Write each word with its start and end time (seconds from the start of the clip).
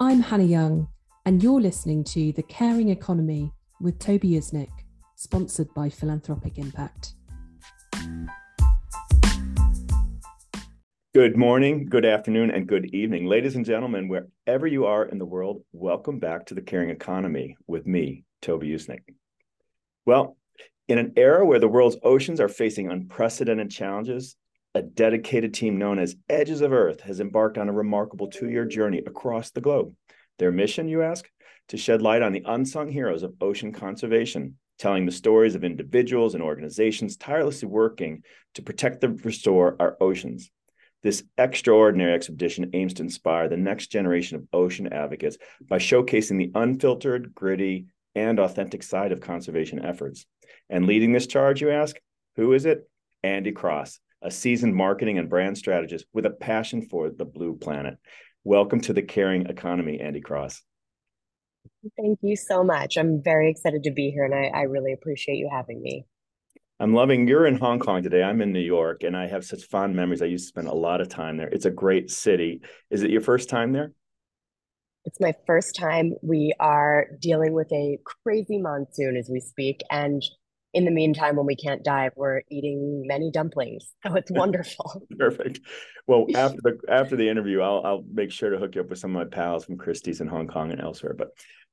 I'm 0.00 0.20
Hannah 0.20 0.44
Young, 0.44 0.86
and 1.26 1.42
you're 1.42 1.60
listening 1.60 2.04
to 2.04 2.30
The 2.30 2.44
Caring 2.44 2.90
Economy 2.90 3.52
with 3.80 3.98
Toby 3.98 4.28
Usnik, 4.30 4.70
sponsored 5.16 5.74
by 5.74 5.88
Philanthropic 5.88 6.56
Impact. 6.56 7.14
Good 11.12 11.36
morning, 11.36 11.86
good 11.86 12.04
afternoon, 12.04 12.52
and 12.52 12.68
good 12.68 12.94
evening. 12.94 13.26
Ladies 13.26 13.56
and 13.56 13.64
gentlemen, 13.64 14.06
wherever 14.06 14.68
you 14.68 14.86
are 14.86 15.04
in 15.04 15.18
the 15.18 15.26
world, 15.26 15.64
welcome 15.72 16.20
back 16.20 16.46
to 16.46 16.54
The 16.54 16.62
Caring 16.62 16.90
Economy 16.90 17.56
with 17.66 17.84
me, 17.84 18.22
Toby 18.40 18.68
Usnik. 18.68 19.02
Well, 20.06 20.36
in 20.86 20.98
an 20.98 21.14
era 21.16 21.44
where 21.44 21.58
the 21.58 21.66
world's 21.66 21.96
oceans 22.04 22.38
are 22.38 22.48
facing 22.48 22.88
unprecedented 22.88 23.72
challenges, 23.72 24.36
a 24.74 24.82
dedicated 24.82 25.54
team 25.54 25.78
known 25.78 25.98
as 25.98 26.16
Edges 26.28 26.60
of 26.60 26.72
Earth 26.72 27.00
has 27.00 27.20
embarked 27.20 27.58
on 27.58 27.68
a 27.68 27.72
remarkable 27.72 28.28
two 28.28 28.48
year 28.48 28.64
journey 28.64 29.02
across 29.04 29.50
the 29.50 29.60
globe. 29.60 29.94
Their 30.38 30.52
mission, 30.52 30.88
you 30.88 31.02
ask? 31.02 31.28
To 31.68 31.76
shed 31.76 32.00
light 32.00 32.22
on 32.22 32.32
the 32.32 32.44
unsung 32.46 32.88
heroes 32.88 33.22
of 33.22 33.34
ocean 33.40 33.72
conservation, 33.72 34.56
telling 34.78 35.04
the 35.04 35.12
stories 35.12 35.54
of 35.54 35.64
individuals 35.64 36.34
and 36.34 36.42
organizations 36.42 37.16
tirelessly 37.16 37.68
working 37.68 38.22
to 38.54 38.62
protect 38.62 39.02
and 39.04 39.22
restore 39.24 39.76
our 39.80 39.96
oceans. 40.00 40.50
This 41.02 41.22
extraordinary 41.36 42.12
expedition 42.12 42.70
aims 42.72 42.94
to 42.94 43.02
inspire 43.02 43.48
the 43.48 43.56
next 43.56 43.88
generation 43.88 44.36
of 44.36 44.48
ocean 44.52 44.92
advocates 44.92 45.38
by 45.68 45.78
showcasing 45.78 46.38
the 46.38 46.50
unfiltered, 46.54 47.34
gritty, 47.34 47.86
and 48.14 48.40
authentic 48.40 48.82
side 48.82 49.12
of 49.12 49.20
conservation 49.20 49.84
efforts. 49.84 50.26
And 50.68 50.86
leading 50.86 51.12
this 51.12 51.26
charge, 51.26 51.60
you 51.60 51.70
ask, 51.70 51.96
who 52.36 52.52
is 52.52 52.66
it? 52.66 52.88
Andi 53.24 53.54
Cross, 53.54 54.00
a 54.22 54.30
seasoned 54.30 54.74
marketing 54.74 55.18
and 55.18 55.28
brand 55.28 55.56
strategist 55.56 56.06
with 56.12 56.26
a 56.26 56.30
passion 56.30 56.82
for 56.82 57.10
the 57.10 57.24
blue 57.24 57.56
planet. 57.56 57.96
Welcome 58.44 58.80
to 58.82 58.92
the 58.92 59.02
Caring 59.02 59.46
Economy, 59.46 60.00
Andi 60.02 60.22
Cross. 60.22 60.62
Thank 61.96 62.18
you 62.22 62.34
so 62.34 62.64
much. 62.64 62.96
I'm 62.96 63.22
very 63.22 63.50
excited 63.50 63.84
to 63.84 63.90
be 63.92 64.10
here 64.10 64.24
and 64.24 64.34
I, 64.34 64.46
I 64.46 64.62
really 64.62 64.92
appreciate 64.92 65.36
you 65.36 65.48
having 65.52 65.80
me. 65.80 66.04
I'm 66.80 66.94
loving 66.94 67.26
you're 67.26 67.46
in 67.46 67.58
Hong 67.58 67.78
Kong 67.78 68.02
today. 68.02 68.22
I'm 68.22 68.40
in 68.40 68.52
New 68.52 68.60
York 68.60 69.02
and 69.02 69.16
I 69.16 69.26
have 69.26 69.44
such 69.44 69.64
fond 69.64 69.94
memories. 69.94 70.22
I 70.22 70.26
used 70.26 70.44
to 70.44 70.48
spend 70.48 70.68
a 70.68 70.74
lot 70.74 71.00
of 71.00 71.08
time 71.08 71.36
there. 71.36 71.48
It's 71.48 71.66
a 71.66 71.70
great 71.70 72.10
city. 72.10 72.62
Is 72.90 73.02
it 73.02 73.10
your 73.10 73.20
first 73.20 73.48
time 73.48 73.72
there? 73.72 73.92
It's 75.04 75.20
my 75.20 75.34
first 75.46 75.74
time. 75.76 76.14
We 76.22 76.52
are 76.60 77.06
dealing 77.20 77.52
with 77.52 77.72
a 77.72 77.98
crazy 78.04 78.58
monsoon 78.58 79.16
as 79.16 79.28
we 79.30 79.40
speak. 79.40 79.80
And 79.90 80.22
in 80.74 80.84
the 80.84 80.90
meantime, 80.90 81.36
when 81.36 81.46
we 81.46 81.56
can't 81.56 81.82
dive, 81.82 82.12
we're 82.16 82.42
eating 82.50 83.04
many 83.06 83.30
dumplings. 83.30 83.92
So 84.06 84.14
it's 84.14 84.30
wonderful. 84.30 85.02
Perfect. 85.18 85.60
Well, 86.06 86.26
after 86.34 86.58
the 86.62 86.78
after 86.88 87.16
the 87.16 87.28
interview, 87.28 87.60
I'll 87.60 87.82
I'll 87.84 88.04
make 88.10 88.30
sure 88.30 88.50
to 88.50 88.58
hook 88.58 88.74
you 88.74 88.82
up 88.82 88.88
with 88.88 88.98
some 88.98 89.14
of 89.14 89.26
my 89.26 89.36
pals 89.36 89.64
from 89.64 89.76
Christie's 89.76 90.20
in 90.20 90.28
Hong 90.28 90.46
Kong 90.46 90.70
and 90.70 90.80
elsewhere. 90.80 91.14
But 91.14 91.28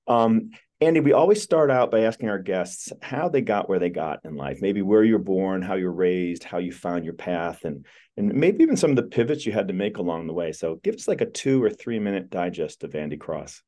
um, 0.07 0.51
Andi, 0.81 1.03
we 1.03 1.13
always 1.13 1.41
start 1.41 1.71
out 1.71 1.91
by 1.91 2.01
asking 2.01 2.29
our 2.29 2.39
guests 2.39 2.91
how 3.01 3.29
they 3.29 3.41
got 3.41 3.69
where 3.69 3.79
they 3.79 3.89
got 3.89 4.19
in 4.25 4.35
life, 4.35 4.59
maybe 4.61 4.81
where 4.81 5.03
you 5.03 5.13
were 5.13 5.19
born, 5.19 5.61
how 5.61 5.75
you 5.75 5.85
were 5.85 5.93
raised, 5.93 6.43
how 6.43 6.57
you 6.57 6.71
found 6.71 7.05
your 7.05 7.13
path, 7.13 7.63
and 7.63 7.85
and 8.17 8.33
maybe 8.33 8.63
even 8.63 8.77
some 8.77 8.89
of 8.89 8.95
the 8.97 9.03
pivots 9.03 9.45
you 9.45 9.53
had 9.53 9.67
to 9.67 9.73
make 9.73 9.97
along 9.97 10.27
the 10.27 10.33
way. 10.33 10.51
So 10.51 10.79
give 10.83 10.95
us 10.95 11.07
like 11.07 11.21
a 11.21 11.25
two 11.25 11.63
or 11.63 11.69
three 11.69 11.99
minute 11.99 12.29
digest 12.29 12.83
of 12.83 12.91
Andi 12.91 13.19
Cross. 13.19 13.61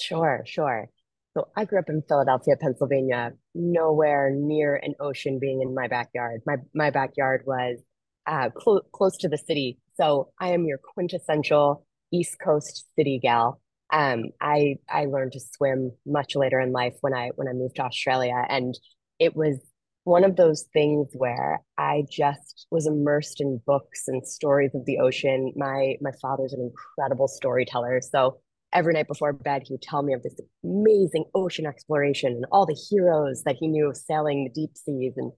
Sure, 0.00 0.42
sure. 0.46 0.88
So 1.34 1.48
I 1.56 1.64
grew 1.64 1.78
up 1.78 1.88
in 1.88 2.02
Philadelphia, 2.06 2.56
Pennsylvania, 2.60 3.32
nowhere 3.54 4.30
near 4.30 4.76
an 4.76 4.94
ocean 5.00 5.38
being 5.40 5.62
in 5.62 5.74
my 5.74 5.88
backyard. 5.88 6.42
My 6.46 6.56
my 6.74 6.90
backyard 6.90 7.44
was 7.46 7.78
uh, 8.26 8.50
cl- 8.62 8.82
close 8.92 9.16
to 9.18 9.28
the 9.28 9.38
city. 9.38 9.78
So 9.94 10.32
I 10.38 10.50
am 10.50 10.66
your 10.66 10.78
quintessential 10.78 11.86
East 12.12 12.36
Coast 12.38 12.86
city 12.96 13.18
gal. 13.22 13.60
Um, 13.90 14.24
I 14.40 14.76
I 14.90 15.06
learned 15.06 15.32
to 15.32 15.40
swim 15.40 15.92
much 16.06 16.36
later 16.36 16.60
in 16.60 16.72
life 16.72 16.94
when 17.00 17.14
I 17.14 17.30
when 17.36 17.48
I 17.48 17.52
moved 17.52 17.76
to 17.76 17.82
Australia, 17.82 18.44
and 18.48 18.78
it 19.18 19.34
was 19.34 19.58
one 20.04 20.24
of 20.24 20.36
those 20.36 20.64
things 20.74 21.08
where 21.14 21.60
I 21.78 22.04
just 22.10 22.66
was 22.70 22.86
immersed 22.86 23.40
in 23.40 23.60
books 23.66 24.04
and 24.06 24.26
stories 24.26 24.74
of 24.74 24.84
the 24.84 24.98
ocean. 24.98 25.54
My 25.56 25.96
my 26.02 26.12
father's 26.20 26.52
an 26.52 26.60
incredible 26.60 27.28
storyteller, 27.28 28.02
so 28.02 28.40
every 28.72 28.94
night 28.94 29.08
before 29.08 29.32
bed 29.32 29.62
he 29.64 29.74
would 29.74 29.82
tell 29.82 30.02
me 30.02 30.14
of 30.14 30.22
this 30.22 30.38
amazing 30.64 31.24
ocean 31.34 31.66
exploration 31.66 32.32
and 32.32 32.46
all 32.50 32.66
the 32.66 32.78
heroes 32.90 33.42
that 33.44 33.56
he 33.58 33.68
knew 33.68 33.88
of 33.88 33.96
sailing 33.96 34.44
the 34.44 34.60
deep 34.60 34.76
seas, 34.76 35.14
and 35.16 35.32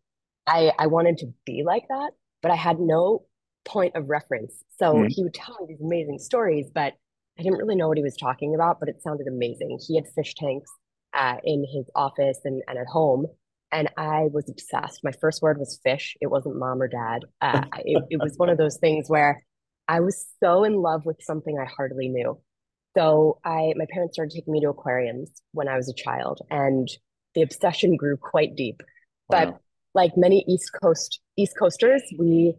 I 0.46 0.72
I 0.78 0.86
wanted 0.86 1.18
to 1.18 1.32
be 1.44 1.62
like 1.64 1.86
that, 1.88 2.10
but 2.42 2.50
I 2.50 2.56
had 2.56 2.78
no 2.78 3.24
point 3.64 3.96
of 3.96 4.08
reference. 4.08 4.62
So 4.78 4.94
mm-hmm. 4.94 5.06
he 5.08 5.22
would 5.22 5.34
tell 5.34 5.56
me 5.60 5.66
these 5.68 5.80
amazing 5.80 6.18
stories, 6.18 6.70
but 6.74 6.94
I 7.38 7.42
didn't 7.42 7.58
really 7.58 7.76
know 7.76 7.88
what 7.88 7.96
he 7.96 8.02
was 8.02 8.16
talking 8.16 8.54
about, 8.54 8.78
but 8.78 8.88
it 8.88 9.02
sounded 9.02 9.26
amazing. 9.26 9.78
He 9.86 9.96
had 9.96 10.04
fish 10.14 10.34
tanks 10.34 10.70
uh, 11.14 11.36
in 11.42 11.64
his 11.72 11.86
office 11.94 12.38
and, 12.44 12.62
and 12.68 12.78
at 12.78 12.86
home. 12.86 13.26
And 13.72 13.88
I 13.96 14.28
was 14.32 14.48
obsessed. 14.48 15.02
My 15.02 15.10
first 15.20 15.42
word 15.42 15.58
was 15.58 15.80
fish. 15.82 16.16
It 16.20 16.28
wasn't 16.28 16.58
mom 16.58 16.80
or 16.80 16.86
dad. 16.86 17.24
Uh, 17.40 17.62
it, 17.84 18.04
it 18.10 18.20
was 18.22 18.34
one 18.36 18.48
of 18.48 18.58
those 18.58 18.76
things 18.76 19.08
where 19.08 19.42
I 19.88 20.00
was 20.00 20.26
so 20.40 20.62
in 20.62 20.74
love 20.74 21.04
with 21.04 21.16
something 21.22 21.58
I 21.58 21.68
hardly 21.68 22.08
knew. 22.08 22.38
So 22.96 23.38
I, 23.44 23.72
my 23.76 23.86
parents 23.90 24.14
started 24.14 24.34
taking 24.34 24.52
me 24.52 24.60
to 24.60 24.68
aquariums 24.68 25.30
when 25.52 25.68
I 25.68 25.76
was 25.76 25.88
a 25.88 25.94
child, 25.94 26.40
and 26.50 26.88
the 27.34 27.42
obsession 27.42 27.96
grew 27.96 28.16
quite 28.16 28.54
deep. 28.54 28.82
Wow. 29.28 29.44
But 29.44 29.60
like 29.94 30.12
many 30.16 30.44
East 30.48 30.70
Coast 30.82 31.20
East 31.36 31.54
Coasters, 31.58 32.02
we 32.18 32.54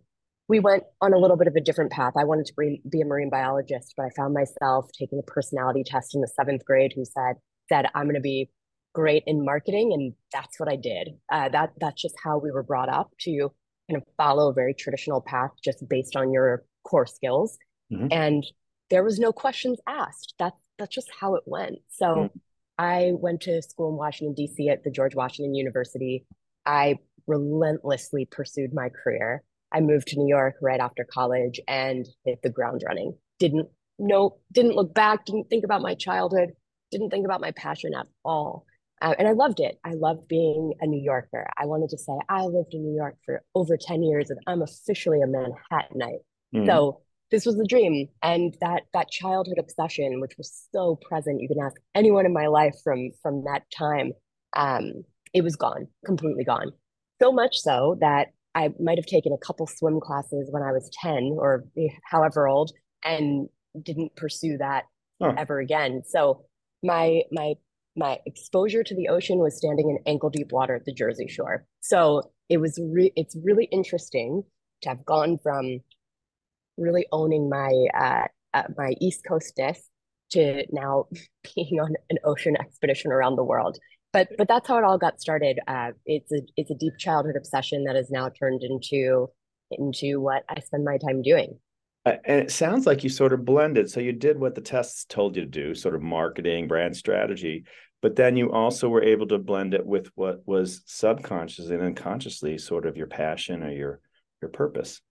we 0.47 0.59
went 0.59 0.83
on 1.01 1.13
a 1.13 1.17
little 1.17 1.37
bit 1.37 1.47
of 1.47 1.55
a 1.55 1.61
different 1.61 1.91
path. 1.91 2.13
I 2.17 2.23
wanted 2.23 2.45
to 2.47 2.53
be 2.89 3.01
a 3.01 3.05
marine 3.05 3.29
biologist, 3.29 3.93
but 3.97 4.05
I 4.05 4.09
found 4.15 4.33
myself 4.33 4.89
taking 4.97 5.19
a 5.19 5.23
personality 5.23 5.83
test 5.83 6.13
in 6.13 6.21
the 6.21 6.27
seventh 6.27 6.63
grade 6.65 6.93
who 6.95 7.03
said, 7.03 7.37
said 7.67 7.87
I'm 7.95 8.03
going 8.03 8.15
to 8.15 8.21
be 8.21 8.51
great 8.93 9.23
in 9.25 9.43
marketing. 9.43 9.91
And 9.93 10.13
that's 10.31 10.59
what 10.59 10.69
I 10.69 10.75
did. 10.75 11.09
Uh, 11.31 11.49
that 11.49 11.71
That's 11.79 11.99
just 11.99 12.15
how 12.23 12.37
we 12.37 12.51
were 12.51 12.63
brought 12.63 12.89
up 12.89 13.09
to 13.21 13.51
kind 13.89 14.01
of 14.01 14.03
follow 14.17 14.49
a 14.49 14.53
very 14.53 14.73
traditional 14.73 15.21
path 15.21 15.51
just 15.63 15.83
based 15.89 16.15
on 16.15 16.31
your 16.31 16.63
core 16.83 17.07
skills. 17.07 17.57
Mm-hmm. 17.91 18.07
And 18.11 18.45
there 18.89 19.03
was 19.03 19.19
no 19.19 19.31
questions 19.31 19.79
asked. 19.87 20.35
That's, 20.39 20.57
that's 20.77 20.93
just 20.93 21.09
how 21.19 21.35
it 21.35 21.43
went. 21.45 21.79
So 21.89 22.05
mm-hmm. 22.05 22.37
I 22.77 23.11
went 23.13 23.41
to 23.41 23.61
school 23.61 23.89
in 23.89 23.95
Washington, 23.95 24.33
D.C. 24.35 24.69
at 24.69 24.83
the 24.83 24.91
George 24.91 25.15
Washington 25.15 25.55
University. 25.55 26.25
I 26.65 26.99
relentlessly 27.27 28.27
pursued 28.29 28.73
my 28.73 28.89
career. 28.89 29.43
I 29.71 29.81
moved 29.81 30.07
to 30.09 30.19
New 30.19 30.27
York 30.27 30.55
right 30.61 30.79
after 30.79 31.03
college 31.03 31.59
and 31.67 32.05
hit 32.23 32.41
the 32.41 32.49
ground 32.49 32.83
running. 32.85 33.13
Didn't 33.39 33.67
know, 33.99 34.37
didn't 34.51 34.75
look 34.75 34.93
back, 34.93 35.25
didn't 35.25 35.49
think 35.49 35.65
about 35.65 35.81
my 35.81 35.95
childhood, 35.95 36.51
didn't 36.91 37.09
think 37.09 37.25
about 37.25 37.41
my 37.41 37.51
passion 37.51 37.93
at 37.93 38.07
all. 38.23 38.65
Uh, 39.01 39.13
and 39.19 39.27
I 39.27 39.33
loved 39.33 39.59
it. 39.59 39.77
I 39.83 39.93
loved 39.93 40.27
being 40.27 40.73
a 40.79 40.87
New 40.87 41.01
Yorker. 41.01 41.47
I 41.57 41.65
wanted 41.65 41.89
to 41.89 41.97
say 41.97 42.13
I 42.29 42.43
lived 42.45 42.73
in 42.73 42.83
New 42.83 42.95
York 42.95 43.15
for 43.25 43.43
over 43.53 43.77
10 43.77 44.03
years 44.03 44.29
and 44.29 44.39
I'm 44.47 44.61
officially 44.61 45.21
a 45.21 45.27
Manhattanite. 45.27 46.23
Mm. 46.55 46.65
So 46.65 47.01
this 47.31 47.45
was 47.45 47.55
the 47.55 47.65
dream. 47.67 48.07
And 48.21 48.55
that 48.61 48.83
that 48.93 49.09
childhood 49.09 49.57
obsession, 49.59 50.21
which 50.21 50.33
was 50.37 50.67
so 50.73 50.97
present, 51.07 51.41
you 51.41 51.47
can 51.47 51.63
ask 51.63 51.75
anyone 51.93 52.25
in 52.25 52.33
my 52.33 52.47
life 52.47 52.75
from 52.83 53.11
from 53.21 53.43
that 53.45 53.63
time, 53.75 54.11
um, 54.55 55.03
it 55.33 55.43
was 55.43 55.55
gone, 55.55 55.87
completely 56.05 56.43
gone. 56.43 56.71
So 57.21 57.31
much 57.31 57.57
so 57.57 57.97
that 58.01 58.27
I 58.53 58.69
might 58.79 58.97
have 58.97 59.05
taken 59.05 59.33
a 59.33 59.45
couple 59.45 59.67
swim 59.67 59.99
classes 59.99 60.49
when 60.51 60.63
I 60.63 60.71
was 60.71 60.89
10 61.01 61.35
or 61.37 61.65
however 62.03 62.47
old 62.47 62.71
and 63.03 63.49
didn't 63.81 64.15
pursue 64.15 64.57
that 64.57 64.85
ever 65.37 65.59
again. 65.59 66.03
So 66.05 66.45
my 66.83 67.21
my 67.31 67.55
my 67.95 68.19
exposure 68.25 68.83
to 68.83 68.95
the 68.95 69.07
ocean 69.07 69.39
was 69.39 69.57
standing 69.57 69.89
in 69.89 69.99
ankle 70.05 70.29
deep 70.29 70.51
water 70.51 70.75
at 70.75 70.85
the 70.85 70.93
Jersey 70.93 71.27
Shore. 71.27 71.65
So 71.81 72.31
it 72.49 72.57
was 72.57 72.79
re- 72.81 73.13
it's 73.15 73.35
really 73.43 73.65
interesting 73.71 74.43
to 74.81 74.89
have 74.89 75.05
gone 75.05 75.37
from 75.41 75.79
really 76.77 77.05
owning 77.11 77.49
my 77.49 77.71
uh, 77.93 78.27
uh, 78.53 78.63
my 78.77 78.93
East 79.01 79.21
Coastness 79.27 79.89
to 80.31 80.65
now 80.71 81.05
being 81.55 81.79
on 81.79 81.93
an 82.09 82.17
ocean 82.23 82.55
expedition 82.59 83.11
around 83.11 83.35
the 83.35 83.43
world 83.43 83.77
but 84.15 84.29
but 84.37 84.47
that's 84.47 84.65
how 84.65 84.77
it 84.77 84.85
all 84.85 84.97
got 84.97 85.19
started. 85.19 85.59
Uh, 85.67 85.91
it's 86.05 86.31
a 86.31 86.39
it's 86.55 86.71
a 86.71 86.75
deep 86.75 86.93
childhood 86.97 87.35
obsession 87.35 87.83
that 87.83 87.97
has 87.97 88.09
now 88.09 88.29
turned 88.29 88.63
into 88.63 89.27
into 89.71 90.21
what 90.21 90.45
I 90.47 90.61
spend 90.61 90.85
my 90.85 90.97
time 90.97 91.21
doing. 91.21 91.59
Uh, 92.05 92.13
and 92.23 92.39
it 92.39 92.49
sounds 92.49 92.85
like 92.85 93.03
you 93.03 93.09
sort 93.09 93.33
of 93.33 93.43
blended. 93.43 93.91
So 93.91 93.99
you 93.99 94.13
did 94.13 94.39
what 94.39 94.55
the 94.55 94.61
tests 94.61 95.03
told 95.03 95.35
you 95.35 95.41
to 95.41 95.47
do, 95.49 95.75
sort 95.75 95.95
of 95.95 96.01
marketing, 96.01 96.69
brand 96.69 96.95
strategy, 96.95 97.65
but 98.01 98.15
then 98.15 98.37
you 98.37 98.53
also 98.53 98.87
were 98.87 99.03
able 99.03 99.27
to 99.27 99.37
blend 99.37 99.73
it 99.73 99.85
with 99.85 100.09
what 100.15 100.41
was 100.45 100.81
subconsciously 100.85 101.75
and 101.75 101.83
unconsciously 101.83 102.57
sort 102.57 102.85
of 102.85 102.95
your 102.95 103.07
passion 103.07 103.63
or 103.63 103.71
your 103.71 103.99
your 104.41 104.49
purpose. 104.49 105.01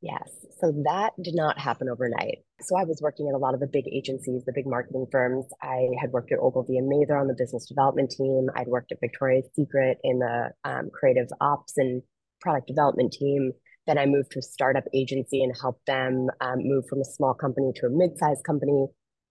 Yes. 0.00 0.30
So 0.60 0.72
that 0.84 1.12
did 1.20 1.34
not 1.34 1.58
happen 1.58 1.88
overnight. 1.88 2.38
So 2.60 2.76
I 2.78 2.84
was 2.84 3.00
working 3.02 3.28
at 3.28 3.34
a 3.34 3.38
lot 3.38 3.54
of 3.54 3.60
the 3.60 3.66
big 3.66 3.84
agencies, 3.92 4.44
the 4.44 4.52
big 4.54 4.66
marketing 4.66 5.06
firms. 5.10 5.46
I 5.62 5.88
had 6.00 6.10
worked 6.12 6.32
at 6.32 6.38
Ogilvy 6.38 6.78
and 6.78 6.88
Mather 6.88 7.16
on 7.16 7.26
the 7.26 7.34
business 7.36 7.66
development 7.66 8.10
team. 8.10 8.48
I'd 8.56 8.68
worked 8.68 8.92
at 8.92 9.00
Victoria's 9.00 9.46
Secret 9.54 9.98
in 10.02 10.20
the 10.20 10.50
um, 10.64 10.90
creative 10.92 11.28
ops 11.40 11.74
and 11.76 12.02
product 12.40 12.68
development 12.68 13.12
team. 13.12 13.52
Then 13.86 13.98
I 13.98 14.06
moved 14.06 14.30
to 14.32 14.38
a 14.38 14.42
startup 14.42 14.84
agency 14.94 15.42
and 15.42 15.54
helped 15.60 15.84
them 15.86 16.28
um, 16.40 16.58
move 16.60 16.84
from 16.88 17.00
a 17.00 17.04
small 17.04 17.34
company 17.34 17.72
to 17.76 17.86
a 17.86 17.90
mid-sized 17.90 18.44
company. 18.44 18.86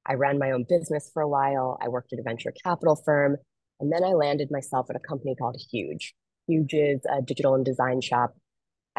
I 0.05 0.13
ran 0.15 0.39
my 0.39 0.51
own 0.51 0.65
business 0.67 1.09
for 1.13 1.21
a 1.21 1.29
while. 1.29 1.77
I 1.81 1.87
worked 1.87 2.13
at 2.13 2.19
a 2.19 2.23
venture 2.23 2.53
capital 2.63 3.01
firm. 3.05 3.37
And 3.79 3.91
then 3.91 4.03
I 4.03 4.09
landed 4.09 4.49
myself 4.51 4.87
at 4.89 4.95
a 4.95 5.07
company 5.07 5.35
called 5.39 5.55
Huge. 5.71 6.13
Huge 6.47 6.73
is 6.73 7.01
a 7.09 7.21
digital 7.21 7.55
and 7.55 7.63
design 7.63 8.01
shop. 8.01 8.35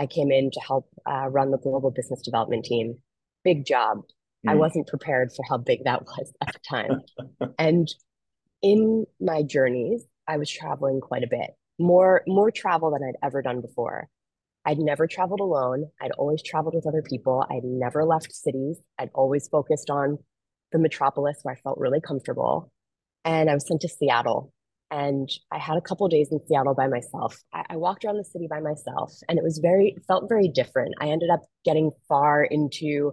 I 0.00 0.06
came 0.06 0.32
in 0.32 0.50
to 0.50 0.60
help 0.60 0.88
uh, 1.06 1.28
run 1.28 1.50
the 1.50 1.58
global 1.58 1.90
business 1.90 2.22
development 2.22 2.64
team. 2.64 2.96
Big 3.44 3.66
job. 3.66 3.98
Mm. 4.46 4.52
I 4.52 4.54
wasn't 4.54 4.88
prepared 4.88 5.30
for 5.36 5.44
how 5.48 5.58
big 5.58 5.84
that 5.84 6.02
was 6.06 6.32
at 6.40 6.54
the 6.54 6.60
time. 6.68 7.02
and 7.58 7.86
in 8.62 9.04
my 9.20 9.42
journeys, 9.42 10.04
I 10.26 10.38
was 10.38 10.50
traveling 10.50 11.00
quite 11.00 11.22
a 11.22 11.28
bit, 11.28 11.50
more 11.78 12.22
more 12.26 12.50
travel 12.50 12.90
than 12.90 13.02
I'd 13.06 13.26
ever 13.26 13.42
done 13.42 13.60
before. 13.60 14.08
I'd 14.64 14.78
never 14.78 15.06
traveled 15.06 15.40
alone. 15.40 15.86
I'd 16.00 16.12
always 16.12 16.42
traveled 16.42 16.74
with 16.74 16.86
other 16.86 17.02
people. 17.02 17.44
I'd 17.50 17.64
never 17.64 18.04
left 18.04 18.32
cities. 18.32 18.78
I'd 18.98 19.10
always 19.14 19.48
focused 19.48 19.90
on 19.90 20.18
the 20.72 20.78
metropolis 20.78 21.38
where 21.42 21.54
I 21.54 21.60
felt 21.60 21.78
really 21.78 22.00
comfortable. 22.00 22.70
And 23.24 23.50
I 23.50 23.54
was 23.54 23.66
sent 23.66 23.80
to 23.82 23.88
Seattle. 23.88 24.52
And 24.90 25.28
I 25.52 25.58
had 25.58 25.76
a 25.76 25.80
couple 25.80 26.08
days 26.08 26.32
in 26.32 26.40
Seattle 26.46 26.74
by 26.74 26.88
myself. 26.88 27.40
I, 27.52 27.64
I, 27.70 27.76
walked 27.76 28.04
around 28.04 28.16
the 28.16 28.24
city 28.24 28.48
by 28.50 28.60
myself, 28.60 29.14
and 29.28 29.38
it 29.38 29.44
was 29.44 29.58
very 29.58 29.96
felt 30.08 30.28
very 30.28 30.48
different. 30.48 30.94
I 31.00 31.08
ended 31.08 31.30
up 31.30 31.42
getting 31.64 31.92
far 32.08 32.42
into 32.42 33.12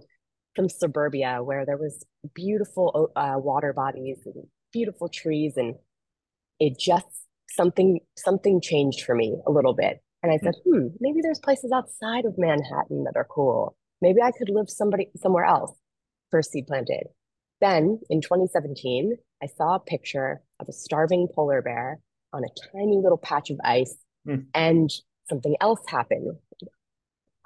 some 0.56 0.68
suburbia 0.68 1.40
where 1.42 1.64
there 1.64 1.76
was 1.76 2.04
beautiful 2.34 3.12
uh, 3.14 3.34
water 3.36 3.72
bodies 3.72 4.18
and 4.26 4.44
beautiful 4.72 5.08
trees, 5.08 5.56
and 5.56 5.76
it 6.58 6.78
just 6.78 7.06
something 7.50 8.00
something 8.16 8.60
changed 8.60 9.02
for 9.02 9.14
me 9.14 9.36
a 9.46 9.50
little 9.52 9.74
bit. 9.74 10.02
And 10.22 10.32
I 10.32 10.38
said, 10.38 10.54
hmm, 10.64 10.88
maybe 10.98 11.20
there's 11.22 11.38
places 11.38 11.70
outside 11.70 12.24
of 12.24 12.36
Manhattan 12.36 13.04
that 13.04 13.16
are 13.16 13.26
cool. 13.30 13.76
Maybe 14.00 14.20
I 14.20 14.32
could 14.32 14.48
live 14.48 14.68
somebody 14.68 15.10
somewhere 15.16 15.44
else. 15.44 15.72
First 16.30 16.50
seed 16.50 16.66
planted. 16.66 17.06
Then 17.60 18.00
in 18.08 18.20
2017, 18.20 19.16
I 19.42 19.46
saw 19.46 19.76
a 19.76 19.80
picture 19.80 20.42
of 20.60 20.68
a 20.68 20.72
starving 20.72 21.28
polar 21.34 21.62
bear 21.62 21.98
on 22.32 22.44
a 22.44 22.76
tiny 22.76 22.98
little 22.98 23.18
patch 23.18 23.50
of 23.50 23.58
ice, 23.64 23.96
mm. 24.26 24.44
and 24.54 24.90
something 25.28 25.56
else 25.60 25.80
happened. 25.88 26.36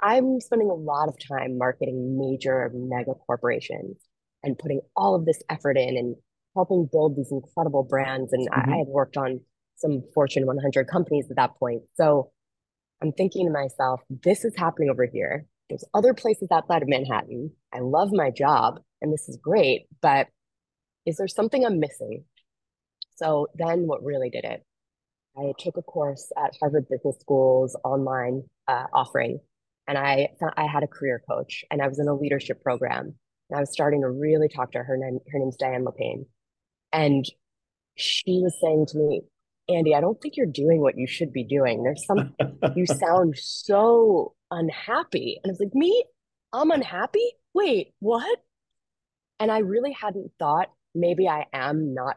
I'm 0.01 0.41
spending 0.41 0.69
a 0.69 0.75
lot 0.75 1.09
of 1.09 1.17
time 1.19 1.59
marketing 1.59 2.19
major 2.19 2.71
mega 2.75 3.15
corporations 3.15 3.97
and 4.43 4.59
putting 4.59 4.81
all 4.97 5.15
of 5.15 5.25
this 5.25 5.41
effort 5.49 5.77
in 5.77 5.97
and 5.97 6.17
helping 6.57 6.89
build 6.91 7.17
these 7.17 7.31
incredible 7.31 7.85
brands. 7.85 8.33
And 8.33 8.49
mm-hmm. 8.51 8.73
I 8.73 8.77
had 8.79 8.89
worked 8.89 9.17
on 9.17 9.41
some 9.77 10.03
Fortune 10.15 10.47
100 10.47 10.89
companies 10.89 11.27
at 11.31 11.37
that 11.37 11.57
point. 11.57 11.83
So 11.95 12.33
I'm 13.01 13.13
thinking 13.13 13.47
to 13.47 13.53
myself, 13.53 14.01
this 14.09 14.45
is 14.45 14.55
happening 14.57 14.91
over 14.91 15.07
here. 15.07 15.47
There's 15.69 15.85
other 15.95 16.15
places 16.15 16.49
outside 16.53 16.83
of 16.83 16.89
Manhattan. 16.89 17.53
I 17.73 17.79
love 17.79 18.11
my 18.13 18.31
job 18.31 18.81
and 19.03 19.13
this 19.13 19.29
is 19.29 19.37
great, 19.37 19.87
but 20.01 20.29
is 21.05 21.17
there 21.17 21.29
something 21.29 21.65
I'm 21.65 21.81
missing? 21.81 22.25
So 23.17 23.49
then 23.55 23.87
what 23.87 24.03
really 24.05 24.31
did 24.31 24.45
it? 24.45 24.65
I 25.37 25.53
took 25.59 25.77
a 25.77 25.83
course 25.83 26.31
at 26.37 26.57
Harvard 26.61 26.87
Business 26.89 27.17
School's 27.21 27.77
online 27.85 28.45
uh, 28.69 28.87
offering, 28.93 29.41
and 29.87 29.99
I 29.99 30.29
I 30.57 30.67
had 30.67 30.83
a 30.83 30.87
career 30.87 31.23
coach, 31.29 31.65
and 31.71 31.83
I 31.83 31.89
was 31.89 31.99
in 31.99 32.09
a 32.09 32.15
leadership 32.15 32.63
program, 32.63 33.15
and 33.51 33.57
I 33.57 33.61
was 33.61 33.73
starting 33.73 34.03
to 34.03 34.11
really 34.11 34.49
talk 34.49 34.73
to 34.73 34.79
her. 34.79 34.85
Her, 34.85 34.97
name, 34.97 35.19
her 35.31 35.39
name's 35.39 35.57
Diane 35.57 35.85
Lapine, 35.85 36.27
and 36.93 37.25
she 37.97 38.41
was 38.43 38.59
saying 38.61 38.87
to 38.87 38.99
me, 38.99 39.23
Andi, 39.71 39.95
I 39.95 40.01
don't 40.01 40.21
think 40.21 40.37
you're 40.37 40.47
doing 40.47 40.81
what 40.81 40.99
you 40.99 41.07
should 41.07 41.33
be 41.33 41.45
doing. 41.45 41.83
There's 41.83 42.05
some, 42.07 42.35
you 42.75 42.87
sound 42.99 43.37
so 43.39 44.35
unhappy. 44.51 45.41
And 45.43 45.51
I 45.51 45.53
was 45.53 45.61
like, 45.61 45.75
me? 45.75 46.05
I'm 46.53 46.71
unhappy? 46.71 47.33
Wait, 47.55 47.95
what? 48.01 48.39
And 49.43 49.51
I 49.51 49.59
really 49.59 49.91
hadn't 49.91 50.31
thought 50.39 50.69
maybe 50.95 51.27
I 51.27 51.47
am 51.53 51.95
not 51.95 52.17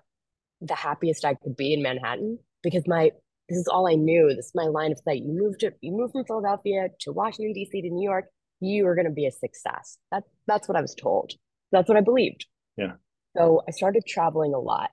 the 0.62 0.76
happiest 0.76 1.26
I 1.26 1.34
could 1.34 1.56
be 1.56 1.74
in 1.74 1.82
Manhattan 1.82 2.38
because 2.62 2.84
my, 2.86 3.12
this 3.50 3.58
is 3.58 3.68
all 3.68 3.88
I 3.88 3.96
knew. 3.96 4.28
This 4.30 4.46
is 4.46 4.52
my 4.54 4.66
line 4.66 4.92
of 4.92 5.00
sight. 5.00 5.24
You 5.24 5.34
moved 5.34 5.62
to, 5.62 5.72
you 5.82 5.92
moved 5.92 6.12
from 6.12 6.26
Philadelphia 6.26 6.90
to 7.00 7.12
Washington, 7.12 7.54
D.C. 7.54 7.82
to 7.82 7.90
New 7.90 8.08
York. 8.08 8.26
You 8.60 8.86
are 8.86 8.94
going 8.94 9.08
to 9.08 9.12
be 9.12 9.26
a 9.26 9.32
success. 9.32 9.98
That's, 10.12 10.30
that's 10.46 10.68
what 10.68 10.78
I 10.78 10.82
was 10.82 10.94
told. 10.94 11.32
That's 11.72 11.90
what 11.90 11.98
I 11.98 12.02
believed. 12.02 12.46
Yeah. 12.78 12.94
So 13.36 13.64
I 13.68 13.72
started 13.72 14.04
traveling 14.08 14.54
a 14.54 14.60
lot 14.60 14.92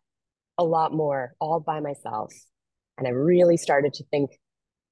a 0.58 0.64
lot 0.64 0.94
more 0.94 1.35
all 1.38 1.61
by 1.61 1.81
myself. 1.81 2.32
And 2.96 3.06
I 3.06 3.11
really 3.11 3.56
started 3.56 3.93
to 3.94 4.05
think, 4.11 4.31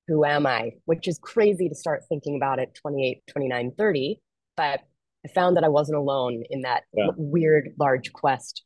who 0.08 0.24
am 0.24 0.46
I? 0.46 0.72
Which 0.84 1.06
is 1.06 1.18
crazy 1.22 1.68
to 1.68 1.74
start 1.74 2.02
thinking 2.08 2.36
about 2.36 2.58
at 2.58 2.74
28, 2.74 3.22
29, 3.30 3.72
30. 3.78 4.20
But 4.56 4.80
I 5.24 5.28
found 5.32 5.56
that 5.56 5.64
I 5.64 5.68
wasn't 5.68 5.98
alone 5.98 6.42
in 6.48 6.62
that 6.62 6.84
yeah. 6.94 7.08
weird, 7.16 7.70
large 7.78 8.12
quest, 8.12 8.62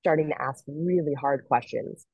starting 0.00 0.28
to 0.28 0.40
ask 0.40 0.64
really 0.68 1.14
hard 1.14 1.44
questions. 1.48 2.06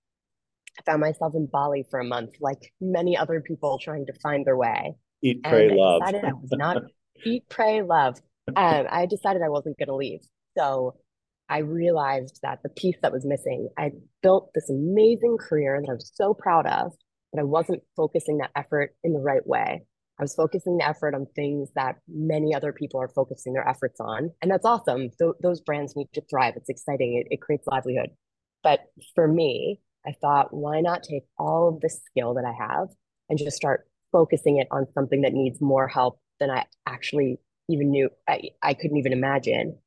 I 0.78 0.82
found 0.90 1.00
myself 1.00 1.34
in 1.34 1.46
Bali 1.46 1.84
for 1.90 2.00
a 2.00 2.04
month, 2.04 2.30
like 2.40 2.72
many 2.80 3.16
other 3.16 3.40
people 3.40 3.78
trying 3.78 4.06
to 4.06 4.12
find 4.22 4.44
their 4.44 4.56
way. 4.56 4.94
Eat, 5.22 5.42
pray, 5.42 5.68
and 5.68 5.76
love. 5.76 6.02
I 6.02 6.12
decided 6.12 6.30
I 6.30 6.32
was 6.32 6.50
not 6.52 6.82
eat, 7.24 7.44
pray, 7.48 7.82
love. 7.82 8.18
Um, 8.56 8.86
I 8.90 9.06
decided 9.06 9.42
I 9.42 9.48
wasn't 9.48 9.78
going 9.78 9.88
to 9.88 9.96
leave. 9.96 10.20
So 10.56 10.94
I 11.48 11.58
realized 11.58 12.40
that 12.42 12.60
the 12.62 12.68
piece 12.70 12.96
that 13.02 13.12
was 13.12 13.24
missing, 13.24 13.68
I 13.78 13.92
built 14.22 14.50
this 14.54 14.70
amazing 14.70 15.36
career 15.38 15.80
that 15.80 15.90
I 15.90 15.94
was 15.94 16.10
so 16.14 16.34
proud 16.34 16.66
of, 16.66 16.92
but 17.32 17.40
I 17.40 17.44
wasn't 17.44 17.82
focusing 17.96 18.38
that 18.38 18.50
effort 18.56 18.94
in 19.02 19.12
the 19.12 19.20
right 19.20 19.46
way. 19.46 19.82
I 20.18 20.22
was 20.22 20.34
focusing 20.34 20.78
the 20.78 20.86
effort 20.86 21.14
on 21.14 21.26
things 21.34 21.70
that 21.74 21.96
many 22.08 22.54
other 22.54 22.72
people 22.72 23.00
are 23.00 23.08
focusing 23.08 23.52
their 23.52 23.68
efforts 23.68 24.00
on. 24.00 24.30
And 24.40 24.50
that's 24.50 24.64
awesome. 24.64 25.10
Th- 25.18 25.34
those 25.42 25.60
brands 25.60 25.96
need 25.96 26.08
to 26.14 26.22
thrive. 26.30 26.54
It's 26.56 26.68
exciting, 26.68 27.14
it, 27.14 27.34
it 27.34 27.40
creates 27.40 27.66
livelihood. 27.66 28.10
But 28.62 28.80
for 29.14 29.26
me, 29.26 29.80
I 30.06 30.12
thought, 30.20 30.54
why 30.54 30.80
not 30.80 31.02
take 31.02 31.24
all 31.38 31.68
of 31.68 31.80
the 31.80 31.88
skill 31.88 32.34
that 32.34 32.44
I 32.44 32.52
have 32.52 32.88
and 33.28 33.38
just 33.38 33.56
start 33.56 33.88
focusing 34.12 34.58
it 34.58 34.68
on 34.70 34.86
something 34.94 35.22
that 35.22 35.32
needs 35.32 35.60
more 35.60 35.88
help 35.88 36.20
than 36.38 36.50
I 36.50 36.66
actually 36.86 37.38
even 37.68 37.90
knew 37.90 38.10
I, 38.28 38.50
I 38.62 38.74
couldn't 38.74 38.98
even 38.98 39.12
imagine. 39.12 39.78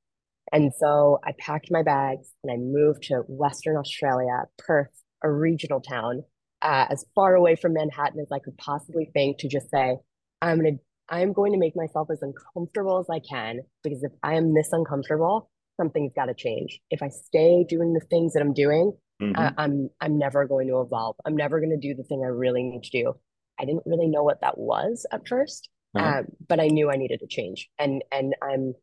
And 0.51 0.71
so 0.77 1.19
I 1.23 1.33
packed 1.37 1.71
my 1.71 1.83
bags 1.83 2.31
and 2.43 2.51
I 2.51 2.57
moved 2.57 3.03
to 3.03 3.23
Western 3.27 3.77
Australia, 3.77 4.45
Perth, 4.57 4.91
a 5.23 5.31
regional 5.31 5.81
town, 5.81 6.23
uh, 6.61 6.85
as 6.89 7.05
far 7.15 7.35
away 7.35 7.55
from 7.55 7.73
Manhattan 7.73 8.19
as 8.19 8.31
I 8.31 8.39
could 8.39 8.57
possibly 8.57 9.09
think 9.13 9.39
to 9.39 9.47
just 9.47 9.69
say, 9.69 9.97
I'm 10.41 10.59
going 10.59 10.77
to 10.77 10.83
I'm 11.09 11.31
going 11.31 11.53
to 11.53 11.57
make 11.57 11.75
myself 11.75 12.09
as 12.11 12.21
uncomfortable 12.21 12.99
as 12.99 13.07
I 13.09 13.19
can 13.19 13.61
because 13.83 14.03
if 14.03 14.11
I 14.23 14.33
am 14.35 14.53
this 14.53 14.69
uncomfortable, 14.73 15.49
something's 15.79 16.11
got 16.13 16.25
to 16.25 16.33
change. 16.33 16.81
If 16.89 17.01
I 17.01 17.07
stay 17.07 17.65
doing 17.67 17.93
the 17.93 18.05
things 18.09 18.33
that 18.33 18.41
I'm 18.41 18.53
doing, 18.53 18.91
mm-hmm. 19.21 19.39
uh, 19.39 19.51
I'm 19.57 19.89
I'm 20.01 20.17
never 20.17 20.45
going 20.45 20.67
to 20.67 20.81
evolve. 20.81 21.15
I'm 21.25 21.37
never 21.37 21.59
going 21.59 21.69
to 21.69 21.87
do 21.87 21.95
the 21.95 22.03
thing 22.03 22.23
I 22.23 22.27
really 22.27 22.63
need 22.63 22.83
to 22.83 23.03
do. 23.03 23.13
I 23.59 23.65
didn't 23.65 23.83
really 23.85 24.07
know 24.07 24.23
what 24.23 24.41
that 24.41 24.57
was 24.57 25.05
at 25.11 25.25
1st 25.25 25.61
uh-huh. 25.95 26.19
um, 26.19 26.25
but 26.47 26.59
I 26.59 26.67
knew 26.67 26.91
I 26.91 26.97
needed 26.97 27.19
to 27.21 27.27
change. 27.27 27.69
And 27.79 28.03
and 28.11 28.35
I'm 28.41 28.73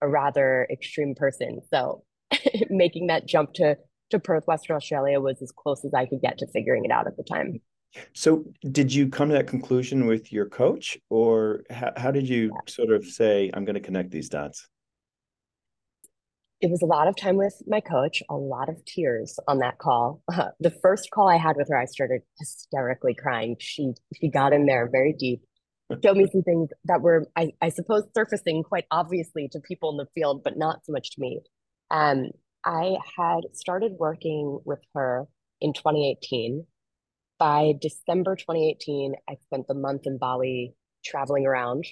a 0.00 0.08
rather 0.08 0.66
extreme 0.70 1.14
person. 1.14 1.60
So 1.72 2.04
making 2.70 3.08
that 3.08 3.26
jump 3.26 3.54
to 3.54 3.76
to 4.10 4.18
Perth, 4.18 4.46
Western 4.46 4.76
Australia 4.76 5.20
was 5.20 5.42
as 5.42 5.52
close 5.52 5.84
as 5.84 5.92
I 5.92 6.06
could 6.06 6.22
get 6.22 6.38
to 6.38 6.46
figuring 6.46 6.84
it 6.84 6.90
out 6.90 7.06
at 7.06 7.16
the 7.16 7.24
time. 7.24 7.60
So, 8.12 8.44
did 8.70 8.92
you 8.92 9.08
come 9.08 9.28
to 9.28 9.34
that 9.34 9.46
conclusion 9.46 10.06
with 10.06 10.32
your 10.32 10.46
coach, 10.46 10.98
or 11.08 11.62
how, 11.70 11.92
how 11.96 12.10
did 12.10 12.28
you 12.28 12.52
sort 12.66 12.90
of 12.90 13.04
say, 13.04 13.50
I'm 13.54 13.64
going 13.64 13.74
to 13.74 13.80
connect 13.80 14.10
these 14.10 14.28
dots? 14.28 14.68
It 16.60 16.70
was 16.70 16.82
a 16.82 16.86
lot 16.86 17.06
of 17.08 17.16
time 17.16 17.36
with 17.36 17.54
my 17.66 17.80
coach, 17.80 18.22
a 18.28 18.36
lot 18.36 18.68
of 18.68 18.84
tears 18.84 19.38
on 19.46 19.58
that 19.58 19.78
call. 19.78 20.22
Uh, 20.32 20.48
the 20.60 20.70
first 20.82 21.10
call 21.10 21.28
I 21.28 21.36
had 21.36 21.56
with 21.56 21.68
her, 21.70 21.78
I 21.78 21.86
started 21.86 22.22
hysterically 22.38 23.14
crying. 23.14 23.56
She 23.58 23.92
she 24.14 24.28
got 24.28 24.52
in 24.52 24.66
there 24.66 24.88
very 24.90 25.12
deep 25.12 25.42
showed 26.04 26.16
me 26.16 26.26
some 26.30 26.42
things 26.42 26.68
that 26.84 27.00
were, 27.00 27.26
I, 27.36 27.52
I 27.60 27.70
suppose, 27.70 28.04
surfacing 28.14 28.62
quite 28.62 28.84
obviously 28.90 29.48
to 29.52 29.60
people 29.60 29.90
in 29.90 29.96
the 29.96 30.06
field, 30.14 30.42
but 30.44 30.58
not 30.58 30.84
so 30.84 30.92
much 30.92 31.10
to 31.12 31.20
me. 31.20 31.40
Um, 31.90 32.30
I 32.64 32.96
had 33.16 33.40
started 33.54 33.92
working 33.98 34.60
with 34.64 34.80
her 34.94 35.26
in 35.60 35.72
2018. 35.72 36.66
By 37.38 37.74
December 37.80 38.34
2018, 38.34 39.14
I 39.28 39.36
spent 39.46 39.68
the 39.68 39.74
month 39.74 40.02
in 40.06 40.18
Bali 40.18 40.74
traveling 41.04 41.46
around. 41.46 41.84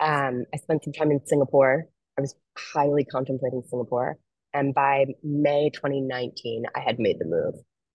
Um, 0.00 0.44
I 0.54 0.56
spent 0.56 0.84
some 0.84 0.92
time 0.92 1.10
in 1.10 1.20
Singapore. 1.26 1.86
I 2.18 2.20
was 2.22 2.34
highly 2.56 3.04
contemplating 3.04 3.62
Singapore. 3.68 4.18
And 4.54 4.74
by 4.74 5.04
May 5.22 5.70
2019, 5.74 6.64
I 6.74 6.80
had 6.80 6.98
made 6.98 7.18
the 7.18 7.26
move. 7.26 7.54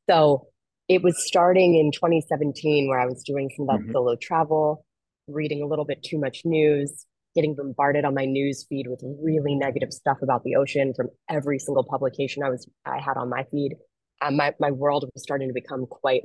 So 0.09 0.47
it 0.87 1.01
was 1.01 1.25
starting 1.25 1.75
in 1.75 1.91
2017 1.91 2.87
where 2.87 2.99
I 2.99 3.05
was 3.05 3.23
doing 3.23 3.49
some 3.55 3.67
of 3.67 3.75
that 3.75 3.83
mm-hmm. 3.83 3.93
solo 3.93 4.15
travel 4.15 4.85
reading 5.27 5.63
a 5.63 5.67
little 5.67 5.85
bit 5.85 6.03
too 6.03 6.19
much 6.19 6.41
news, 6.45 7.05
getting 7.33 7.55
bombarded 7.55 8.05
on 8.05 8.13
my 8.13 8.25
news 8.25 8.65
feed 8.69 8.87
with 8.87 9.01
really 9.23 9.55
negative 9.55 9.91
stuff 9.91 10.17
about 10.21 10.43
the 10.43 10.55
ocean 10.55 10.93
from 10.95 11.07
every 11.29 11.57
single 11.57 11.83
publication 11.83 12.43
I 12.43 12.49
was 12.49 12.67
I 12.85 12.99
had 12.99 13.17
on 13.17 13.29
my 13.29 13.45
feed. 13.49 13.75
Um, 14.21 14.35
my 14.35 14.53
my 14.59 14.69
world 14.69 15.09
was 15.13 15.23
starting 15.23 15.47
to 15.47 15.53
become 15.53 15.87
quite 15.87 16.23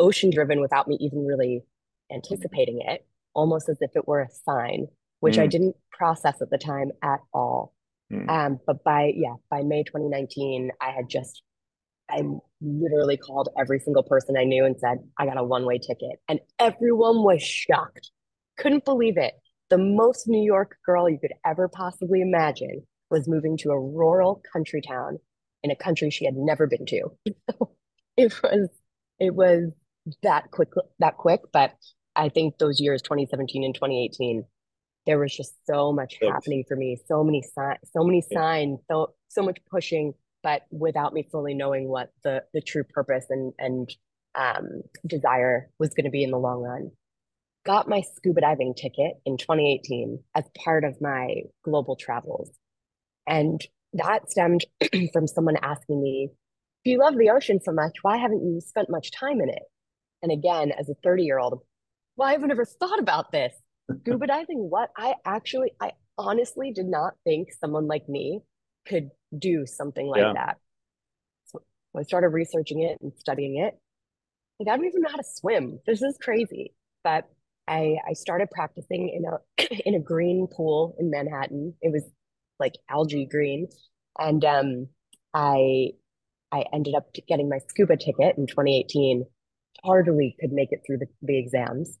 ocean 0.00 0.30
driven 0.30 0.60
without 0.60 0.88
me 0.88 0.96
even 1.00 1.24
really 1.24 1.62
anticipating 2.12 2.80
it, 2.84 3.06
almost 3.34 3.68
as 3.68 3.78
if 3.80 3.90
it 3.94 4.08
were 4.08 4.20
a 4.20 4.28
sign, 4.44 4.88
which 5.20 5.36
mm. 5.36 5.42
I 5.42 5.46
didn't 5.46 5.76
process 5.92 6.40
at 6.42 6.50
the 6.50 6.58
time 6.58 6.90
at 7.02 7.20
all. 7.32 7.74
Mm. 8.12 8.28
Um, 8.28 8.60
but 8.66 8.82
by 8.82 9.12
yeah, 9.14 9.34
by 9.50 9.62
May 9.62 9.84
2019, 9.84 10.72
I 10.80 10.90
had 10.90 11.08
just 11.08 11.42
I 12.10 12.22
literally 12.60 13.16
called 13.16 13.48
every 13.58 13.78
single 13.78 14.02
person 14.02 14.36
I 14.36 14.44
knew 14.44 14.64
and 14.64 14.76
said, 14.78 14.98
I 15.16 15.26
got 15.26 15.38
a 15.38 15.44
one-way 15.44 15.78
ticket. 15.78 16.18
And 16.28 16.40
everyone 16.58 17.22
was 17.22 17.42
shocked. 17.42 18.10
Couldn't 18.58 18.84
believe 18.84 19.16
it. 19.16 19.34
The 19.68 19.78
most 19.78 20.26
New 20.26 20.42
York 20.42 20.76
girl 20.84 21.08
you 21.08 21.18
could 21.18 21.34
ever 21.46 21.68
possibly 21.68 22.20
imagine 22.20 22.82
was 23.10 23.28
moving 23.28 23.56
to 23.58 23.70
a 23.70 23.80
rural 23.80 24.42
country 24.52 24.82
town 24.82 25.18
in 25.62 25.70
a 25.70 25.76
country 25.76 26.10
she 26.10 26.24
had 26.24 26.34
never 26.34 26.66
been 26.66 26.86
to. 26.86 27.10
it 28.16 28.42
was 28.42 28.68
it 29.18 29.34
was 29.34 29.70
that 30.22 30.50
quick 30.50 30.70
that 30.98 31.16
quick, 31.16 31.40
but 31.52 31.72
I 32.16 32.28
think 32.28 32.58
those 32.58 32.80
years 32.80 33.02
2017 33.02 33.64
and 33.64 33.74
2018 33.74 34.44
there 35.06 35.18
was 35.18 35.34
just 35.34 35.54
so 35.66 35.92
much 35.92 36.18
Thanks. 36.20 36.34
happening 36.34 36.64
for 36.68 36.76
me, 36.76 36.98
so 37.06 37.24
many 37.24 37.42
signs, 37.42 37.78
so 37.92 38.04
many 38.04 38.22
signs, 38.32 38.80
so 38.90 39.14
so 39.28 39.42
much 39.42 39.58
pushing, 39.70 40.12
but 40.42 40.62
without 40.70 41.12
me 41.12 41.26
fully 41.30 41.54
knowing 41.54 41.88
what 41.88 42.10
the 42.22 42.44
the 42.52 42.60
true 42.60 42.84
purpose 42.84 43.26
and 43.30 43.52
and 43.58 43.94
um, 44.34 44.82
desire 45.06 45.70
was 45.78 45.90
going 45.90 46.04
to 46.04 46.10
be 46.10 46.22
in 46.22 46.30
the 46.30 46.38
long 46.38 46.60
run. 46.60 46.90
Got 47.64 47.88
my 47.88 48.02
scuba 48.02 48.40
diving 48.40 48.74
ticket 48.74 49.14
in 49.26 49.36
2018 49.36 50.22
as 50.34 50.44
part 50.56 50.84
of 50.84 51.00
my 51.00 51.42
global 51.64 51.96
travels, 51.96 52.50
and 53.26 53.60
that 53.94 54.30
stemmed 54.30 54.64
from 55.12 55.26
someone 55.26 55.56
asking 55.62 56.02
me, 56.02 56.30
"If 56.84 56.92
you 56.92 56.98
love 56.98 57.16
the 57.16 57.30
ocean 57.30 57.60
so 57.60 57.72
much, 57.72 57.98
why 58.02 58.18
haven't 58.18 58.46
you 58.46 58.60
spent 58.60 58.90
much 58.90 59.10
time 59.12 59.40
in 59.40 59.48
it?" 59.48 59.62
And 60.22 60.32
again, 60.32 60.72
as 60.78 60.88
a 60.88 60.94
30 61.02 61.24
year 61.24 61.38
old, 61.38 61.60
well, 62.16 62.28
I've 62.28 62.42
never 62.42 62.64
thought 62.64 62.98
about 62.98 63.32
this. 63.32 63.54
Scuba 64.00 64.26
diving 64.28 64.70
what 64.70 64.90
i 64.96 65.14
actually 65.24 65.72
i 65.80 65.92
honestly 66.16 66.72
did 66.72 66.86
not 66.86 67.14
think 67.24 67.48
someone 67.60 67.86
like 67.86 68.08
me 68.08 68.40
could 68.86 69.10
do 69.36 69.64
something 69.66 70.06
like 70.06 70.20
yeah. 70.20 70.32
that. 70.34 70.56
So 71.46 71.62
i 71.96 72.02
started 72.02 72.28
researching 72.28 72.82
it 72.82 72.98
and 73.00 73.12
studying 73.16 73.58
it 73.58 73.78
like 74.58 74.72
i 74.72 74.76
don't 74.76 74.86
even 74.86 75.02
know 75.02 75.10
how 75.10 75.16
to 75.16 75.24
swim. 75.24 75.80
This 75.86 76.02
is 76.02 76.16
crazy. 76.22 76.74
But 77.02 77.24
i 77.66 77.96
i 78.08 78.12
started 78.12 78.50
practicing 78.50 79.08
in 79.08 79.24
a 79.24 79.82
in 79.86 79.94
a 79.94 80.00
green 80.00 80.46
pool 80.46 80.96
in 80.98 81.10
manhattan. 81.10 81.74
It 81.80 81.92
was 81.92 82.04
like 82.58 82.74
algae 82.88 83.26
green. 83.26 83.68
And 84.18 84.44
um 84.44 84.88
i 85.32 85.90
i 86.52 86.64
ended 86.72 86.94
up 86.94 87.06
getting 87.28 87.48
my 87.48 87.58
scuba 87.68 87.96
ticket 87.96 88.36
in 88.36 88.46
2018 88.46 89.24
hardly 89.84 90.36
could 90.40 90.52
make 90.52 90.72
it 90.72 90.82
through 90.86 90.98
the, 90.98 91.06
the 91.22 91.38
exams 91.38 91.98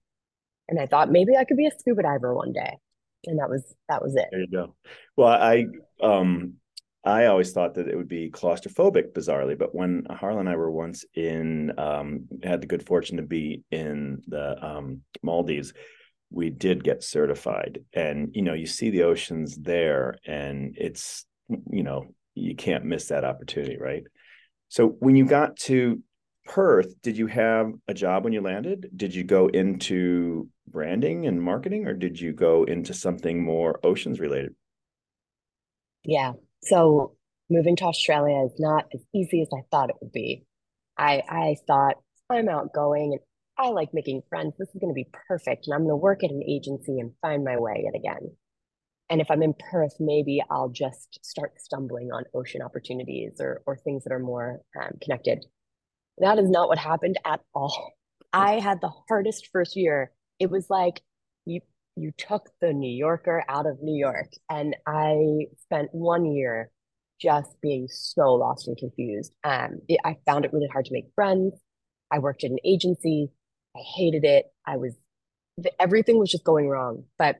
and 0.70 0.78
I 0.78 0.86
thought 0.86 1.10
maybe 1.10 1.36
I 1.36 1.44
could 1.44 1.56
be 1.56 1.66
a 1.66 1.72
scuba 1.76 2.02
diver 2.02 2.34
one 2.34 2.52
day. 2.52 2.78
And 3.26 3.38
that 3.38 3.50
was 3.50 3.62
that 3.88 4.00
was 4.00 4.16
it. 4.16 4.28
There 4.30 4.40
you 4.40 4.50
go. 4.50 4.74
Well, 5.16 5.28
I 5.28 5.66
um 6.02 6.54
I 7.04 7.26
always 7.26 7.52
thought 7.52 7.74
that 7.74 7.88
it 7.88 7.96
would 7.96 8.08
be 8.08 8.30
claustrophobic, 8.30 9.12
bizarrely. 9.12 9.58
But 9.58 9.74
when 9.74 10.06
Harlan 10.08 10.40
and 10.40 10.48
I 10.48 10.56
were 10.56 10.70
once 10.70 11.04
in, 11.14 11.72
um, 11.78 12.28
had 12.42 12.60
the 12.60 12.66
good 12.66 12.86
fortune 12.86 13.16
to 13.16 13.22
be 13.22 13.62
in 13.70 14.20
the 14.26 14.62
um, 14.62 15.00
Maldives, 15.22 15.72
we 16.30 16.50
did 16.50 16.84
get 16.84 17.02
certified. 17.02 17.80
And, 17.94 18.32
you 18.34 18.42
know, 18.42 18.52
you 18.52 18.66
see 18.66 18.90
the 18.90 19.04
oceans 19.04 19.56
there, 19.56 20.16
and 20.26 20.76
it's, 20.78 21.24
you 21.48 21.82
know, 21.82 22.04
you 22.34 22.54
can't 22.54 22.84
miss 22.84 23.06
that 23.06 23.24
opportunity, 23.24 23.78
right? 23.78 24.04
So 24.68 24.88
when 24.88 25.16
you 25.16 25.24
got 25.24 25.56
to 25.60 26.02
Perth, 26.50 27.00
did 27.00 27.16
you 27.16 27.28
have 27.28 27.72
a 27.86 27.94
job 27.94 28.24
when 28.24 28.32
you 28.32 28.40
landed? 28.40 28.90
Did 28.96 29.14
you 29.14 29.22
go 29.22 29.46
into 29.46 30.48
branding 30.66 31.28
and 31.28 31.40
marketing, 31.40 31.86
or 31.86 31.94
did 31.94 32.18
you 32.18 32.32
go 32.32 32.64
into 32.64 32.92
something 32.92 33.44
more 33.44 33.78
oceans 33.84 34.18
related? 34.18 34.56
Yeah. 36.02 36.32
So 36.64 37.14
moving 37.48 37.76
to 37.76 37.84
Australia 37.84 38.44
is 38.46 38.58
not 38.58 38.86
as 38.92 39.00
easy 39.14 39.42
as 39.42 39.48
I 39.54 39.62
thought 39.70 39.90
it 39.90 39.96
would 40.00 40.10
be. 40.10 40.44
I 40.98 41.22
I 41.28 41.56
thought 41.68 41.98
I'm 42.28 42.48
outgoing 42.48 43.12
and 43.12 43.20
I 43.56 43.68
like 43.68 43.94
making 43.94 44.22
friends. 44.28 44.54
This 44.58 44.70
is 44.70 44.80
going 44.80 44.92
to 44.92 45.04
be 45.04 45.08
perfect, 45.28 45.68
and 45.68 45.74
I'm 45.74 45.82
going 45.82 45.90
to 45.90 45.96
work 45.96 46.24
at 46.24 46.32
an 46.32 46.42
agency 46.42 46.98
and 46.98 47.12
find 47.22 47.44
my 47.44 47.58
way 47.58 47.82
yet 47.84 47.94
again. 47.94 48.34
And 49.08 49.20
if 49.20 49.30
I'm 49.30 49.44
in 49.44 49.54
Perth, 49.54 49.94
maybe 50.00 50.42
I'll 50.50 50.70
just 50.70 51.24
start 51.24 51.60
stumbling 51.60 52.10
on 52.10 52.24
ocean 52.34 52.60
opportunities 52.60 53.34
or 53.38 53.62
or 53.66 53.76
things 53.76 54.02
that 54.02 54.12
are 54.12 54.18
more 54.18 54.62
um, 54.76 54.98
connected. 55.00 55.44
That 56.20 56.38
is 56.38 56.48
not 56.48 56.68
what 56.68 56.78
happened 56.78 57.18
at 57.24 57.40
all. 57.54 57.94
I 58.32 58.60
had 58.60 58.80
the 58.80 58.92
hardest 59.08 59.48
first 59.52 59.76
year. 59.76 60.12
It 60.38 60.50
was 60.50 60.70
like 60.70 61.00
you 61.46 61.60
you 61.96 62.12
took 62.16 62.48
the 62.60 62.72
New 62.72 62.90
Yorker 62.90 63.44
out 63.48 63.66
of 63.66 63.82
New 63.82 63.98
York. 63.98 64.28
And 64.48 64.76
I 64.86 65.46
spent 65.64 65.88
one 65.92 66.24
year 66.24 66.70
just 67.20 67.60
being 67.60 67.88
so 67.88 68.34
lost 68.34 68.68
and 68.68 68.76
confused. 68.76 69.34
Um, 69.44 69.80
it, 69.88 70.00
I 70.04 70.16
found 70.26 70.44
it 70.44 70.52
really 70.52 70.68
hard 70.72 70.86
to 70.86 70.92
make 70.92 71.06
friends. 71.14 71.54
I 72.10 72.18
worked 72.18 72.44
at 72.44 72.50
an 72.50 72.58
agency. 72.64 73.30
I 73.76 73.80
hated 73.96 74.24
it. 74.24 74.46
I 74.66 74.76
was 74.76 74.94
everything 75.78 76.18
was 76.18 76.30
just 76.30 76.44
going 76.44 76.68
wrong. 76.68 77.04
But 77.18 77.36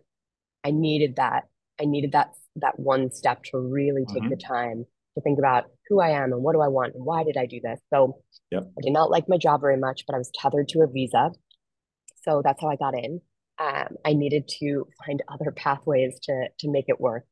I 0.64 0.70
needed 0.70 1.16
that. 1.16 1.44
I 1.80 1.84
needed 1.84 2.12
that 2.12 2.32
that 2.56 2.78
one 2.78 3.10
step 3.12 3.42
to 3.44 3.58
really 3.58 4.04
take 4.06 4.22
mm-hmm. 4.22 4.30
the 4.30 4.36
time 4.36 4.86
to 5.14 5.20
think 5.22 5.38
about 5.38 5.64
who 5.88 6.00
I 6.00 6.10
am 6.10 6.32
and 6.32 6.42
what 6.42 6.54
do 6.54 6.60
I 6.60 6.68
want 6.68 6.94
and 6.94 7.04
why 7.04 7.24
did 7.24 7.36
I 7.36 7.46
do 7.46 7.60
this. 7.62 7.80
So 7.92 8.22
yep. 8.50 8.70
I 8.78 8.80
did 8.82 8.92
not 8.92 9.10
like 9.10 9.28
my 9.28 9.38
job 9.38 9.60
very 9.60 9.76
much, 9.76 10.04
but 10.06 10.14
I 10.14 10.18
was 10.18 10.30
tethered 10.34 10.68
to 10.68 10.82
a 10.82 10.86
visa. 10.86 11.30
So 12.24 12.42
that's 12.44 12.60
how 12.60 12.68
I 12.68 12.76
got 12.76 12.94
in. 12.94 13.20
Um, 13.58 13.96
I 14.04 14.14
needed 14.14 14.48
to 14.60 14.86
find 15.04 15.22
other 15.28 15.50
pathways 15.56 16.18
to 16.24 16.48
to 16.60 16.70
make 16.70 16.86
it 16.88 17.00
work. 17.00 17.24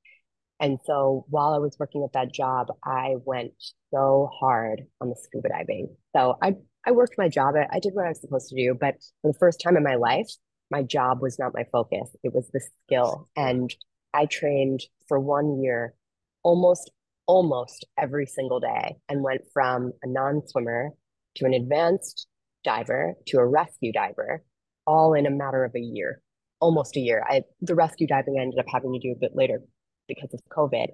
And 0.60 0.78
so 0.86 1.24
while 1.28 1.54
I 1.54 1.58
was 1.58 1.76
working 1.78 2.02
at 2.02 2.12
that 2.14 2.34
job, 2.34 2.66
I 2.84 3.14
went 3.24 3.52
so 3.94 4.28
hard 4.40 4.82
on 5.00 5.08
the 5.08 5.16
scuba 5.16 5.48
diving. 5.50 5.96
So 6.16 6.36
I 6.42 6.54
I 6.86 6.92
worked 6.92 7.14
my 7.16 7.28
job. 7.28 7.54
I, 7.56 7.76
I 7.76 7.78
did 7.80 7.94
what 7.94 8.06
I 8.06 8.08
was 8.08 8.20
supposed 8.20 8.48
to 8.48 8.56
do, 8.56 8.74
but 8.74 8.96
for 9.22 9.32
the 9.32 9.38
first 9.38 9.60
time 9.60 9.76
in 9.76 9.82
my 9.82 9.94
life, 9.94 10.28
my 10.70 10.82
job 10.82 11.20
was 11.22 11.38
not 11.38 11.54
my 11.54 11.64
focus. 11.70 12.14
It 12.22 12.34
was 12.34 12.48
the 12.52 12.60
skill. 12.84 13.28
And 13.36 13.74
I 14.12 14.26
trained 14.26 14.84
for 15.06 15.18
one 15.18 15.62
year 15.62 15.94
almost 16.42 16.90
almost 17.28 17.86
every 17.96 18.26
single 18.26 18.58
day 18.58 18.96
and 19.08 19.22
went 19.22 19.42
from 19.52 19.92
a 20.02 20.08
non-swimmer 20.08 20.90
to 21.36 21.44
an 21.44 21.54
advanced 21.54 22.26
diver 22.64 23.14
to 23.26 23.38
a 23.38 23.46
rescue 23.46 23.92
diver 23.92 24.42
all 24.86 25.14
in 25.14 25.26
a 25.26 25.30
matter 25.30 25.64
of 25.64 25.72
a 25.76 25.80
year 25.80 26.20
almost 26.60 26.96
a 26.96 27.00
year. 27.00 27.24
I 27.28 27.42
the 27.60 27.74
rescue 27.74 28.06
diving 28.06 28.36
i 28.38 28.42
ended 28.42 28.58
up 28.58 28.66
having 28.68 28.92
to 28.92 28.98
do 28.98 29.12
a 29.12 29.18
bit 29.18 29.32
later 29.34 29.60
because 30.06 30.32
of 30.34 30.40
covid. 30.50 30.88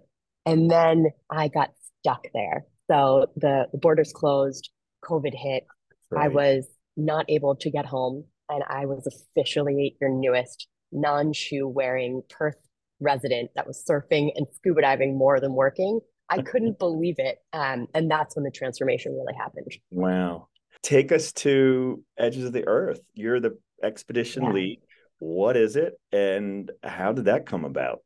And 0.46 0.70
then 0.70 1.06
i 1.30 1.48
got 1.48 1.70
stuck 2.00 2.26
there. 2.34 2.66
So 2.90 3.28
the, 3.36 3.66
the 3.72 3.78
borders 3.78 4.12
closed 4.12 4.70
covid 5.04 5.34
hit. 5.34 5.64
Right. 6.10 6.26
i 6.26 6.28
was 6.28 6.66
not 6.96 7.24
able 7.28 7.56
to 7.56 7.70
get 7.70 7.86
home 7.86 8.24
and 8.48 8.62
i 8.68 8.86
was 8.86 9.06
officially 9.06 9.96
your 10.00 10.10
newest 10.10 10.68
non-shoe 10.92 11.66
wearing 11.66 12.22
perth 12.28 12.56
resident 13.00 13.50
that 13.56 13.66
was 13.66 13.82
surfing 13.88 14.30
and 14.36 14.46
scuba 14.54 14.82
diving 14.82 15.18
more 15.18 15.40
than 15.40 15.54
working 15.54 16.00
I 16.38 16.42
couldn't 16.42 16.78
believe 16.78 17.16
it. 17.18 17.38
Um, 17.52 17.86
and 17.94 18.10
that's 18.10 18.36
when 18.36 18.44
the 18.44 18.50
transformation 18.50 19.12
really 19.12 19.34
happened. 19.34 19.72
Wow. 19.90 20.48
Take 20.82 21.12
us 21.12 21.32
to 21.32 22.02
Edges 22.18 22.44
of 22.44 22.52
the 22.52 22.66
Earth. 22.66 23.00
You're 23.14 23.40
the 23.40 23.58
expedition 23.82 24.44
yeah. 24.44 24.52
lead. 24.52 24.80
What 25.18 25.56
is 25.56 25.76
it 25.76 25.94
and 26.12 26.70
how 26.82 27.12
did 27.12 27.26
that 27.26 27.46
come 27.46 27.64
about? 27.64 28.00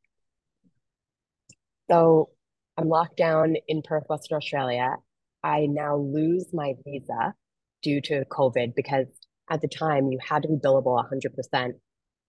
So 1.91 2.31
I'm 2.77 2.89
locked 2.89 3.17
down 3.17 3.57
in 3.67 3.83
Perth, 3.83 4.05
Western 4.09 4.37
Australia. 4.37 4.97
I 5.43 5.67
now 5.67 5.97
lose 5.97 6.47
my 6.53 6.75
visa 6.85 7.35
due 7.83 8.01
to 8.03 8.25
COVID 8.27 8.75
because 8.75 9.07
at 9.51 9.61
the 9.61 9.69
time 9.69 10.13
you 10.13 10.19
had 10.21 10.43
to 10.43 10.49
be 10.49 10.57
billable 10.57 11.03
100% 11.03 11.73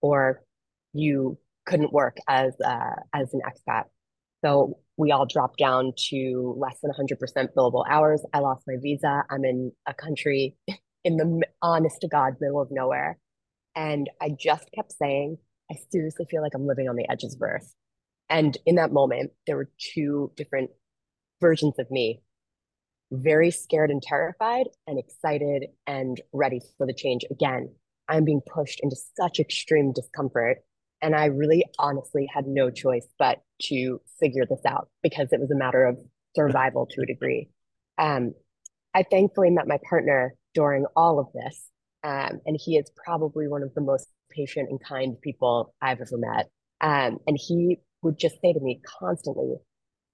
or 0.01 0.41
you 0.93 1.37
couldn't 1.65 1.93
work 1.93 2.17
as 2.27 2.53
uh, 2.65 2.95
as 3.13 3.33
an 3.33 3.41
expat. 3.45 3.83
So 4.43 4.79
we 4.97 5.11
all 5.11 5.25
dropped 5.25 5.57
down 5.57 5.93
to 6.09 6.55
less 6.57 6.77
than 6.81 6.91
100% 6.91 7.53
billable 7.55 7.85
hours. 7.89 8.21
I 8.33 8.39
lost 8.39 8.63
my 8.67 8.75
visa. 8.81 9.23
I'm 9.29 9.45
in 9.45 9.71
a 9.85 9.93
country 9.93 10.55
in 11.03 11.17
the 11.17 11.41
honest 11.61 12.01
to 12.01 12.07
God 12.07 12.35
middle 12.39 12.61
of 12.61 12.69
nowhere. 12.71 13.17
And 13.75 14.09
I 14.21 14.29
just 14.37 14.69
kept 14.73 14.93
saying, 14.93 15.37
I 15.71 15.75
seriously 15.91 16.25
feel 16.29 16.41
like 16.41 16.53
I'm 16.53 16.67
living 16.67 16.89
on 16.89 16.95
the 16.95 17.09
edges 17.09 17.35
of 17.35 17.41
earth. 17.41 17.73
And 18.29 18.57
in 18.65 18.75
that 18.75 18.91
moment, 18.91 19.31
there 19.47 19.55
were 19.55 19.69
two 19.77 20.31
different 20.35 20.71
versions 21.41 21.79
of 21.79 21.89
me 21.89 22.21
very 23.11 23.51
scared 23.51 23.89
and 23.89 24.01
terrified, 24.01 24.67
and 24.85 24.99
excited 24.99 25.65
and 25.87 26.21
ready 26.31 26.61
for 26.77 26.85
the 26.85 26.93
change. 26.93 27.25
Again, 27.31 27.73
I'm 28.07 28.25
being 28.25 28.41
pushed 28.41 28.79
into 28.81 28.95
such 29.19 29.39
extreme 29.39 29.93
discomfort 29.93 30.59
and 31.01 31.15
I 31.15 31.25
really 31.25 31.63
honestly 31.77 32.27
had 32.33 32.45
no 32.47 32.69
choice 32.69 33.07
but 33.17 33.41
to 33.63 34.01
figure 34.19 34.45
this 34.49 34.61
out 34.65 34.89
because 35.01 35.29
it 35.31 35.39
was 35.39 35.51
a 35.51 35.55
matter 35.55 35.85
of 35.85 35.97
survival 36.35 36.87
to 36.87 37.01
a 37.01 37.05
degree. 37.05 37.49
Um, 37.97 38.33
I 38.93 39.03
thankfully 39.03 39.49
met 39.49 39.67
my 39.67 39.77
partner 39.87 40.33
during 40.53 40.85
all 40.95 41.19
of 41.19 41.27
this. 41.33 41.69
Um, 42.03 42.39
and 42.45 42.57
he 42.59 42.77
is 42.77 42.89
probably 43.05 43.47
one 43.47 43.63
of 43.63 43.73
the 43.73 43.81
most 43.81 44.07
patient 44.29 44.69
and 44.69 44.79
kind 44.83 45.19
people 45.21 45.73
I've 45.81 45.99
ever 46.01 46.17
met. 46.17 46.49
Um, 46.81 47.19
and 47.27 47.37
he 47.39 47.79
would 48.01 48.17
just 48.17 48.35
say 48.41 48.53
to 48.53 48.59
me 48.59 48.81
constantly, 48.99 49.55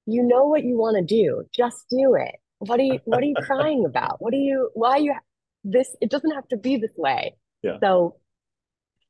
you 0.05 0.23
know 0.23 0.45
what 0.45 0.63
you 0.63 0.77
want 0.77 0.97
to 0.97 1.03
do. 1.03 1.43
Just 1.55 1.85
do 1.89 2.15
it. 2.15 2.35
What 2.59 2.79
are 2.79 2.83
you 2.83 2.99
what 3.05 3.21
are 3.21 3.25
you 3.25 3.35
crying 3.41 3.85
about? 3.85 4.17
What 4.19 4.33
are 4.33 4.37
you 4.37 4.69
why 4.73 4.91
are 4.91 4.99
you 4.99 5.15
this 5.63 5.95
it 6.01 6.09
doesn't 6.09 6.31
have 6.31 6.47
to 6.49 6.57
be 6.57 6.77
this 6.77 6.91
way. 6.95 7.35
Yeah. 7.61 7.77
So 7.81 8.15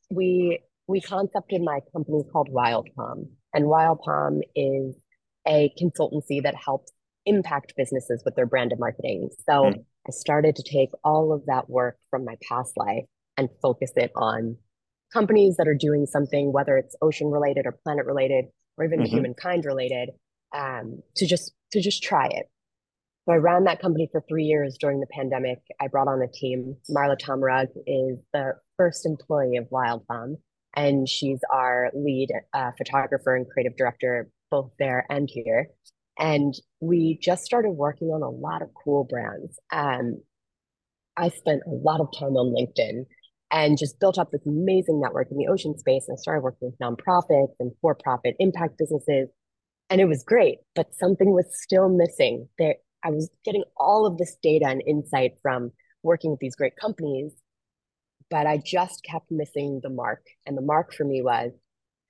we 0.10 0.60
we 0.88 1.02
concepted 1.02 1.62
my 1.62 1.80
company 1.94 2.24
called 2.32 2.50
Wild 2.50 2.90
Palm. 2.96 3.30
And 3.54 3.68
Wild 3.68 4.00
Palm 4.04 4.42
is 4.56 4.96
a 5.48 5.72
consultancy 5.82 6.44
that 6.44 6.56
helps 6.56 6.92
impact 7.26 7.74
businesses 7.76 8.22
with 8.24 8.36
their 8.36 8.46
brand 8.46 8.72
and 8.72 8.80
marketing. 8.80 9.30
So 9.48 9.64
mm. 9.64 9.84
I 10.08 10.12
started 10.12 10.56
to 10.58 10.64
take 10.64 10.90
all 11.04 11.34
of 11.34 11.46
that 11.48 11.70
work 11.70 11.98
from 12.10 12.26
my 12.26 12.36
past 12.48 12.74
life 12.78 13.06
and 13.38 13.50
focus 13.62 13.92
it 13.96 14.12
on 14.16 14.58
companies 15.12 15.58
that 15.58 15.68
are 15.68 15.76
doing 15.76 16.06
something, 16.06 16.52
whether 16.52 16.78
it's 16.78 16.96
ocean 17.02 17.28
related 17.28 17.66
or 17.66 17.72
planet 17.84 18.06
related, 18.06 18.46
or 18.78 18.86
even 18.86 19.00
mm-hmm. 19.00 19.16
humankind 19.16 19.66
related, 19.66 20.10
um, 20.54 21.02
to 21.16 21.26
just 21.26 21.54
to 21.72 21.82
just 21.82 22.04
try 22.04 22.28
it. 22.28 22.46
So 23.26 23.34
I 23.34 23.38
ran 23.38 23.64
that 23.64 23.82
company 23.82 24.08
for 24.12 24.24
three 24.30 24.44
years 24.44 24.78
during 24.80 25.00
the 25.00 25.08
pandemic. 25.08 25.60
I 25.82 25.88
brought 25.88 26.08
on 26.08 26.22
a 26.22 26.28
team. 26.28 26.76
Marla 26.92 27.18
Tomrug 27.18 27.70
is 27.88 28.20
the 28.34 28.54
first 28.78 29.06
employee 29.06 29.58
of 29.58 29.68
Wild 29.72 30.06
Palm, 30.08 30.38
and 30.76 31.08
she's 31.08 31.40
our 31.52 31.92
lead 31.94 32.30
uh, 32.54 32.72
photographer 32.78 33.36
and 33.36 33.50
creative 33.50 33.78
director, 33.78 34.30
both 34.52 34.72
there 34.80 35.06
and 35.10 35.30
here. 35.32 35.68
And 36.18 36.54
we 36.80 37.20
just 37.22 37.44
started 37.44 37.72
working 37.72 38.08
on 38.10 38.22
a 38.22 38.30
lot 38.30 38.62
of 38.62 38.70
cool 38.84 39.04
brands. 39.04 39.60
Um, 39.72 40.22
I 41.18 41.30
spent 41.30 41.62
a 41.66 41.72
lot 41.72 42.00
of 42.00 42.10
time 42.18 42.36
on 42.36 42.54
LinkedIn 42.54 43.06
and 43.52 43.78
just 43.78 44.00
built 44.00 44.18
up 44.18 44.32
this 44.32 44.46
amazing 44.46 45.00
network 45.00 45.30
in 45.32 45.38
the 45.38 45.48
ocean 45.48 45.78
space. 45.78 46.06
And 46.08 46.18
I 46.18 46.20
started 46.20 46.42
working 46.42 46.72
with 46.72 46.80
nonprofits 46.80 47.54
and 47.60 47.72
for 47.82 47.96
profit 47.96 48.36
impact 48.40 48.78
businesses. 48.78 49.30
And 49.90 50.02
it 50.02 50.06
was 50.06 50.24
great, 50.24 50.58
but 50.74 50.94
something 50.96 51.32
was 51.32 51.46
still 51.52 51.90
missing. 51.90 52.50
There, 52.58 52.76
I 53.04 53.12
was 53.12 53.30
getting 53.44 53.64
all 53.78 54.06
of 54.06 54.18
this 54.18 54.36
data 54.42 54.68
and 54.68 54.82
insight 54.86 55.34
from 55.42 55.72
working 56.02 56.32
with 56.32 56.40
these 56.40 56.56
great 56.56 56.76
companies, 56.76 57.34
but 58.30 58.48
I 58.48 58.58
just 58.58 59.04
kept 59.04 59.32
missing 59.32 59.80
the 59.84 59.90
mark. 59.90 60.26
And 60.46 60.58
the 60.58 60.62
mark 60.62 60.94
for 60.94 61.04
me 61.04 61.22
was 61.22 61.52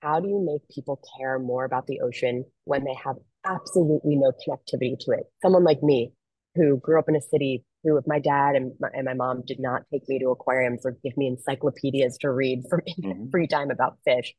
how 0.01 0.19
do 0.19 0.27
you 0.27 0.43
make 0.45 0.67
people 0.73 1.01
care 1.17 1.39
more 1.39 1.65
about 1.65 1.87
the 1.87 2.01
ocean 2.01 2.45
when 2.65 2.83
they 2.83 2.95
have 3.03 3.15
absolutely 3.45 4.15
no 4.15 4.31
connectivity 4.31 4.97
to 4.99 5.11
it? 5.11 5.25
Someone 5.41 5.63
like 5.63 5.81
me, 5.81 6.13
who 6.55 6.77
grew 6.77 6.97
up 6.97 7.09
in 7.09 7.15
a 7.15 7.21
city 7.21 7.63
who, 7.83 7.97
if 7.97 8.07
my 8.07 8.19
dad 8.19 8.55
and 8.55 8.71
my, 8.79 8.89
and 8.93 9.05
my 9.05 9.13
mom 9.13 9.43
did 9.45 9.59
not 9.59 9.83
take 9.91 10.07
me 10.07 10.17
to 10.19 10.29
aquariums 10.29 10.81
or 10.85 10.97
give 11.03 11.15
me 11.17 11.27
encyclopedias 11.27 12.17
to 12.19 12.31
read 12.31 12.63
for 12.69 12.81
mm-hmm. 12.99 13.29
free 13.29 13.47
time 13.47 13.69
about 13.69 13.97
fish, 14.05 14.33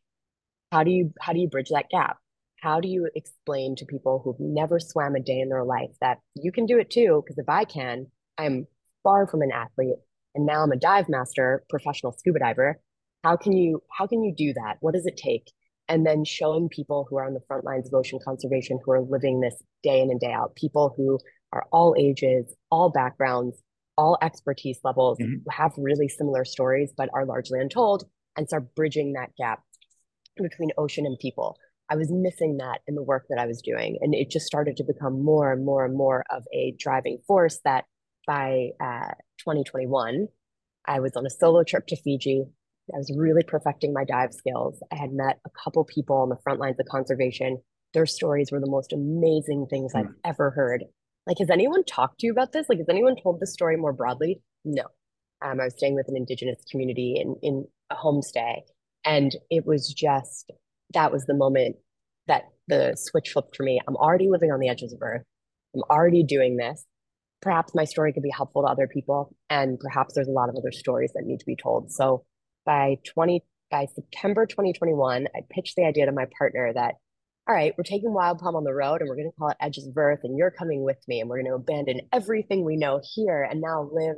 how 0.73 0.83
do 0.83 0.91
you 0.91 1.13
how 1.21 1.33
do 1.33 1.39
you 1.39 1.49
bridge 1.49 1.69
that 1.71 1.89
gap? 1.91 2.17
How 2.61 2.81
do 2.81 2.89
you 2.89 3.09
explain 3.15 3.77
to 3.77 3.85
people 3.85 4.21
who've 4.25 4.41
never 4.41 4.81
swam 4.81 5.15
a 5.15 5.21
day 5.21 5.41
in 5.41 5.51
their 5.51 5.65
life 5.65 5.91
that 6.01 6.19
you 6.35 6.51
can 6.51 6.67
do 6.67 6.79
it 6.79 6.91
too? 6.91 7.23
Because 7.25 7.39
if 7.39 7.49
I 7.49 7.65
can, 7.65 8.07
I'm 8.39 8.67
far 9.05 9.29
from 9.29 9.43
an 9.43 9.53
athlete, 9.53 9.97
and 10.37 10.47
now 10.47 10.63
I'm 10.63 10.73
a 10.73 10.77
dive 10.77 11.09
master, 11.09 11.65
professional 11.69 12.13
scuba 12.13 12.39
diver 12.39 12.81
how 13.27 13.37
can 13.37 13.53
you 13.53 13.83
how 13.91 14.07
can 14.07 14.23
you 14.23 14.33
do 14.33 14.53
that? 14.55 14.77
What 14.81 14.95
does 14.95 15.05
it 15.05 15.17
take? 15.17 15.51
And 15.89 16.07
then 16.07 16.25
showing 16.25 16.69
people 16.69 17.07
who 17.09 17.17
are 17.17 17.27
on 17.27 17.35
the 17.35 17.41
front 17.49 17.65
lines 17.65 17.89
of 17.89 17.95
ocean 17.95 18.21
conservation 18.25 18.79
who 18.85 18.93
are 18.93 19.01
living 19.01 19.41
this 19.41 19.61
day 19.83 20.01
in 20.01 20.11
and 20.11 20.21
day 20.21 20.33
out 20.33 20.55
people 20.55 20.95
who 20.97 21.19
are 21.53 21.67
all 21.73 21.95
ages 21.99 22.55
all 22.71 22.91
backgrounds 22.91 23.61
all 23.99 24.17
expertise 24.23 24.79
levels 24.85 25.19
mm-hmm. 25.19 25.39
have 25.51 25.73
really 25.77 26.09
similar 26.09 26.45
stories 26.45 26.93
but 26.97 27.09
are 27.15 27.25
largely 27.25 27.61
untold 27.61 28.05
and 28.37 28.47
start 28.47 28.75
bridging 28.77 29.15
that 29.15 29.31
gap 29.37 29.61
between 30.37 30.71
ocean 30.79 31.07
and 31.07 31.19
people. 31.19 31.57
I 31.89 31.97
was 31.97 32.13
missing 32.13 32.59
that 32.59 32.81
in 32.87 32.95
the 32.95 33.03
work 33.03 33.27
that 33.29 33.39
i 33.39 33.47
was 33.47 33.61
doing 33.63 33.99
and 34.01 34.15
it 34.15 34.31
just 34.31 34.47
started 34.47 34.77
to 34.77 34.85
become 34.85 35.25
more 35.25 35.53
and 35.53 35.65
more 35.65 35.85
and 35.85 35.97
more 35.97 36.25
of 36.31 36.45
a 36.53 36.75
driving 36.79 37.19
force 37.27 37.59
that 37.65 37.85
by 38.27 38.71
uh, 38.81 39.13
2021 39.47 40.27
i 40.87 41.01
was 41.01 41.13
on 41.17 41.25
a 41.25 41.31
solo 41.31 41.63
trip 41.63 41.87
to 41.87 41.97
fiji 41.97 42.45
I 42.95 42.99
was 42.99 43.13
really 43.17 43.43
perfecting 43.43 43.93
my 43.93 44.05
dive 44.05 44.33
skills. 44.33 44.83
I 44.93 44.97
had 44.97 45.13
met 45.13 45.41
a 45.45 45.51
couple 45.63 45.85
people 45.85 46.17
on 46.17 46.29
the 46.29 46.37
front 46.43 46.61
lines 46.61 46.79
of 46.79 46.87
conservation. 46.87 47.61
Their 47.95 48.07
stories 48.07 48.53
were 48.53 48.61
the 48.61 48.71
most 48.71 48.93
amazing 48.93 49.67
things 49.69 49.93
mm. 49.93 50.01
I've 50.01 50.15
ever 50.25 50.51
heard. 50.51 50.85
Like, 51.27 51.39
has 51.39 51.51
anyone 51.51 51.85
talked 51.85 52.21
to 52.21 52.27
you 52.27 52.33
about 52.33 52.53
this? 52.53 52.69
Like, 52.69 52.79
has 52.79 52.89
anyone 52.89 53.17
told 53.21 53.41
this 53.41 53.53
story 53.53 53.77
more 53.77 53.93
broadly? 53.93 54.41
No. 54.65 54.85
Um, 55.43 55.61
I 55.61 55.65
was 55.65 55.75
staying 55.75 55.95
with 55.95 56.09
an 56.09 56.17
indigenous 56.17 56.63
community 56.71 57.17
in, 57.21 57.37
in 57.43 57.67
a 57.91 57.97
homestay. 57.97 58.61
And 59.05 59.35
it 59.51 59.67
was 59.67 59.93
just, 59.93 60.53
that 60.95 61.11
was 61.11 61.25
the 61.27 61.35
moment 61.35 61.77
that 62.29 62.45
the 62.69 62.97
switch 62.97 63.31
flipped 63.31 63.57
for 63.57 63.65
me. 63.65 63.81
I'm 63.87 63.97
already 63.97 64.29
living 64.31 64.53
on 64.53 64.61
the 64.61 64.69
edges 64.69 64.93
of 64.93 65.03
Earth. 65.03 65.23
I'm 65.75 65.83
already 65.91 66.23
doing 66.23 66.57
this. 66.57 66.85
Perhaps 67.47 67.77
my 67.77 67.85
story 67.85 68.13
could 68.13 68.25
be 68.25 68.35
helpful 68.37 68.63
to 68.63 68.69
other 68.69 68.89
people. 68.89 69.33
And 69.49 69.79
perhaps 69.79 70.15
there's 70.15 70.27
a 70.27 70.33
lot 70.33 70.49
of 70.49 70.57
other 70.57 70.73
stories 70.73 71.13
that 71.15 71.25
need 71.25 71.39
to 71.39 71.47
be 71.47 71.55
told. 71.55 71.93
So 71.93 72.25
by 72.65 72.97
20 73.05 73.45
by 73.71 73.87
September 73.95 74.47
2021, 74.47 75.29
I 75.33 75.41
pitched 75.49 75.77
the 75.77 75.85
idea 75.85 76.07
to 76.07 76.13
my 76.13 76.27
partner 76.37 76.73
that, 76.75 76.95
all 77.49 77.55
right, 77.55 77.73
we're 77.79 77.85
taking 77.85 78.13
Wild 78.13 78.41
Palm 78.41 78.57
on 78.57 78.65
the 78.65 78.75
road 78.75 79.01
and 79.01 79.09
we're 79.09 79.15
going 79.15 79.31
to 79.31 79.37
call 79.39 79.51
it 79.51 79.57
Edges 79.61 79.87
of 79.87 79.97
Earth, 79.97 80.21
and 80.25 80.37
you're 80.37 80.51
coming 80.51 80.83
with 80.83 80.99
me, 81.07 81.21
and 81.21 81.31
we're 81.31 81.41
going 81.41 81.53
to 81.53 81.55
abandon 81.55 82.01
everything 82.13 82.65
we 82.65 82.77
know 82.77 83.01
here 83.15 83.47
and 83.49 83.61
now 83.61 83.89
live 83.93 84.17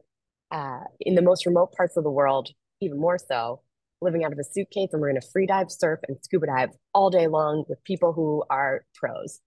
uh, 0.50 0.84
in 1.00 1.14
the 1.14 1.22
most 1.22 1.44
remote 1.44 1.72
parts 1.76 1.98
of 1.98 2.04
the 2.04 2.10
world, 2.10 2.48
even 2.80 2.98
more 2.98 3.18
so, 3.18 3.60
living 4.00 4.24
out 4.24 4.32
of 4.32 4.38
a 4.38 4.44
suitcase, 4.44 4.88
and 4.92 5.02
we're 5.02 5.10
going 5.10 5.20
to 5.20 5.28
free 5.30 5.46
dive, 5.46 5.70
surf, 5.70 6.00
and 6.08 6.16
scuba 6.22 6.46
dive 6.46 6.70
all 6.94 7.10
day 7.10 7.26
long 7.26 7.64
with 7.68 7.84
people 7.84 8.14
who 8.14 8.42
are 8.48 8.86
pros. 8.94 9.40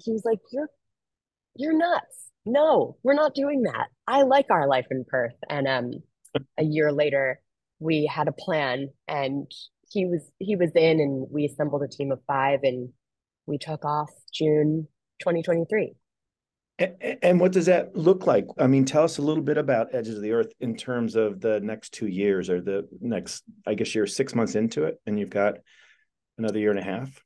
He 0.00 0.12
was 0.12 0.24
like, 0.26 0.40
"You're, 0.52 0.68
you're 1.56 1.76
nuts. 1.76 2.32
No, 2.46 2.96
we're 3.02 3.14
not 3.14 3.34
doing 3.34 3.62
that. 3.62 3.88
I 4.06 4.22
like 4.22 4.46
our 4.50 4.66
life 4.68 4.86
in 4.90 5.04
Perth." 5.08 5.34
And 5.48 5.66
um, 5.66 5.92
a 6.58 6.64
year 6.64 6.92
later 6.92 7.40
we 7.78 8.06
had 8.06 8.28
a 8.28 8.32
plan 8.32 8.88
and 9.08 9.50
he 9.90 10.06
was 10.06 10.30
he 10.38 10.56
was 10.56 10.70
in 10.74 11.00
and 11.00 11.26
we 11.30 11.44
assembled 11.44 11.82
a 11.82 11.88
team 11.88 12.10
of 12.10 12.20
five 12.26 12.60
and 12.62 12.90
we 13.46 13.58
took 13.58 13.84
off 13.84 14.10
June 14.32 14.88
2023. 15.20 15.94
And, 17.22 17.38
what 17.38 17.52
does 17.52 17.66
that 17.66 17.94
look 17.94 18.26
like? 18.26 18.46
I 18.58 18.66
mean, 18.66 18.84
tell 18.84 19.04
us 19.04 19.18
a 19.18 19.22
little 19.22 19.44
bit 19.44 19.58
about 19.58 19.94
Edges 19.94 20.16
of 20.16 20.22
the 20.22 20.32
Earth 20.32 20.52
in 20.58 20.76
terms 20.76 21.14
of 21.14 21.40
the 21.40 21.60
next 21.60 21.92
two 21.92 22.08
years 22.08 22.50
or 22.50 22.60
the 22.60 22.88
next, 23.00 23.44
I 23.64 23.74
guess 23.74 23.94
you're 23.94 24.08
six 24.08 24.34
months 24.34 24.56
into 24.56 24.82
it 24.82 25.00
and 25.06 25.16
you've 25.16 25.30
got 25.30 25.58
another 26.36 26.58
year 26.58 26.70
and 26.70 26.80
a 26.80 26.82
half. 26.82 27.22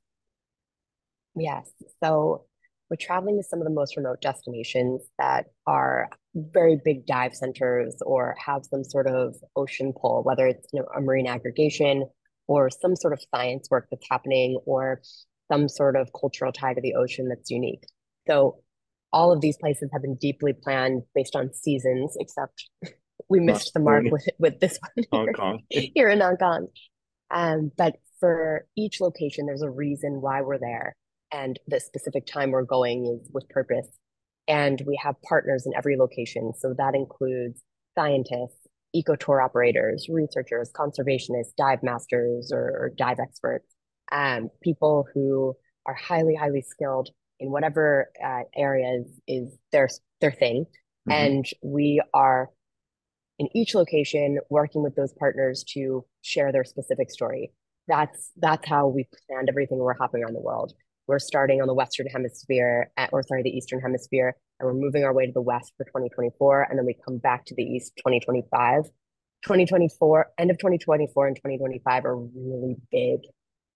Yes. 1.35 1.73
So 2.05 2.45
we're 2.91 2.97
traveling 2.97 3.37
to 3.37 3.43
some 3.43 3.61
of 3.61 3.65
the 3.65 3.73
most 3.73 3.97
remote 3.97 4.21
destinations 4.21 5.03
that 5.19 5.47
are 5.67 6.09
very 6.35 6.81
big 6.83 7.07
dive 7.07 7.35
centers 7.35 7.97
or 8.05 8.35
have 8.45 8.65
some 8.65 8.85
sort 8.85 9.07
of 9.07 9.35
ocean 9.57 9.93
pull, 9.93 10.23
whether 10.23 10.47
it's 10.47 10.67
you 10.73 10.81
know, 10.81 10.87
a 10.97 11.01
marine 11.01 11.27
aggregation 11.27 12.09
or 12.47 12.71
some 12.71 12.97
sort 12.97 13.13
of 13.13 13.21
science 13.35 13.69
work 13.71 13.89
that's 13.91 14.07
happening 14.11 14.59
or 14.65 15.03
some 15.51 15.69
sort 15.69 15.97
of 15.97 16.09
cultural 16.19 16.53
tie 16.53 16.75
to 16.75 16.81
the 16.81 16.95
ocean 16.95 17.29
that's 17.29 17.51
unique. 17.51 17.85
So 18.27 18.63
all 19.13 19.33
of 19.33 19.41
these 19.41 19.57
places 19.59 19.91
have 19.93 20.03
been 20.03 20.17
deeply 20.17 20.53
planned 20.53 21.03
based 21.15 21.37
on 21.37 21.53
seasons, 21.53 22.17
except 22.19 22.69
we 23.29 23.41
missed 23.41 23.75
the 23.75 23.81
mark 23.81 24.05
with 24.11 24.27
with 24.39 24.61
this 24.61 24.79
one 24.95 25.05
Hong 25.13 25.33
Kong. 25.35 25.61
here 25.71 26.09
in 26.09 26.21
Hong 26.21 26.37
Kong. 26.37 26.69
Um, 27.31 27.71
but 27.77 27.97
for 28.21 28.67
each 28.77 29.01
location, 29.01 29.47
there's 29.47 29.63
a 29.63 29.71
reason 29.71 30.21
why 30.21 30.41
we're 30.43 30.59
there 30.59 30.97
and 31.33 31.59
the 31.67 31.81
specific 31.81 32.27
time 32.27 32.51
we're 32.51 32.63
going 32.63 33.07
is 33.07 33.29
with 33.33 33.49
purpose. 33.49 33.89
And 34.47 34.83
we 34.87 34.99
have 35.03 35.21
partners 35.23 35.67
in 35.67 35.73
every 35.77 35.97
location. 35.97 36.53
So 36.59 36.75
that 36.79 36.95
includes 36.95 37.63
scientists, 37.95 38.67
eco 38.95 39.15
tour 39.15 39.41
operators, 39.41 40.07
researchers, 40.09 40.71
conservationists, 40.73 41.55
dive 41.57 41.83
masters 41.83 42.51
or, 42.53 42.63
or 42.63 42.93
dive 42.97 43.19
experts, 43.21 43.67
um, 44.11 44.49
people 44.63 45.07
who 45.13 45.55
are 45.87 45.95
highly, 45.95 46.35
highly 46.35 46.63
skilled 46.63 47.11
in 47.41 47.51
whatever 47.51 48.11
uh, 48.25 48.43
areas 48.57 49.07
is 49.27 49.57
their 49.73 49.89
their 50.21 50.33
thing. 50.33 50.65
Mm-hmm. 51.09 51.13
And 51.13 51.47
we 51.63 52.01
are 52.15 52.49
in 53.39 53.49
each 53.55 53.75
location 53.75 54.39
working 54.51 54.83
with 54.83 54.97
those 54.97 55.13
partners 55.13 55.65
to 55.75 56.05
share 56.23 56.53
their 56.53 56.65
specific 56.65 57.11
story. 57.11 57.53
That's 57.87 58.33
that's 58.37 58.67
how 58.67 58.89
we 58.89 59.09
planned 59.29 59.49
everything. 59.49 59.79
We're 59.79 59.95
hopping 59.95 60.23
around 60.23 60.35
the 60.35 60.41
world. 60.41 60.73
We're 61.09 61.19
starting 61.19 61.63
on 61.63 61.67
the 61.67 61.75
Western 61.75 62.07
Hemisphere, 62.07 62.91
or 63.13 63.23
sorry, 63.23 63.43
the 63.43 63.51
Eastern 63.51 63.81
Hemisphere, 63.81 64.37
and 64.61 64.67
we're 64.67 64.75
moving 64.75 65.05
our 65.05 65.15
way 65.15 65.25
to 65.25 65.33
the 65.33 65.41
West 65.41 65.73
for 65.79 65.85
2024, 65.85 66.69
and 66.69 66.79
then 66.79 66.85
we 66.85 66.95
come 67.03 67.17
back 67.17 67.47
to 67.47 67.55
the 67.55 67.63
East 67.63 67.95
2025. 67.97 68.85
2024, 69.43 70.27
end 70.37 70.51
of 70.51 70.59
2024 70.59 71.27
and 71.29 71.37
2025 71.37 72.05
are 72.05 72.17
really 72.17 72.77
big, 72.93 73.21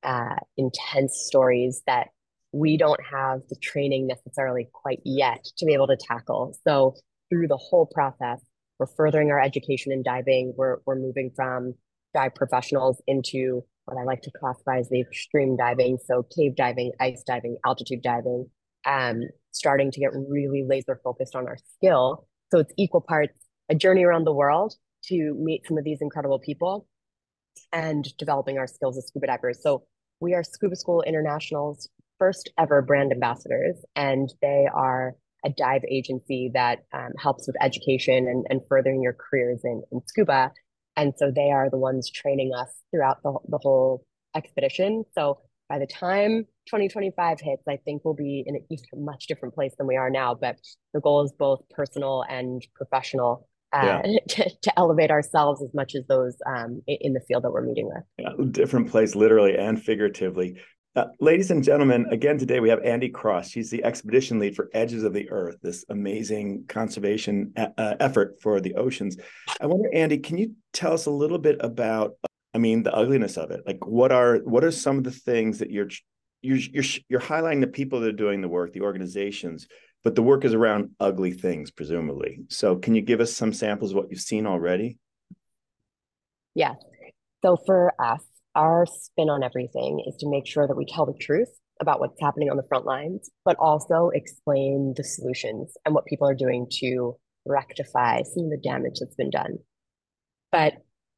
uh, 0.02 0.36
intense 0.58 1.22
stories 1.24 1.82
that 1.86 2.08
we 2.52 2.76
don't 2.76 3.00
have 3.02 3.40
the 3.48 3.56
training 3.56 4.06
necessarily 4.06 4.68
quite 4.70 5.00
yet 5.04 5.42
to 5.56 5.64
be 5.64 5.72
able 5.72 5.86
to 5.86 5.96
tackle. 5.96 6.54
So 6.66 6.94
through 7.30 7.48
the 7.48 7.56
whole 7.56 7.86
process, 7.86 8.40
we're 8.78 8.86
furthering 8.86 9.30
our 9.30 9.40
education 9.40 9.90
in 9.90 10.02
diving. 10.02 10.52
We're 10.56 10.78
we're 10.84 10.96
moving 10.96 11.30
from 11.34 11.74
dive 12.12 12.34
professionals 12.34 13.00
into 13.06 13.64
what 13.84 13.98
I 13.98 14.04
like 14.04 14.22
to 14.22 14.30
classify 14.30 14.78
as 14.78 14.88
the 14.88 15.00
extreme 15.00 15.56
diving. 15.56 15.98
So 16.04 16.24
cave 16.36 16.56
diving, 16.56 16.92
ice 17.00 17.22
diving, 17.26 17.56
altitude 17.64 18.02
diving. 18.02 18.50
um, 18.84 19.22
starting 19.50 19.90
to 19.90 20.00
get 20.00 20.10
really 20.14 20.64
laser 20.66 21.00
focused 21.04 21.36
on 21.36 21.46
our 21.46 21.56
skill. 21.76 22.26
So 22.50 22.58
it's 22.58 22.72
equal 22.78 23.00
parts 23.00 23.34
a 23.68 23.74
journey 23.74 24.04
around 24.04 24.24
the 24.24 24.32
world 24.32 24.74
to 25.04 25.34
meet 25.38 25.66
some 25.66 25.78
of 25.78 25.84
these 25.84 25.98
incredible 26.00 26.38
people 26.38 26.86
and 27.72 28.06
developing 28.18 28.58
our 28.58 28.66
skills 28.66 28.96
as 28.98 29.06
scuba 29.06 29.26
divers. 29.26 29.62
So 29.62 29.84
we 30.20 30.34
are 30.34 30.42
Scuba 30.42 30.76
School 30.76 31.02
International's 31.02 31.88
first 32.18 32.50
ever 32.58 32.82
brand 32.82 33.12
ambassadors, 33.12 33.76
and 33.96 34.32
they 34.40 34.66
are 34.72 35.14
a 35.44 35.50
dive 35.50 35.82
agency 35.90 36.50
that 36.54 36.80
um, 36.92 37.10
helps 37.18 37.46
with 37.46 37.56
education 37.60 38.28
and, 38.28 38.46
and 38.48 38.60
furthering 38.68 39.02
your 39.02 39.14
careers 39.14 39.60
in, 39.64 39.82
in 39.90 40.00
scuba. 40.06 40.52
And 40.96 41.14
so 41.16 41.30
they 41.34 41.50
are 41.50 41.70
the 41.70 41.78
ones 41.78 42.10
training 42.10 42.52
us 42.54 42.68
throughout 42.90 43.22
the, 43.22 43.36
the 43.48 43.58
whole 43.58 44.04
expedition. 44.34 45.04
So 45.14 45.40
by 45.68 45.78
the 45.78 45.86
time 45.86 46.44
2025 46.66 47.40
hits, 47.40 47.62
I 47.68 47.78
think 47.84 48.02
we'll 48.04 48.14
be 48.14 48.44
in 48.46 48.56
a 48.56 48.96
much 48.96 49.26
different 49.26 49.54
place 49.54 49.72
than 49.78 49.86
we 49.86 49.96
are 49.96 50.10
now. 50.10 50.34
But 50.34 50.58
the 50.92 51.00
goal 51.00 51.24
is 51.24 51.32
both 51.38 51.60
personal 51.70 52.24
and 52.28 52.62
professional 52.74 53.48
uh, 53.72 54.02
yeah. 54.04 54.18
to, 54.28 54.50
to, 54.62 54.78
elevate 54.78 55.10
ourselves 55.10 55.62
as 55.62 55.72
much 55.72 55.94
as 55.94 56.04
those 56.06 56.36
um, 56.46 56.82
in 56.86 57.14
the 57.14 57.20
field 57.20 57.44
that 57.44 57.50
we're 57.50 57.62
meeting 57.62 57.86
with. 57.86 58.02
Yeah, 58.18 58.44
different 58.50 58.90
place, 58.90 59.14
literally 59.14 59.56
and 59.56 59.82
figuratively. 59.82 60.60
Uh, 60.94 61.06
ladies 61.20 61.50
and 61.50 61.64
gentlemen, 61.64 62.04
again 62.10 62.36
today 62.36 62.60
we 62.60 62.68
have 62.68 62.80
Andi 62.80 63.10
Cross. 63.10 63.48
She's 63.48 63.70
the 63.70 63.82
expedition 63.82 64.38
lead 64.38 64.54
for 64.54 64.68
Edges 64.74 65.04
of 65.04 65.14
the 65.14 65.30
Earth, 65.30 65.56
this 65.62 65.86
amazing 65.88 66.64
conservation 66.68 67.50
uh, 67.56 67.68
uh, 67.78 67.94
effort 67.98 68.36
for 68.42 68.60
the 68.60 68.74
oceans. 68.74 69.16
I 69.58 69.66
wonder, 69.66 69.88
Andi, 69.94 70.22
can 70.22 70.36
you 70.36 70.54
tell 70.74 70.92
us 70.92 71.06
a 71.06 71.10
little 71.10 71.38
bit 71.38 71.56
about, 71.60 72.16
I 72.52 72.58
mean, 72.58 72.82
the 72.82 72.94
ugliness 72.94 73.38
of 73.38 73.50
it? 73.52 73.62
Like, 73.66 73.86
what 73.86 74.12
are 74.12 74.40
what 74.44 74.64
are 74.64 74.70
some 74.70 74.98
of 74.98 75.04
the 75.04 75.10
things 75.10 75.60
that 75.60 75.70
you're 75.70 75.88
you're 76.42 76.58
you're, 76.58 76.84
you're 77.08 77.20
highlighting 77.20 77.62
the 77.62 77.68
people 77.68 78.00
that 78.00 78.08
are 78.08 78.12
doing 78.12 78.42
the 78.42 78.48
work, 78.48 78.74
the 78.74 78.82
organizations, 78.82 79.68
but 80.04 80.14
the 80.14 80.22
work 80.22 80.44
is 80.44 80.52
around 80.52 80.90
ugly 81.00 81.32
things, 81.32 81.70
presumably. 81.70 82.40
So, 82.48 82.76
can 82.76 82.94
you 82.94 83.00
give 83.00 83.20
us 83.20 83.32
some 83.32 83.54
samples 83.54 83.92
of 83.92 83.96
what 83.96 84.10
you've 84.10 84.20
seen 84.20 84.46
already? 84.46 84.98
Yes. 86.54 86.76
So 87.42 87.56
for 87.56 87.94
us, 87.98 88.22
our 88.54 88.86
spin 88.86 89.30
on 89.30 89.42
everything 89.42 90.04
is 90.06 90.16
to 90.16 90.28
make 90.28 90.46
sure 90.46 90.66
that 90.66 90.76
we 90.76 90.84
tell 90.84 91.06
the 91.06 91.18
truth 91.18 91.48
about 91.80 92.00
what's 92.00 92.20
happening 92.20 92.50
on 92.50 92.56
the 92.56 92.66
front 92.68 92.84
lines, 92.84 93.30
but 93.44 93.56
also 93.58 94.10
explain 94.14 94.94
the 94.96 95.04
solutions 95.04 95.74
and 95.84 95.94
what 95.94 96.06
people 96.06 96.28
are 96.28 96.34
doing 96.34 96.66
to 96.70 97.16
rectify 97.46 98.22
some 98.22 98.44
of 98.44 98.50
the 98.50 98.60
damage 98.62 98.94
that's 99.00 99.16
been 99.16 99.30
done. 99.30 99.58
But 100.50 100.74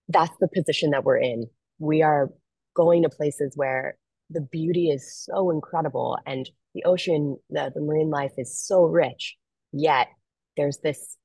that's 0.09 0.35
the 0.41 0.49
position 0.49 0.91
that 0.91 1.05
we're 1.05 1.19
in. 1.19 1.49
We 1.79 2.03
are 2.03 2.31
going 2.75 3.03
to 3.03 3.09
places 3.09 3.53
where 3.57 3.97
the 4.31 4.41
beauty 4.41 4.91
is 4.91 5.25
so 5.25 5.51
incredible 5.51 6.19
and 6.27 6.49
the 6.75 6.85
ocean, 6.85 7.37
the, 7.51 7.71
the 7.75 7.81
marine 7.81 8.11
life 8.11 8.33
is 8.39 8.59
so 8.59 8.85
rich, 8.85 9.37
yet 9.73 10.09
there's 10.57 10.79
this 10.79 11.17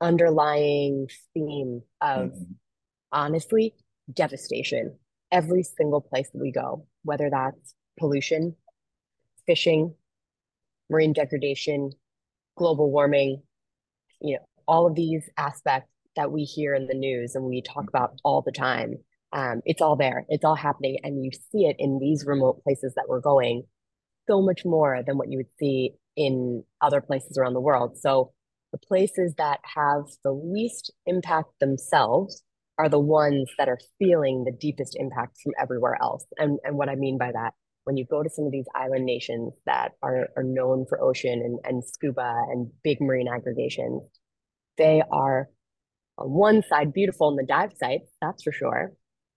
underlying 0.00 1.08
theme 1.34 1.82
of 2.00 2.30
mm-hmm. 2.30 2.52
honestly 3.12 3.74
devastation 4.12 4.96
every 5.30 5.62
single 5.62 6.00
place 6.00 6.30
that 6.30 6.40
we 6.40 6.52
go, 6.52 6.86
whether 7.02 7.30
that's 7.30 7.74
pollution, 7.98 8.56
fishing, 9.46 9.94
marine 10.90 11.12
degradation, 11.12 11.92
global 12.56 12.90
warming, 12.90 13.42
you 14.20 14.34
know, 14.34 14.44
all 14.66 14.86
of 14.86 14.94
these 14.94 15.28
aspects 15.36 15.90
that 16.16 16.32
we 16.32 16.44
hear 16.44 16.74
in 16.74 16.86
the 16.86 16.94
news 16.94 17.34
and 17.34 17.44
we 17.44 17.62
talk 17.62 17.88
about 17.88 18.18
all 18.24 18.42
the 18.42 18.52
time. 18.52 18.96
Um, 19.32 19.60
it's 19.64 19.82
all 19.82 19.96
there. 19.96 20.24
It's 20.28 20.44
all 20.44 20.54
happening, 20.54 20.98
and 21.02 21.22
you 21.22 21.30
see 21.52 21.66
it 21.66 21.76
in 21.78 21.98
these 21.98 22.24
remote 22.24 22.62
places 22.64 22.94
that 22.94 23.04
we're 23.08 23.20
going, 23.20 23.64
so 24.26 24.40
much 24.40 24.64
more 24.64 25.02
than 25.06 25.18
what 25.18 25.30
you 25.30 25.38
would 25.38 25.52
see 25.58 25.92
in 26.16 26.64
other 26.80 27.00
places 27.00 27.36
around 27.36 27.54
the 27.54 27.60
world. 27.60 27.98
So 27.98 28.32
the 28.72 28.78
places 28.78 29.34
that 29.36 29.60
have 29.62 30.04
the 30.24 30.32
least 30.32 30.92
impact 31.06 31.50
themselves 31.60 32.42
are 32.78 32.88
the 32.88 32.98
ones 32.98 33.50
that 33.58 33.68
are 33.68 33.78
feeling 33.98 34.44
the 34.44 34.52
deepest 34.52 34.96
impacts 34.96 35.42
from 35.42 35.52
everywhere 35.60 35.98
else. 36.00 36.24
And, 36.38 36.58
and 36.64 36.76
what 36.76 36.88
I 36.88 36.94
mean 36.94 37.18
by 37.18 37.32
that, 37.32 37.54
when 37.84 37.96
you 37.96 38.06
go 38.08 38.22
to 38.22 38.30
some 38.30 38.46
of 38.46 38.52
these 38.52 38.66
island 38.74 39.04
nations 39.04 39.52
that 39.66 39.92
are, 40.02 40.28
are 40.36 40.44
known 40.44 40.86
for 40.88 41.02
ocean 41.02 41.40
and, 41.44 41.58
and 41.64 41.84
scuba 41.84 42.34
and 42.50 42.70
big 42.84 43.00
marine 43.00 43.28
aggregations, 43.28 44.02
they 44.76 45.02
are 45.10 45.48
on 46.18 46.30
one 46.30 46.62
side 46.68 46.92
beautiful 46.92 47.30
in 47.30 47.36
the 47.36 47.46
dive 47.46 47.72
sites, 47.78 48.12
that's 48.20 48.42
for 48.42 48.52
sure. 48.52 48.92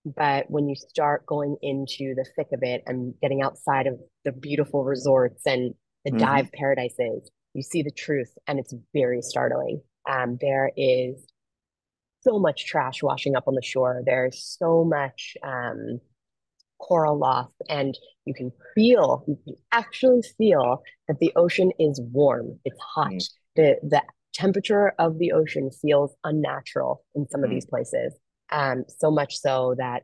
But 0.05 0.49
when 0.49 0.67
you 0.67 0.75
start 0.75 1.25
going 1.25 1.57
into 1.61 2.15
the 2.15 2.25
thick 2.35 2.47
of 2.53 2.59
it 2.63 2.83
and 2.87 3.13
getting 3.21 3.41
outside 3.41 3.87
of 3.87 3.99
the 4.25 4.31
beautiful 4.31 4.83
resorts 4.83 5.43
and 5.45 5.73
the 6.05 6.11
mm-hmm. 6.11 6.19
dive 6.19 6.51
paradises, 6.51 7.29
you 7.53 7.61
see 7.61 7.83
the 7.83 7.91
truth 7.91 8.33
and 8.47 8.59
it's 8.59 8.73
very 8.93 9.21
startling. 9.21 9.81
Um, 10.09 10.37
there 10.41 10.71
is 10.75 11.23
so 12.21 12.39
much 12.39 12.65
trash 12.65 13.01
washing 13.03 13.35
up 13.35 13.47
on 13.47 13.55
the 13.55 13.61
shore. 13.61 14.01
There's 14.05 14.55
so 14.59 14.83
much 14.83 15.35
um, 15.43 15.99
coral 16.79 17.17
loss, 17.17 17.49
and 17.69 17.97
you 18.25 18.33
can 18.33 18.51
feel, 18.75 19.23
you 19.27 19.37
can 19.43 19.55
actually 19.71 20.21
feel 20.37 20.83
that 21.07 21.19
the 21.19 21.31
ocean 21.35 21.71
is 21.79 21.99
warm. 22.11 22.59
It's 22.65 22.79
hot. 22.79 23.11
Mm. 23.11 23.29
The 23.55 23.75
the 23.83 24.01
temperature 24.33 24.93
of 24.97 25.19
the 25.19 25.33
ocean 25.33 25.69
feels 25.81 26.15
unnatural 26.23 27.03
in 27.15 27.27
some 27.29 27.41
mm. 27.41 27.45
of 27.45 27.49
these 27.49 27.65
places. 27.65 28.13
Um, 28.51 28.85
so 28.99 29.11
much 29.11 29.37
so 29.37 29.75
that 29.77 30.03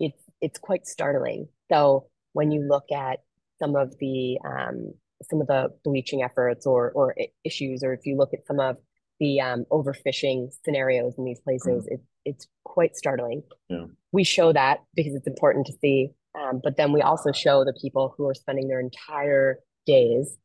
it's 0.00 0.22
it's 0.40 0.58
quite 0.58 0.86
startling. 0.86 1.48
So 1.70 2.06
when 2.32 2.50
you 2.50 2.66
look 2.68 2.90
at 2.92 3.20
some 3.58 3.76
of 3.76 3.94
the 3.98 4.38
um, 4.44 4.92
some 5.30 5.40
of 5.40 5.46
the 5.46 5.68
bleaching 5.84 6.22
efforts 6.22 6.66
or 6.66 6.92
or 6.92 7.14
issues, 7.44 7.82
or 7.82 7.92
if 7.92 8.04
you 8.04 8.16
look 8.16 8.34
at 8.34 8.46
some 8.46 8.60
of 8.60 8.76
the 9.20 9.40
um, 9.40 9.64
overfishing 9.70 10.50
scenarios 10.64 11.14
in 11.18 11.24
these 11.24 11.40
places, 11.40 11.84
mm. 11.84 11.94
it, 11.94 12.00
it's 12.24 12.46
quite 12.64 12.96
startling. 12.96 13.42
Yeah. 13.68 13.86
We 14.12 14.24
show 14.24 14.52
that 14.52 14.80
because 14.94 15.14
it's 15.14 15.26
important 15.26 15.66
to 15.66 15.72
see, 15.80 16.10
um, 16.38 16.60
but 16.62 16.76
then 16.76 16.92
we 16.92 17.02
also 17.02 17.32
show 17.32 17.64
the 17.64 17.74
people 17.80 18.14
who 18.16 18.28
are 18.28 18.34
spending 18.34 18.68
their 18.68 18.80
entire 18.80 19.58
days 19.86 20.36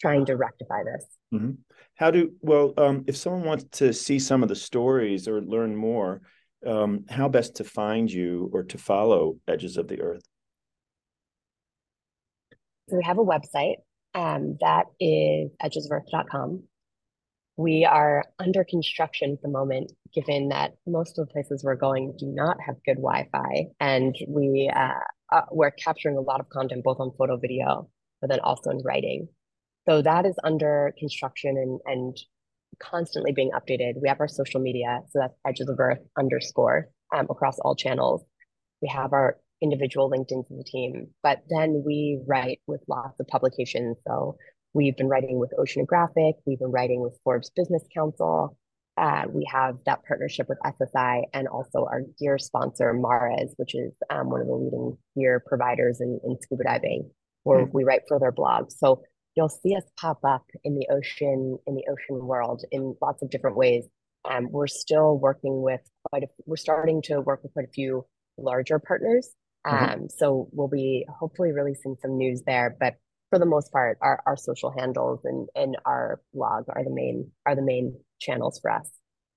trying 0.00 0.26
to 0.26 0.36
rectify 0.36 0.82
this. 0.84 1.06
Mm-hmm. 1.34 1.52
How 1.96 2.10
do 2.10 2.32
well 2.40 2.72
um, 2.78 3.04
if 3.06 3.16
someone 3.16 3.44
wants 3.44 3.64
to 3.78 3.92
see 3.92 4.18
some 4.18 4.42
of 4.42 4.48
the 4.48 4.56
stories 4.56 5.28
or 5.28 5.40
learn 5.42 5.76
more, 5.76 6.22
um, 6.66 7.04
how 7.08 7.28
best 7.28 7.56
to 7.56 7.64
find 7.64 8.10
you 8.10 8.50
or 8.52 8.62
to 8.64 8.78
follow 8.78 9.36
Edges 9.46 9.76
of 9.76 9.88
the 9.88 10.00
Earth? 10.00 10.22
So 12.88 12.96
we 12.96 13.04
have 13.04 13.18
a 13.18 13.24
website 13.24 13.76
um, 14.14 14.56
that 14.60 14.86
is 14.98 15.50
edgesofearth.com 15.62 16.64
we 17.60 17.84
are 17.84 18.24
under 18.38 18.64
construction 18.64 19.32
at 19.32 19.42
the 19.42 19.48
moment, 19.48 19.92
given 20.14 20.48
that 20.48 20.72
most 20.86 21.18
of 21.18 21.28
the 21.28 21.32
places 21.32 21.62
we're 21.62 21.74
going 21.74 22.14
do 22.18 22.26
not 22.26 22.56
have 22.66 22.76
good 22.86 22.96
Wi-Fi, 22.96 23.66
and 23.78 24.16
we 24.26 24.72
uh, 24.74 24.92
uh, 25.30 25.42
we're 25.50 25.70
capturing 25.70 26.16
a 26.16 26.22
lot 26.22 26.40
of 26.40 26.48
content 26.48 26.82
both 26.82 27.00
on 27.00 27.12
photo, 27.18 27.36
video, 27.36 27.90
but 28.20 28.30
then 28.30 28.40
also 28.40 28.70
in 28.70 28.80
writing. 28.82 29.28
So 29.86 30.00
that 30.00 30.24
is 30.24 30.36
under 30.42 30.94
construction 30.98 31.56
and 31.58 31.80
and 31.84 32.16
constantly 32.78 33.32
being 33.32 33.50
updated. 33.50 34.00
We 34.00 34.08
have 34.08 34.20
our 34.20 34.28
social 34.28 34.60
media, 34.60 35.00
so 35.10 35.18
that's 35.20 35.34
Edges 35.46 35.68
of 35.68 35.78
Earth 35.78 36.00
underscore 36.18 36.88
um, 37.14 37.26
across 37.28 37.58
all 37.58 37.76
channels. 37.76 38.24
We 38.80 38.88
have 38.88 39.12
our 39.12 39.36
individual 39.60 40.10
LinkedIn 40.10 40.48
to 40.48 40.56
the 40.56 40.64
team, 40.64 41.08
but 41.22 41.42
then 41.50 41.82
we 41.84 42.22
write 42.26 42.60
with 42.66 42.80
lots 42.88 43.20
of 43.20 43.26
publications. 43.26 43.98
So 44.06 44.38
We've 44.72 44.96
been 44.96 45.08
writing 45.08 45.38
with 45.38 45.52
Oceanographic. 45.58 46.34
We've 46.46 46.58
been 46.58 46.70
writing 46.70 47.00
with 47.00 47.18
Forbes 47.24 47.50
Business 47.50 47.82
Council. 47.92 48.56
Uh, 48.96 49.24
we 49.28 49.46
have 49.50 49.78
that 49.86 50.00
partnership 50.06 50.48
with 50.48 50.58
SSI 50.64 51.22
and 51.32 51.48
also 51.48 51.86
our 51.90 52.02
gear 52.18 52.38
sponsor, 52.38 52.92
Mares, 52.92 53.52
which 53.56 53.74
is 53.74 53.92
um, 54.10 54.30
one 54.30 54.42
of 54.42 54.46
the 54.46 54.54
leading 54.54 54.96
gear 55.16 55.42
providers 55.44 56.00
in, 56.00 56.20
in 56.24 56.36
scuba 56.40 56.64
diving, 56.64 57.10
where 57.42 57.64
mm-hmm. 57.64 57.76
we 57.76 57.84
write 57.84 58.02
for 58.06 58.18
their 58.20 58.32
blogs. 58.32 58.72
So 58.76 59.02
you'll 59.34 59.48
see 59.48 59.74
us 59.74 59.84
pop 59.98 60.20
up 60.24 60.44
in 60.64 60.76
the 60.76 60.86
ocean, 60.90 61.58
in 61.66 61.74
the 61.74 61.84
ocean 61.90 62.26
world 62.26 62.62
in 62.70 62.94
lots 63.00 63.22
of 63.22 63.30
different 63.30 63.56
ways. 63.56 63.86
Um, 64.28 64.48
we're 64.50 64.66
still 64.66 65.16
working 65.18 65.62
with 65.62 65.80
quite 66.10 66.24
a, 66.24 66.26
we're 66.46 66.56
starting 66.56 67.00
to 67.02 67.20
work 67.20 67.42
with 67.42 67.54
quite 67.54 67.66
a 67.66 67.72
few 67.72 68.04
larger 68.36 68.78
partners. 68.78 69.30
Mm-hmm. 69.66 69.84
Um, 69.84 69.90
mm-hmm. 69.90 70.06
So 70.16 70.48
we'll 70.52 70.68
be 70.68 71.06
hopefully 71.08 71.52
releasing 71.52 71.96
some 72.02 72.18
news 72.18 72.42
there, 72.46 72.76
but 72.78 72.96
for 73.30 73.38
the 73.38 73.46
most 73.46 73.72
part, 73.72 73.96
our, 74.02 74.22
our 74.26 74.36
social 74.36 74.72
handles 74.76 75.20
and, 75.24 75.48
and 75.54 75.76
our 75.86 76.20
blog 76.34 76.64
are 76.68 76.84
the 76.84 76.90
main 76.90 77.30
are 77.46 77.56
the 77.56 77.62
main 77.62 77.96
channels 78.20 78.58
for 78.60 78.70
us. 78.70 78.90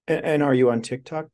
And, 0.07 0.25
and 0.25 0.43
are 0.43 0.53
you 0.53 0.71
on 0.71 0.81
TikTok? 0.81 1.27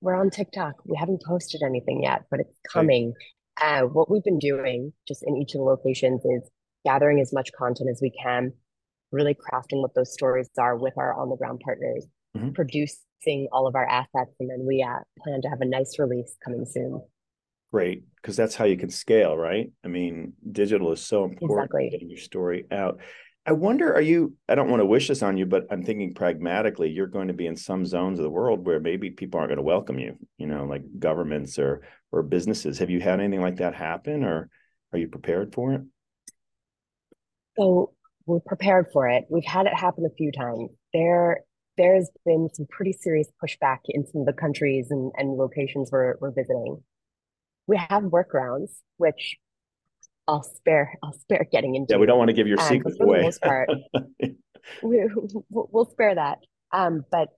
We're 0.00 0.16
on 0.16 0.30
TikTok. 0.30 0.74
We 0.84 0.96
haven't 0.96 1.22
posted 1.24 1.62
anything 1.64 2.02
yet, 2.02 2.24
but 2.30 2.40
it's 2.40 2.58
coming. 2.70 3.14
Okay. 3.60 3.82
Uh, 3.82 3.86
what 3.86 4.10
we've 4.10 4.24
been 4.24 4.40
doing 4.40 4.92
just 5.06 5.22
in 5.24 5.36
each 5.36 5.54
of 5.54 5.58
the 5.58 5.64
locations 5.64 6.24
is 6.24 6.50
gathering 6.84 7.20
as 7.20 7.32
much 7.32 7.52
content 7.52 7.88
as 7.88 8.00
we 8.02 8.10
can, 8.10 8.52
really 9.12 9.34
crafting 9.34 9.80
what 9.80 9.94
those 9.94 10.12
stories 10.12 10.50
are 10.58 10.76
with 10.76 10.94
our 10.96 11.14
on 11.14 11.28
the 11.28 11.36
ground 11.36 11.60
partners, 11.64 12.04
mm-hmm. 12.36 12.50
producing 12.50 13.46
all 13.52 13.68
of 13.68 13.76
our 13.76 13.86
assets, 13.86 14.34
and 14.40 14.50
then 14.50 14.66
we 14.66 14.82
uh, 14.82 14.98
plan 15.22 15.40
to 15.42 15.48
have 15.48 15.60
a 15.60 15.66
nice 15.66 15.98
release 15.98 16.34
coming 16.44 16.66
soon. 16.68 17.00
Great, 17.72 18.04
because 18.16 18.36
that's 18.36 18.54
how 18.54 18.66
you 18.66 18.76
can 18.76 18.90
scale, 18.90 19.36
right? 19.36 19.72
I 19.82 19.88
mean, 19.88 20.34
digital 20.50 20.92
is 20.92 21.00
so 21.00 21.24
important 21.24 21.64
exactly. 21.64 21.88
getting 21.90 22.10
your 22.10 22.18
story 22.18 22.66
out. 22.70 23.00
I 23.44 23.52
wonder, 23.52 23.92
are 23.92 24.02
you, 24.02 24.36
I 24.48 24.54
don't 24.54 24.70
want 24.70 24.80
to 24.80 24.86
wish 24.86 25.08
this 25.08 25.22
on 25.22 25.36
you, 25.36 25.46
but 25.46 25.66
I'm 25.70 25.82
thinking 25.82 26.14
pragmatically, 26.14 26.90
you're 26.90 27.08
going 27.08 27.28
to 27.28 27.34
be 27.34 27.46
in 27.46 27.56
some 27.56 27.84
zones 27.84 28.18
of 28.18 28.22
the 28.22 28.30
world 28.30 28.64
where 28.64 28.78
maybe 28.78 29.10
people 29.10 29.40
aren't 29.40 29.48
going 29.48 29.56
to 29.56 29.62
welcome 29.62 29.98
you, 29.98 30.16
you 30.38 30.46
know, 30.46 30.64
like 30.64 30.82
governments 30.98 31.58
or 31.58 31.82
or 32.12 32.22
businesses. 32.22 32.78
Have 32.78 32.90
you 32.90 33.00
had 33.00 33.20
anything 33.20 33.40
like 33.40 33.56
that 33.56 33.74
happen 33.74 34.22
or 34.22 34.48
are 34.92 34.98
you 34.98 35.08
prepared 35.08 35.54
for 35.54 35.72
it? 35.72 35.80
So 37.58 37.94
we're 38.26 38.40
prepared 38.40 38.86
for 38.92 39.08
it. 39.08 39.24
We've 39.28 39.44
had 39.44 39.66
it 39.66 39.74
happen 39.74 40.04
a 40.04 40.14
few 40.14 40.30
times. 40.30 40.68
There 40.92 41.40
there's 41.78 42.10
been 42.24 42.48
some 42.52 42.66
pretty 42.70 42.92
serious 42.92 43.28
pushback 43.42 43.78
in 43.88 44.06
some 44.06 44.20
of 44.20 44.26
the 44.26 44.34
countries 44.34 44.88
and, 44.90 45.10
and 45.16 45.36
locations 45.36 45.90
we're, 45.90 46.16
we're 46.20 46.30
visiting. 46.30 46.82
We 47.66 47.76
have 47.76 48.02
workarounds, 48.04 48.70
which 48.96 49.36
I'll 50.28 50.42
spare 50.42 50.98
I'll 51.02 51.12
spare 51.12 51.46
getting 51.50 51.74
into. 51.74 51.94
Yeah, 51.94 51.98
we 51.98 52.06
don't 52.06 52.18
want 52.18 52.28
to 52.28 52.34
give 52.34 52.46
your 52.46 52.60
um, 52.60 52.68
secrets 52.68 52.96
for 52.96 53.04
away. 53.04 53.18
the 53.18 53.24
most 53.24 53.42
part, 53.42 53.68
we, 54.82 55.08
we'll 55.50 55.90
spare 55.90 56.14
that. 56.14 56.38
Um, 56.72 57.02
but 57.10 57.28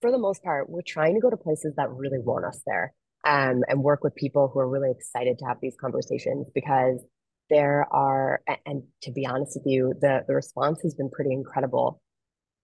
for 0.00 0.10
the 0.10 0.18
most 0.18 0.42
part, 0.42 0.70
we're 0.70 0.82
trying 0.82 1.14
to 1.14 1.20
go 1.20 1.30
to 1.30 1.36
places 1.36 1.74
that 1.76 1.90
really 1.90 2.18
want 2.18 2.44
us 2.44 2.62
there, 2.66 2.92
um, 3.24 3.62
and 3.68 3.82
work 3.82 4.02
with 4.02 4.14
people 4.14 4.50
who 4.52 4.60
are 4.60 4.68
really 4.68 4.90
excited 4.90 5.38
to 5.38 5.44
have 5.46 5.58
these 5.60 5.76
conversations 5.80 6.46
because 6.54 7.04
there 7.50 7.86
are, 7.90 8.40
and 8.66 8.82
to 9.02 9.12
be 9.12 9.26
honest 9.26 9.56
with 9.56 9.66
you, 9.66 9.94
the 10.00 10.24
the 10.26 10.34
response 10.34 10.80
has 10.82 10.94
been 10.94 11.10
pretty 11.10 11.32
incredible, 11.32 12.00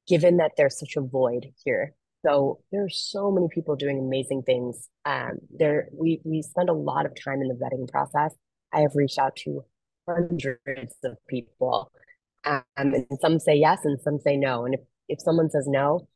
given 0.07 0.39
that 0.39 0.53
there's 0.57 0.79
such 0.79 0.97
a 0.97 1.01
void 1.01 1.47
here. 1.65 1.95
So 2.25 2.61
there 2.73 2.85
are 2.85 2.91
so 2.91 3.31
many 3.31 3.49
people 3.53 3.77
doing 3.77 3.99
amazing 3.99 4.43
things. 4.43 4.89
Um, 5.05 5.39
there 5.51 5.89
we 5.93 6.21
we 6.25 6.43
spend 6.43 6.69
a 6.69 6.73
lot 6.73 7.07
of 7.07 7.13
time 7.23 7.43
in 7.43 7.49
the 7.49 7.55
vetting 7.55 7.89
process 7.89 8.35
I 8.75 8.81
have 8.81 8.95
reached 8.95 9.19
out 9.19 9.37
to 9.37 9.65
hundreds 10.09 10.95
of 11.05 11.17
people. 11.29 11.93
Um, 12.45 12.63
and 12.77 13.07
some 13.21 13.39
say 13.39 13.55
yes 13.55 13.81
and 13.85 13.99
some 14.01 14.19
say 14.19 14.37
no. 14.37 14.65
And 14.65 14.75
if, 14.75 14.81
if 15.09 15.21
someone 15.21 15.49
says 15.49 15.67
no, 15.67 16.09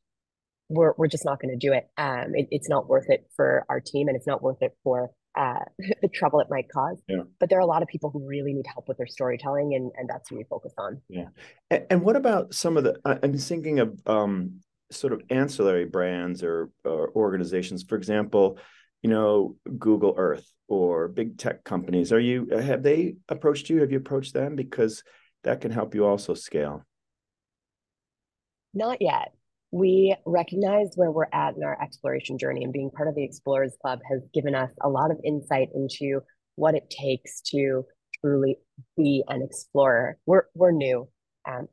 we're, 0.68 0.92
we're 0.98 1.08
just 1.08 1.24
not 1.24 1.40
going 1.40 1.58
to 1.58 1.66
do 1.66 1.72
it. 1.72 1.88
Um, 1.96 2.34
it. 2.34 2.48
It's 2.50 2.68
not 2.68 2.88
worth 2.88 3.08
it 3.08 3.26
for 3.34 3.64
our 3.70 3.80
team 3.80 4.08
and 4.08 4.16
it's 4.16 4.26
not 4.26 4.42
worth 4.42 4.60
it 4.60 4.76
for 4.82 5.10
uh, 5.38 5.60
the 6.02 6.08
trouble 6.08 6.40
it 6.40 6.48
might 6.50 6.68
cause. 6.70 7.00
Yeah. 7.08 7.22
But 7.40 7.48
there 7.48 7.58
are 7.58 7.62
a 7.62 7.66
lot 7.66 7.82
of 7.82 7.88
people 7.88 8.10
who 8.10 8.26
really 8.26 8.52
need 8.52 8.66
help 8.66 8.88
with 8.88 8.98
their 8.98 9.06
storytelling, 9.06 9.74
and, 9.74 9.92
and 9.96 10.08
that's 10.08 10.30
what 10.30 10.38
we 10.38 10.44
focus 10.44 10.72
on. 10.76 11.00
Yeah. 11.08 11.28
And, 11.70 11.86
and 11.90 12.02
what 12.02 12.16
about 12.16 12.52
some 12.52 12.76
of 12.76 12.84
the, 12.84 12.98
I'm 13.04 13.38
thinking 13.38 13.78
of 13.78 13.98
um, 14.06 14.60
sort 14.90 15.12
of 15.12 15.22
ancillary 15.30 15.84
brands 15.84 16.42
or, 16.42 16.70
or 16.84 17.10
organizations, 17.14 17.82
for 17.82 17.96
example, 17.96 18.58
you 19.02 19.10
know, 19.10 19.56
Google 19.78 20.14
Earth 20.16 20.50
or 20.66 21.08
big 21.08 21.38
tech 21.38 21.64
companies. 21.64 22.12
Are 22.12 22.20
you 22.20 22.48
have 22.50 22.82
they 22.82 23.16
approached 23.28 23.70
you? 23.70 23.80
Have 23.80 23.92
you 23.92 23.98
approached 23.98 24.34
them? 24.34 24.56
Because 24.56 25.02
that 25.44 25.60
can 25.60 25.70
help 25.70 25.94
you 25.94 26.04
also 26.04 26.34
scale. 26.34 26.84
Not 28.74 29.00
yet. 29.00 29.32
We 29.70 30.16
recognize 30.24 30.92
where 30.94 31.10
we're 31.10 31.26
at 31.32 31.56
in 31.56 31.62
our 31.62 31.80
exploration 31.80 32.38
journey, 32.38 32.64
and 32.64 32.72
being 32.72 32.90
part 32.90 33.08
of 33.08 33.14
the 33.14 33.24
Explorers 33.24 33.76
Club 33.80 34.00
has 34.10 34.22
given 34.32 34.54
us 34.54 34.70
a 34.82 34.88
lot 34.88 35.10
of 35.10 35.18
insight 35.24 35.68
into 35.74 36.20
what 36.56 36.74
it 36.74 36.88
takes 36.90 37.40
to 37.52 37.84
truly 38.20 38.58
be 38.96 39.22
an 39.28 39.42
explorer. 39.42 40.18
We're 40.26 40.44
we're 40.54 40.72
new. 40.72 41.08
Um, 41.46 41.68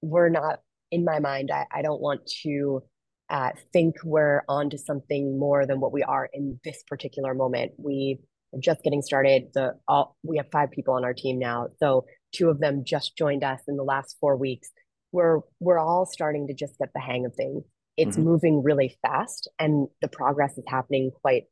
we're 0.00 0.30
not, 0.30 0.60
in 0.92 1.04
my 1.04 1.18
mind, 1.18 1.50
I, 1.50 1.66
I 1.72 1.82
don't 1.82 2.00
want 2.00 2.30
to 2.44 2.82
uh, 3.28 3.50
think 3.72 3.96
we're 4.04 4.42
onto 4.46 4.76
something 4.76 5.38
more 5.38 5.66
than 5.66 5.80
what 5.80 5.92
we 5.92 6.02
are 6.02 6.28
in 6.32 6.60
this 6.64 6.84
particular 6.86 7.34
moment. 7.34 7.72
We 7.78 8.20
are 8.54 8.60
just 8.60 8.82
getting 8.84 9.00
started. 9.00 9.44
The 9.54 9.72
all 9.88 10.16
we 10.22 10.36
have 10.36 10.50
five 10.52 10.70
people 10.70 10.94
on 10.94 11.04
our 11.04 11.14
team 11.14 11.38
now, 11.38 11.68
so 11.78 12.04
two 12.32 12.50
of 12.50 12.60
them 12.60 12.84
just 12.84 13.16
joined 13.16 13.42
us 13.42 13.60
in 13.66 13.76
the 13.76 13.82
last 13.82 14.16
four 14.20 14.36
weeks. 14.36 14.68
We're 15.12 15.40
we're 15.60 15.78
all 15.78 16.04
starting 16.04 16.46
to 16.48 16.54
just 16.54 16.78
get 16.78 16.90
the 16.94 17.00
hang 17.00 17.24
of 17.24 17.34
things. 17.34 17.64
It's 17.96 18.16
mm-hmm. 18.16 18.26
moving 18.26 18.62
really 18.62 18.98
fast, 19.00 19.48
and 19.58 19.88
the 20.02 20.08
progress 20.08 20.58
is 20.58 20.64
happening 20.68 21.10
quite 21.22 21.44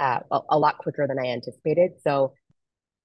uh, 0.00 0.20
a, 0.30 0.40
a 0.50 0.58
lot 0.58 0.78
quicker 0.78 1.06
than 1.06 1.20
I 1.20 1.28
anticipated. 1.28 1.92
So 2.02 2.34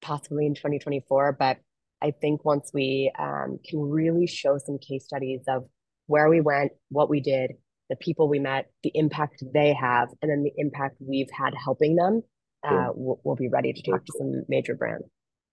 possibly 0.02 0.48
in 0.48 0.56
2024, 0.56 1.38
but 1.40 1.60
I 2.02 2.12
think 2.12 2.44
once 2.44 2.72
we 2.74 3.12
um, 3.18 3.60
can 3.66 3.80
really 3.80 4.28
show 4.28 4.58
some 4.58 4.78
case 4.78 5.06
studies 5.06 5.42
of 5.48 5.64
where 6.08 6.30
we 6.30 6.42
went, 6.42 6.72
what 6.90 7.10
we 7.10 7.20
did, 7.20 7.52
the 7.90 7.96
people 7.96 8.28
we 8.28 8.40
met, 8.40 8.70
the 8.84 8.92
impact 8.94 9.44
they 9.54 9.74
have, 9.74 10.10
and 10.22 10.32
then 10.32 10.44
the 10.44 10.54
impact 10.58 10.98
we've 11.00 11.30
had 11.32 11.54
helping 11.54 11.96
them, 11.96 12.22
uh, 12.64 12.90
we'll, 12.94 13.20
we'll, 13.24 13.36
be 13.36 13.50
ready 13.50 13.74
to 13.74 13.82
talk 13.82 14.06
to 14.06 14.14
some 14.18 14.44
major 14.48 14.74
brands. 14.74 15.06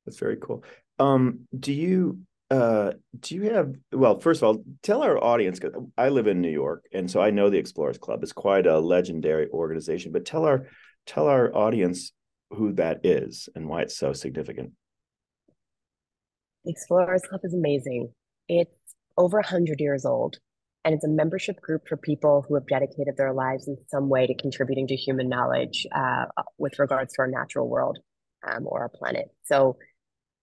That's 0.06 0.18
very 0.18 0.36
cool. 0.36 0.64
Um, 0.98 1.40
do 1.58 1.72
you 1.72 2.20
uh, 2.50 2.92
do 3.20 3.36
you 3.36 3.42
have 3.52 3.72
well 3.92 4.18
first 4.18 4.42
of 4.42 4.48
all 4.48 4.64
tell 4.82 5.02
our 5.02 5.22
audience 5.22 5.60
because 5.60 5.80
i 5.96 6.08
live 6.08 6.26
in 6.26 6.40
new 6.40 6.50
york 6.50 6.84
and 6.92 7.08
so 7.08 7.20
i 7.20 7.30
know 7.30 7.48
the 7.48 7.58
explorers 7.58 7.96
club 7.96 8.24
is 8.24 8.32
quite 8.32 8.66
a 8.66 8.78
legendary 8.78 9.48
organization 9.50 10.10
but 10.10 10.24
tell 10.24 10.44
our 10.44 10.66
tell 11.06 11.28
our 11.28 11.54
audience 11.54 12.12
who 12.50 12.72
that 12.72 13.00
is 13.04 13.48
and 13.54 13.68
why 13.68 13.82
it's 13.82 13.96
so 13.96 14.12
significant 14.12 14.72
the 16.64 16.72
explorers 16.72 17.22
club 17.28 17.40
is 17.44 17.54
amazing 17.54 18.12
it's 18.48 18.94
over 19.16 19.38
100 19.38 19.80
years 19.80 20.04
old 20.04 20.38
and 20.84 20.94
it's 20.94 21.04
a 21.04 21.08
membership 21.08 21.60
group 21.60 21.86
for 21.88 21.96
people 21.96 22.44
who 22.48 22.54
have 22.54 22.66
dedicated 22.66 23.16
their 23.16 23.32
lives 23.32 23.68
in 23.68 23.76
some 23.88 24.08
way 24.08 24.26
to 24.26 24.34
contributing 24.34 24.86
to 24.86 24.96
human 24.96 25.28
knowledge 25.28 25.86
uh, 25.94 26.24
with 26.56 26.78
regards 26.78 27.12
to 27.12 27.22
our 27.22 27.28
natural 27.28 27.68
world 27.68 27.98
um, 28.48 28.66
or 28.66 28.80
our 28.80 28.88
planet. 28.88 29.26
So 29.44 29.76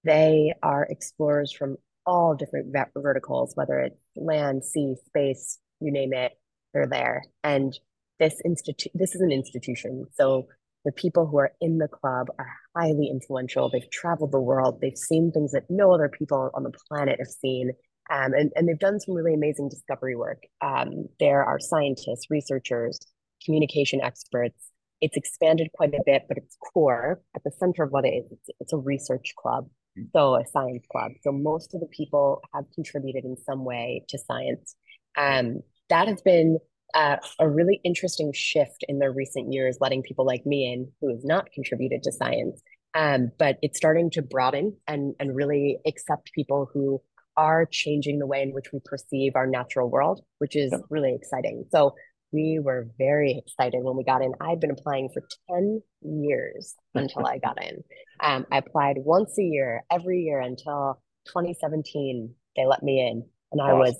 they 0.03 0.53
are 0.61 0.85
explorers 0.89 1.51
from 1.51 1.77
all 2.05 2.35
different 2.35 2.73
verticals, 2.95 3.53
whether 3.55 3.79
it's 3.79 3.99
land, 4.15 4.63
sea, 4.63 4.95
space, 5.07 5.57
you 5.79 5.91
name 5.91 6.13
it, 6.13 6.33
they're 6.73 6.87
there. 6.87 7.23
And 7.43 7.77
this 8.19 8.39
institute, 8.45 8.91
this 8.93 9.15
is 9.15 9.21
an 9.21 9.31
institution. 9.31 10.05
So 10.13 10.47
the 10.85 10.91
people 10.91 11.27
who 11.27 11.37
are 11.37 11.51
in 11.59 11.79
the 11.79 11.87
club 11.87 12.27
are 12.37 12.49
highly 12.75 13.09
influential. 13.11 13.69
They've 13.69 13.89
traveled 13.91 14.31
the 14.31 14.39
world. 14.39 14.79
They've 14.81 14.95
seen 14.95 15.31
things 15.31 15.51
that 15.51 15.65
no 15.69 15.91
other 15.91 16.09
people 16.09 16.51
on 16.53 16.63
the 16.63 16.71
planet 16.87 17.19
have 17.19 17.27
seen. 17.27 17.71
Um, 18.09 18.33
and, 18.33 18.51
and 18.55 18.67
they've 18.67 18.79
done 18.79 18.99
some 18.99 19.15
really 19.15 19.33
amazing 19.33 19.69
discovery 19.69 20.15
work. 20.15 20.43
Um, 20.61 21.07
there 21.19 21.43
are 21.43 21.59
scientists, 21.59 22.27
researchers, 22.29 22.99
communication 23.43 24.01
experts. 24.01 24.71
It's 25.01 25.17
expanded 25.17 25.69
quite 25.73 25.93
a 25.93 26.01
bit, 26.05 26.23
but 26.27 26.37
its 26.37 26.57
core, 26.73 27.21
at 27.35 27.43
the 27.43 27.51
center 27.59 27.83
of 27.83 27.91
what 27.91 28.05
it 28.05 28.09
is, 28.09 28.31
it's, 28.31 28.49
it's 28.59 28.73
a 28.73 28.77
research 28.77 29.33
club, 29.37 29.67
hmm. 29.95 30.05
so 30.15 30.35
a 30.35 30.45
science 30.45 30.85
club. 30.91 31.11
So 31.21 31.31
most 31.31 31.73
of 31.73 31.81
the 31.81 31.87
people 31.87 32.41
have 32.53 32.65
contributed 32.73 33.25
in 33.25 33.37
some 33.37 33.65
way 33.65 34.03
to 34.09 34.17
science. 34.17 34.75
Um, 35.17 35.61
that 35.89 36.07
has 36.07 36.21
been 36.21 36.59
uh, 36.93 37.17
a 37.39 37.47
really 37.47 37.81
interesting 37.83 38.31
shift 38.33 38.85
in 38.87 38.99
the 38.99 39.11
recent 39.11 39.51
years, 39.51 39.77
letting 39.81 40.03
people 40.03 40.25
like 40.25 40.45
me 40.45 40.71
in 40.71 40.91
who 41.01 41.09
have 41.09 41.23
not 41.23 41.51
contributed 41.51 42.03
to 42.03 42.11
science. 42.11 42.61
Um, 42.93 43.31
but 43.37 43.57
it's 43.61 43.77
starting 43.77 44.09
to 44.11 44.21
broaden 44.21 44.75
and 44.87 45.13
and 45.19 45.35
really 45.35 45.77
accept 45.85 46.31
people 46.33 46.69
who 46.73 47.01
are 47.37 47.65
changing 47.65 48.19
the 48.19 48.25
way 48.25 48.41
in 48.41 48.51
which 48.51 48.71
we 48.73 48.79
perceive 48.83 49.33
our 49.35 49.47
natural 49.47 49.89
world, 49.89 50.21
which 50.39 50.55
is 50.55 50.71
yeah. 50.71 50.79
really 50.89 51.13
exciting. 51.13 51.65
So 51.71 51.95
we 52.31 52.59
were 52.61 52.89
very 52.97 53.37
excited 53.37 53.83
when 53.83 53.95
we 53.95 54.03
got 54.03 54.21
in. 54.21 54.33
I'd 54.41 54.59
been 54.59 54.71
applying 54.71 55.09
for 55.13 55.23
10 55.49 55.81
years 56.01 56.75
until 56.93 57.25
I 57.25 57.37
got 57.37 57.63
in. 57.63 57.83
Um, 58.19 58.47
I 58.51 58.57
applied 58.57 58.95
once 58.97 59.37
a 59.37 59.43
year, 59.43 59.83
every 59.91 60.21
year 60.21 60.41
until 60.41 60.99
2017. 61.27 62.33
They 62.55 62.65
let 62.65 62.81
me 62.81 62.99
in, 62.99 63.23
and 63.51 63.61
I 63.61 63.73
was 63.73 63.95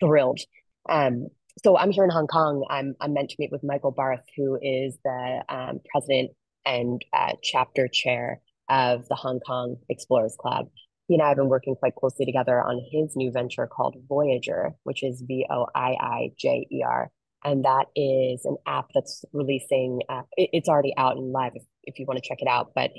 thrilled. 0.00 0.40
Um, 0.88 1.26
so 1.62 1.76
I'm 1.76 1.90
here 1.90 2.04
in 2.04 2.08
Hong 2.08 2.28
Kong. 2.28 2.64
I'm 2.70 2.94
I'm 2.98 3.12
meant 3.12 3.28
to 3.28 3.36
meet 3.38 3.52
with 3.52 3.62
Michael 3.62 3.90
Barth, 3.90 4.24
who 4.38 4.58
is 4.62 4.96
the 5.04 5.44
um, 5.50 5.80
president 5.92 6.30
and 6.64 7.04
uh, 7.12 7.32
chapter 7.42 7.88
chair 7.88 8.40
of 8.70 9.06
the 9.08 9.16
Hong 9.16 9.40
Kong 9.40 9.76
Explorers 9.90 10.36
Club 10.40 10.68
he 11.08 11.14
and 11.14 11.22
I 11.22 11.28
have 11.28 11.38
been 11.38 11.48
working 11.48 11.74
quite 11.74 11.96
closely 11.96 12.26
together 12.26 12.60
on 12.60 12.80
his 12.92 13.16
new 13.16 13.32
venture 13.32 13.66
called 13.66 13.96
Voiijer, 14.08 14.74
which 14.84 15.02
is 15.02 15.24
V 15.26 15.46
O 15.50 15.66
I 15.74 15.96
I 16.00 16.30
J 16.38 16.66
E 16.70 16.82
R. 16.86 17.10
And 17.44 17.64
that 17.64 17.86
is 17.96 18.44
an 18.44 18.56
app 18.66 18.86
that's 18.94 19.24
releasing, 19.32 20.00
uh, 20.08 20.22
it, 20.36 20.50
it's 20.52 20.68
already 20.68 20.92
out 20.96 21.16
and 21.16 21.32
live 21.32 21.52
if, 21.54 21.62
if 21.84 21.98
you 21.98 22.04
want 22.06 22.22
to 22.22 22.28
check 22.28 22.38
it 22.40 22.48
out, 22.48 22.72
but 22.74 22.90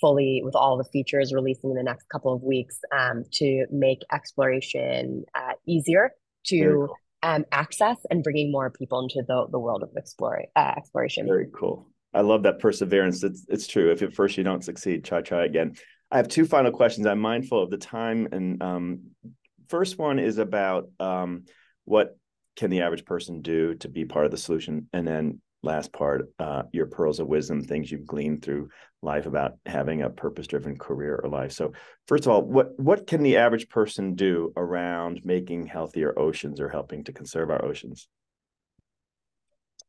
fully 0.00 0.42
with 0.44 0.54
all 0.54 0.76
the 0.76 0.84
features 0.84 1.32
releasing 1.34 1.70
in 1.70 1.76
the 1.76 1.82
next 1.82 2.08
couple 2.08 2.32
of 2.32 2.42
weeks 2.42 2.78
um, 2.96 3.24
to 3.32 3.66
make 3.72 3.98
exploration 4.12 5.24
uh, 5.34 5.54
easier 5.66 6.12
to 6.46 6.86
cool. 6.86 6.96
um, 7.24 7.44
access 7.50 7.96
and 8.10 8.22
bringing 8.22 8.52
more 8.52 8.70
people 8.70 9.00
into 9.00 9.24
the, 9.26 9.46
the 9.50 9.58
world 9.58 9.82
of 9.82 9.88
explore, 9.96 10.44
uh, 10.54 10.74
exploration. 10.76 11.26
Very 11.26 11.48
cool. 11.52 11.88
I 12.14 12.20
love 12.20 12.44
that 12.44 12.60
perseverance. 12.60 13.24
It's, 13.24 13.44
it's 13.48 13.66
true. 13.66 13.90
If 13.90 14.02
at 14.02 14.14
first 14.14 14.36
you 14.38 14.44
don't 14.44 14.62
succeed, 14.62 15.04
try, 15.04 15.22
try 15.22 15.44
again. 15.44 15.74
I 16.10 16.16
have 16.16 16.28
two 16.28 16.46
final 16.46 16.70
questions. 16.70 17.06
I'm 17.06 17.20
mindful 17.20 17.62
of 17.62 17.70
the 17.70 17.78
time, 17.78 18.28
and 18.32 18.62
um, 18.62 19.00
first 19.68 19.98
one 19.98 20.18
is 20.18 20.38
about 20.38 20.90
um, 20.98 21.44
what 21.84 22.16
can 22.56 22.70
the 22.70 22.80
average 22.82 23.04
person 23.04 23.42
do 23.42 23.74
to 23.76 23.88
be 23.88 24.04
part 24.04 24.24
of 24.24 24.30
the 24.30 24.38
solution, 24.38 24.88
and 24.92 25.06
then 25.06 25.40
last 25.62 25.92
part, 25.92 26.30
uh, 26.38 26.62
your 26.72 26.86
pearls 26.86 27.20
of 27.20 27.26
wisdom, 27.26 27.62
things 27.62 27.90
you've 27.90 28.06
gleaned 28.06 28.42
through 28.42 28.68
life 29.02 29.26
about 29.26 29.52
having 29.66 30.02
a 30.02 30.10
purpose-driven 30.10 30.76
career 30.78 31.20
or 31.22 31.28
life. 31.28 31.52
So, 31.52 31.72
first 32.06 32.24
of 32.24 32.32
all, 32.32 32.42
what 32.42 32.78
what 32.78 33.06
can 33.06 33.22
the 33.22 33.36
average 33.36 33.68
person 33.68 34.14
do 34.14 34.52
around 34.56 35.20
making 35.24 35.66
healthier 35.66 36.18
oceans 36.18 36.60
or 36.60 36.68
helping 36.68 37.04
to 37.04 37.12
conserve 37.12 37.50
our 37.50 37.64
oceans? 37.64 38.08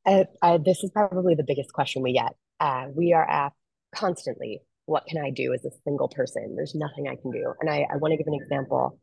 Uh, 0.05 0.57
this 0.57 0.83
is 0.83 0.91
probably 0.91 1.35
the 1.35 1.43
biggest 1.43 1.71
question 1.71 2.01
we 2.01 2.13
get. 2.13 2.33
Uh, 2.59 2.87
we 2.93 3.13
are 3.13 3.27
asked 3.27 3.55
constantly, 3.93 4.61
"What 4.89 5.05
can 5.07 5.19
I 5.23 5.29
do 5.29 5.53
as 5.53 5.63
a 5.65 5.77
single 5.85 6.09
person?" 6.09 6.55
There's 6.55 6.75
nothing 6.75 7.07
I 7.07 7.15
can 7.21 7.31
do, 7.31 7.53
and 7.59 7.69
I, 7.69 7.85
I 7.91 7.97
want 7.97 8.11
to 8.13 8.17
give 8.17 8.27
an 8.27 8.39
example 8.41 8.99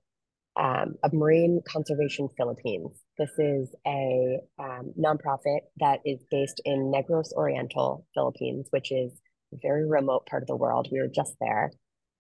um, 0.56 0.94
of 1.04 1.12
Marine 1.12 1.60
Conservation 1.68 2.28
Philippines. 2.36 2.90
This 3.18 3.30
is 3.38 3.74
a 3.86 4.38
um, 4.58 4.92
nonprofit 4.98 5.60
that 5.78 6.00
is 6.04 6.20
based 6.30 6.60
in 6.64 6.92
Negros 6.96 7.32
Oriental, 7.32 8.06
Philippines, 8.14 8.66
which 8.70 8.90
is 8.90 9.12
a 9.52 9.58
very 9.62 9.86
remote 9.86 10.26
part 10.26 10.42
of 10.42 10.48
the 10.48 10.56
world. 10.56 10.88
We 10.90 11.00
were 11.00 11.08
just 11.08 11.34
there. 11.40 11.72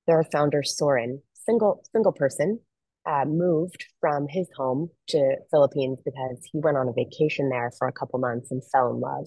Their 0.06 0.22
founder, 0.24 0.62
Soren, 0.62 1.22
single 1.32 1.82
single 1.92 2.12
person, 2.12 2.60
uh, 3.06 3.24
moved 3.24 3.84
from 4.00 4.26
his 4.28 4.48
home 4.56 4.90
to 5.08 5.36
Philippines 5.50 5.98
because 6.04 6.38
he 6.52 6.58
went 6.58 6.76
on 6.76 6.88
a 6.88 6.92
vacation 6.92 7.48
there 7.48 7.72
for 7.78 7.88
a 7.88 7.92
couple 7.92 8.18
months 8.18 8.50
and 8.50 8.62
fell 8.72 8.90
in 8.90 9.00
love. 9.00 9.26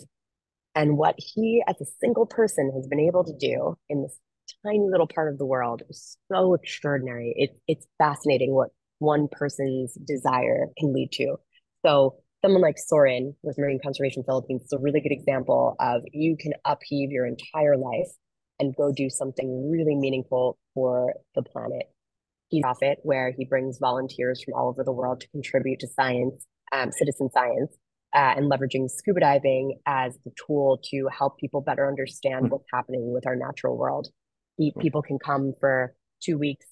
And 0.76 0.98
what 0.98 1.16
he, 1.18 1.64
as 1.68 1.76
a 1.82 1.92
single 2.00 2.26
person, 2.26 2.72
has 2.76 2.88
been 2.88 3.00
able 3.00 3.24
to 3.24 3.34
do 3.38 3.76
in 3.90 4.04
this 4.04 4.18
tiny 4.66 4.88
little 4.90 5.08
part 5.08 5.32
of 5.32 5.38
the 5.38 5.46
world 5.46 5.84
is 5.90 6.18
so 6.32 6.54
extraordinary. 6.54 7.34
It, 7.36 7.52
it's 7.68 7.88
fascinating 7.98 8.54
what 8.54 8.70
one 9.00 9.28
person's 9.32 9.94
desire 10.06 10.68
can 10.78 10.94
lead 10.94 11.12
to. 11.14 11.38
So 11.86 12.16
someone 12.42 12.62
like 12.62 12.78
Soren 12.78 13.36
with 13.44 13.58
Marine 13.58 13.80
Conservation 13.82 14.24
Philippines 14.24 14.64
is 14.64 14.74
a 14.74 14.80
really 14.80 15.02
good 15.02 15.12
example 15.12 15.76
of 15.80 16.04
you 16.12 16.38
can 16.38 16.54
upheave 16.66 17.12
your 17.12 17.26
entire 17.26 17.78
life 17.78 18.10
and 18.60 18.76
go 18.76 18.92
do 18.92 19.10
something 19.10 19.70
really 19.72 19.96
meaningful 19.96 20.58
for 20.74 21.14
the 21.36 21.42
planet. 21.42 21.84
He's 22.50 22.62
a 22.62 22.64
profit 22.64 23.00
where 23.04 23.34
he 23.38 23.46
brings 23.46 23.78
volunteers 23.80 24.44
from 24.44 24.56
all 24.56 24.70
over 24.70 24.84
the 24.84 24.92
world 24.92 25.22
to 25.22 25.28
contribute 25.30 25.80
to 25.80 25.88
science, 25.88 26.46
um, 26.74 26.92
citizen 26.92 27.30
science, 27.32 27.78
uh, 28.16 28.34
and 28.36 28.52
leveraging 28.52 28.90
scuba 28.90 29.20
diving 29.20 29.80
as 29.86 30.18
the 30.26 30.32
tool 30.46 30.80
to 30.92 31.08
help 31.16 31.38
people 31.38 31.62
better 31.62 31.88
understand 31.88 32.46
mm-hmm. 32.46 32.54
what's 32.54 32.66
happening 32.74 33.14
with 33.14 33.28
our 33.28 33.36
natural 33.36 33.78
world. 33.78 34.08
People 34.80 35.02
can 35.02 35.18
come 35.20 35.54
for 35.60 35.96
two 36.22 36.38
weeks 36.38 36.66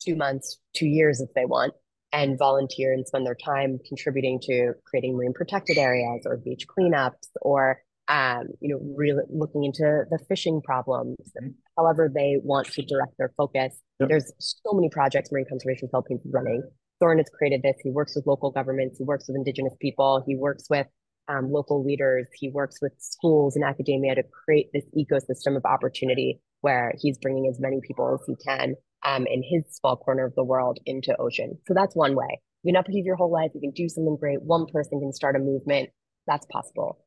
two 0.00 0.16
months, 0.16 0.58
two 0.74 0.86
years 0.86 1.20
if 1.20 1.28
they 1.34 1.44
want, 1.44 1.74
and 2.12 2.38
volunteer 2.38 2.92
and 2.92 3.06
spend 3.06 3.26
their 3.26 3.34
time 3.34 3.78
contributing 3.86 4.40
to 4.42 4.72
creating 4.86 5.16
marine 5.16 5.32
protected 5.32 5.76
areas 5.76 6.22
or 6.24 6.36
beach 6.36 6.66
cleanups 6.66 7.28
or 7.42 7.80
um, 8.08 8.44
you 8.60 8.70
know, 8.70 8.80
really 8.96 9.22
looking 9.28 9.64
into 9.64 10.04
the 10.10 10.18
fishing 10.30 10.62
problems, 10.62 11.18
mm-hmm. 11.20 11.48
however 11.76 12.10
they 12.12 12.38
want 12.42 12.66
to 12.68 12.82
direct 12.82 13.12
their 13.18 13.34
focus. 13.36 13.78
Yep. 14.00 14.08
There's 14.08 14.32
so 14.38 14.72
many 14.72 14.88
projects 14.88 15.30
Marine 15.30 15.44
Conservation 15.46 15.88
Philippines 15.90 16.22
is 16.24 16.32
running. 16.32 16.62
Soren 17.02 17.18
has 17.18 17.28
created 17.28 17.62
this. 17.62 17.76
He 17.82 17.90
works 17.90 18.16
with 18.16 18.26
local 18.26 18.50
governments. 18.50 18.96
He 18.96 19.04
works 19.04 19.28
with 19.28 19.36
indigenous 19.36 19.74
people. 19.78 20.24
He 20.26 20.36
works 20.36 20.64
with 20.70 20.86
um, 21.28 21.52
local 21.52 21.84
leaders. 21.84 22.26
He 22.32 22.48
works 22.48 22.78
with 22.80 22.92
schools 22.96 23.56
and 23.56 23.64
academia 23.64 24.14
to 24.14 24.22
create 24.22 24.70
this 24.72 24.84
ecosystem 24.96 25.54
of 25.54 25.66
opportunity 25.66 26.40
where 26.60 26.92
he's 26.98 27.18
bringing 27.18 27.48
as 27.48 27.60
many 27.60 27.80
people 27.86 28.18
as 28.20 28.26
he 28.26 28.34
can 28.44 28.74
um, 29.04 29.26
in 29.26 29.42
his 29.42 29.64
small 29.76 29.96
corner 29.96 30.24
of 30.24 30.34
the 30.34 30.44
world 30.44 30.78
into 30.86 31.16
ocean. 31.20 31.58
So 31.66 31.74
that's 31.74 31.94
one 31.94 32.14
way. 32.14 32.40
You 32.62 32.72
can 32.72 32.80
upheave 32.80 33.04
your 33.04 33.16
whole 33.16 33.30
life. 33.30 33.52
You 33.54 33.60
can 33.60 33.70
do 33.70 33.88
something 33.88 34.16
great. 34.18 34.42
One 34.42 34.66
person 34.66 35.00
can 35.00 35.12
start 35.12 35.36
a 35.36 35.38
movement. 35.38 35.90
That's 36.26 36.46
possible. 36.46 36.98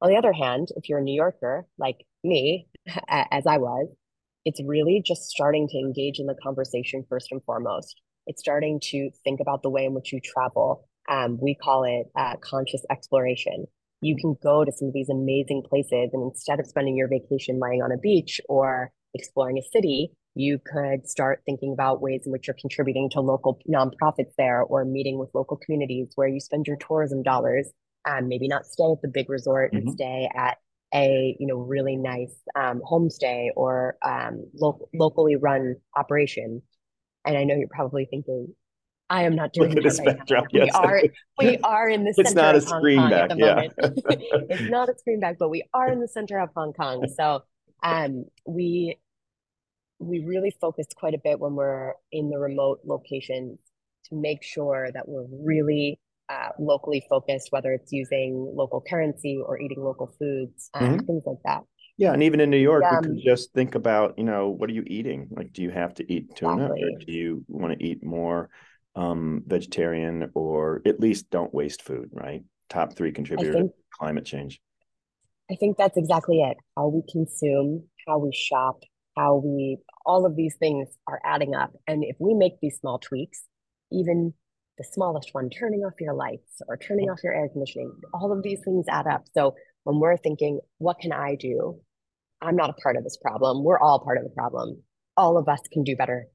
On 0.00 0.08
the 0.08 0.16
other 0.16 0.32
hand, 0.32 0.68
if 0.76 0.88
you're 0.88 1.00
a 1.00 1.02
New 1.02 1.14
Yorker 1.14 1.66
like 1.78 2.06
me, 2.24 2.68
as 3.08 3.46
I 3.46 3.58
was, 3.58 3.88
it's 4.44 4.60
really 4.64 5.02
just 5.04 5.28
starting 5.28 5.68
to 5.68 5.78
engage 5.78 6.18
in 6.18 6.26
the 6.26 6.36
conversation 6.42 7.04
first 7.08 7.28
and 7.30 7.42
foremost. 7.44 8.00
It's 8.26 8.40
starting 8.40 8.80
to 8.84 9.10
think 9.24 9.40
about 9.40 9.62
the 9.62 9.70
way 9.70 9.84
in 9.84 9.94
which 9.94 10.12
you 10.12 10.20
travel. 10.20 10.88
Um, 11.10 11.38
we 11.40 11.54
call 11.54 11.84
it 11.84 12.06
uh, 12.16 12.36
conscious 12.42 12.82
exploration. 12.90 13.66
You 14.00 14.16
can 14.16 14.36
go 14.42 14.64
to 14.64 14.72
some 14.72 14.88
of 14.88 14.94
these 14.94 15.10
amazing 15.10 15.64
places, 15.68 16.10
and 16.12 16.22
instead 16.22 16.60
of 16.60 16.66
spending 16.66 16.96
your 16.96 17.08
vacation 17.08 17.58
lying 17.58 17.82
on 17.82 17.92
a 17.92 17.98
beach 17.98 18.40
or 18.48 18.92
exploring 19.14 19.58
a 19.58 19.62
city, 19.62 20.12
you 20.34 20.58
could 20.64 21.08
start 21.08 21.42
thinking 21.44 21.72
about 21.72 22.00
ways 22.00 22.22
in 22.24 22.32
which 22.32 22.46
you're 22.46 22.56
contributing 22.60 23.10
to 23.10 23.20
local 23.20 23.58
nonprofits 23.68 24.32
there 24.38 24.62
or 24.62 24.84
meeting 24.84 25.18
with 25.18 25.30
local 25.34 25.56
communities 25.56 26.12
where 26.14 26.28
you 26.28 26.40
spend 26.40 26.66
your 26.66 26.76
tourism 26.76 27.22
dollars 27.22 27.70
and 28.06 28.28
maybe 28.28 28.48
not 28.48 28.64
stay 28.64 28.84
at 28.84 29.02
the 29.02 29.08
big 29.08 29.28
resort 29.28 29.72
mm-hmm. 29.72 29.88
and 29.88 29.94
stay 29.94 30.30
at 30.34 30.58
a 30.94 31.36
you 31.38 31.46
know 31.46 31.56
really 31.56 31.96
nice 31.96 32.34
um, 32.56 32.80
homestay 32.88 33.48
or 33.56 33.96
um, 34.04 34.44
lo- 34.54 34.88
locally 34.94 35.36
run 35.36 35.76
operation 35.96 36.62
and 37.24 37.38
i 37.38 37.44
know 37.44 37.54
you're 37.54 37.68
probably 37.68 38.06
thinking 38.10 38.48
I 39.12 39.24
am 39.24 39.34
not 39.34 39.52
doing 39.52 39.74
Look 39.74 39.82
that 39.82 39.98
right 39.98 40.18
now. 40.30 40.44
Yes. 40.52 40.70
We 40.70 40.70
are 40.70 41.02
we 41.40 41.58
are 41.64 41.88
in 41.88 42.04
the 42.04 42.14
it's 42.16 42.30
center 42.30 42.42
not 42.42 42.54
of 42.54 42.62
a 42.62 42.66
Hong 42.66 42.96
Kong 42.96 43.10
back, 43.10 43.22
at 43.22 43.28
the 43.30 43.36
yeah. 43.36 43.54
moment. 43.54 43.72
it's 44.50 44.70
not 44.70 44.88
a 44.88 44.96
screen 44.96 45.18
back, 45.18 45.36
but 45.36 45.48
we 45.48 45.64
are 45.74 45.90
in 45.90 46.00
the 46.00 46.06
center 46.06 46.38
of 46.38 46.50
Hong 46.54 46.72
Kong. 46.72 47.04
So 47.16 47.42
um, 47.82 48.24
we 48.46 48.98
we 49.98 50.24
really 50.24 50.54
focused 50.60 50.94
quite 50.96 51.14
a 51.14 51.20
bit 51.22 51.38
when 51.38 51.54
we're 51.54 51.92
in 52.10 52.30
the 52.30 52.38
remote 52.38 52.80
locations 52.84 53.58
to 54.06 54.14
make 54.14 54.42
sure 54.42 54.90
that 54.92 55.06
we're 55.06 55.26
really 55.30 56.00
uh, 56.30 56.48
locally 56.58 57.04
focused, 57.08 57.48
whether 57.50 57.72
it's 57.72 57.92
using 57.92 58.52
local 58.54 58.80
currency 58.80 59.38
or 59.44 59.60
eating 59.60 59.82
local 59.82 60.14
foods, 60.18 60.70
um, 60.74 60.86
mm-hmm. 60.86 61.06
things 61.06 61.22
like 61.26 61.38
that. 61.44 61.62
Yeah, 61.98 62.14
and 62.14 62.22
even 62.22 62.40
in 62.40 62.48
New 62.48 62.56
York, 62.56 62.82
um, 62.84 63.02
we 63.02 63.08
could 63.08 63.24
just 63.24 63.52
think 63.52 63.74
about, 63.74 64.14
you 64.16 64.24
know, 64.24 64.48
what 64.48 64.70
are 64.70 64.72
you 64.72 64.84
eating? 64.86 65.28
Like, 65.30 65.52
do 65.52 65.60
you 65.60 65.70
have 65.70 65.92
to 65.94 66.10
eat 66.10 66.34
tuna, 66.34 66.66
exactly. 66.66 66.82
or 66.82 66.98
do 67.04 67.12
you 67.12 67.44
want 67.46 67.78
to 67.78 67.84
eat 67.84 68.02
more 68.02 68.48
um, 68.96 69.42
vegetarian, 69.46 70.30
or 70.34 70.80
at 70.86 70.98
least 70.98 71.28
don't 71.28 71.52
waste 71.52 71.82
food? 71.82 72.08
Right, 72.12 72.42
top 72.70 72.94
three 72.96 73.12
contributor 73.12 73.52
think, 73.52 73.70
to 73.72 73.76
climate 73.98 74.24
change. 74.24 74.62
I 75.50 75.56
think 75.56 75.76
that's 75.76 75.96
exactly 75.96 76.42
it. 76.42 76.56
How 76.76 76.88
we 76.88 77.02
consume, 77.10 77.84
how 78.06 78.18
we 78.18 78.32
shop, 78.32 78.82
how 79.16 79.36
we 79.44 79.78
all 80.06 80.24
of 80.24 80.36
these 80.36 80.54
things 80.56 80.88
are 81.08 81.20
adding 81.24 81.54
up. 81.54 81.72
And 81.86 82.04
if 82.04 82.16
we 82.20 82.34
make 82.34 82.60
these 82.60 82.78
small 82.78 82.98
tweaks 82.98 83.42
even 83.92 84.32
the 84.78 84.84
smallest 84.84 85.30
one 85.32 85.50
turning 85.50 85.80
off 85.80 86.00
your 86.00 86.14
lights 86.14 86.62
or 86.68 86.76
turning 86.76 87.10
off 87.10 87.18
your 87.24 87.34
air 87.34 87.48
conditioning 87.48 87.92
all 88.14 88.32
of 88.32 88.42
these 88.42 88.60
things 88.64 88.86
add 88.88 89.06
up. 89.06 89.24
So 89.34 89.54
when 89.84 89.98
we're 89.98 90.16
thinking 90.16 90.60
what 90.78 91.00
can 91.00 91.12
i 91.12 91.34
do? 91.34 91.80
I'm 92.40 92.56
not 92.56 92.70
a 92.70 92.74
part 92.74 92.96
of 92.96 93.04
this 93.04 93.18
problem. 93.18 93.64
We're 93.64 93.80
all 93.80 93.98
part 94.00 94.18
of 94.18 94.24
the 94.24 94.30
problem. 94.30 94.82
All 95.16 95.36
of 95.36 95.48
us 95.48 95.60
can 95.72 95.82
do 95.82 95.96
better. 95.96 96.28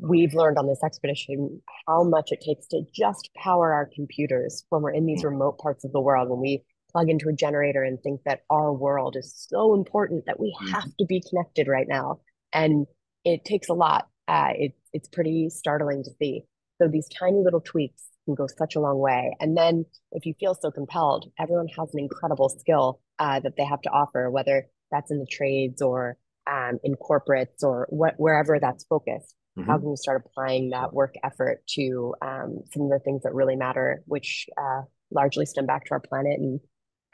We've 0.00 0.34
learned 0.34 0.58
on 0.58 0.66
this 0.66 0.82
expedition 0.82 1.60
how 1.86 2.02
much 2.02 2.32
it 2.32 2.40
takes 2.40 2.66
to 2.68 2.82
just 2.92 3.30
power 3.36 3.72
our 3.72 3.88
computers 3.94 4.64
when 4.70 4.82
we're 4.82 4.90
in 4.90 5.06
these 5.06 5.22
remote 5.22 5.58
parts 5.58 5.84
of 5.84 5.92
the 5.92 6.00
world 6.00 6.30
when 6.30 6.40
we 6.40 6.64
plug 6.94 7.10
into 7.10 7.28
a 7.28 7.32
generator 7.32 7.82
and 7.82 8.00
think 8.00 8.20
that 8.24 8.42
our 8.50 8.72
world 8.72 9.16
is 9.16 9.34
so 9.48 9.74
important 9.74 10.26
that 10.26 10.38
we 10.38 10.56
mm-hmm. 10.56 10.72
have 10.72 10.96
to 10.98 11.04
be 11.04 11.20
connected 11.28 11.66
right 11.66 11.88
now. 11.88 12.20
And 12.52 12.86
it 13.24 13.44
takes 13.44 13.68
a 13.68 13.74
lot. 13.74 14.06
Uh, 14.28 14.50
it, 14.54 14.72
it's 14.92 15.08
pretty 15.08 15.50
startling 15.50 16.04
to 16.04 16.10
see. 16.20 16.44
So 16.80 16.88
these 16.88 17.08
tiny 17.08 17.42
little 17.42 17.60
tweaks 17.60 18.04
can 18.26 18.34
go 18.34 18.46
such 18.46 18.76
a 18.76 18.80
long 18.80 18.98
way. 18.98 19.36
And 19.40 19.56
then 19.56 19.86
if 20.12 20.24
you 20.24 20.34
feel 20.38 20.54
so 20.54 20.70
compelled, 20.70 21.30
everyone 21.38 21.68
has 21.76 21.92
an 21.92 22.00
incredible 22.00 22.48
skill 22.48 23.00
uh, 23.18 23.40
that 23.40 23.56
they 23.56 23.64
have 23.64 23.82
to 23.82 23.90
offer, 23.90 24.30
whether 24.30 24.66
that's 24.90 25.10
in 25.10 25.18
the 25.18 25.26
trades 25.26 25.82
or 25.82 26.16
um, 26.50 26.78
in 26.84 26.94
corporates 26.94 27.62
or 27.62 27.86
what, 27.90 28.14
wherever 28.18 28.58
that's 28.60 28.84
focused. 28.84 29.34
Mm-hmm. 29.58 29.70
How 29.70 29.78
can 29.78 29.90
you 29.90 29.96
start 29.96 30.22
applying 30.24 30.70
that 30.70 30.92
work 30.92 31.14
effort 31.24 31.62
to 31.70 32.14
um, 32.22 32.60
some 32.72 32.82
of 32.82 32.90
the 32.90 33.00
things 33.04 33.22
that 33.22 33.34
really 33.34 33.56
matter, 33.56 34.02
which 34.06 34.46
uh, 34.56 34.82
largely 35.10 35.46
stem 35.46 35.66
back 35.66 35.84
to 35.86 35.92
our 35.92 36.00
planet 36.00 36.38
and 36.38 36.60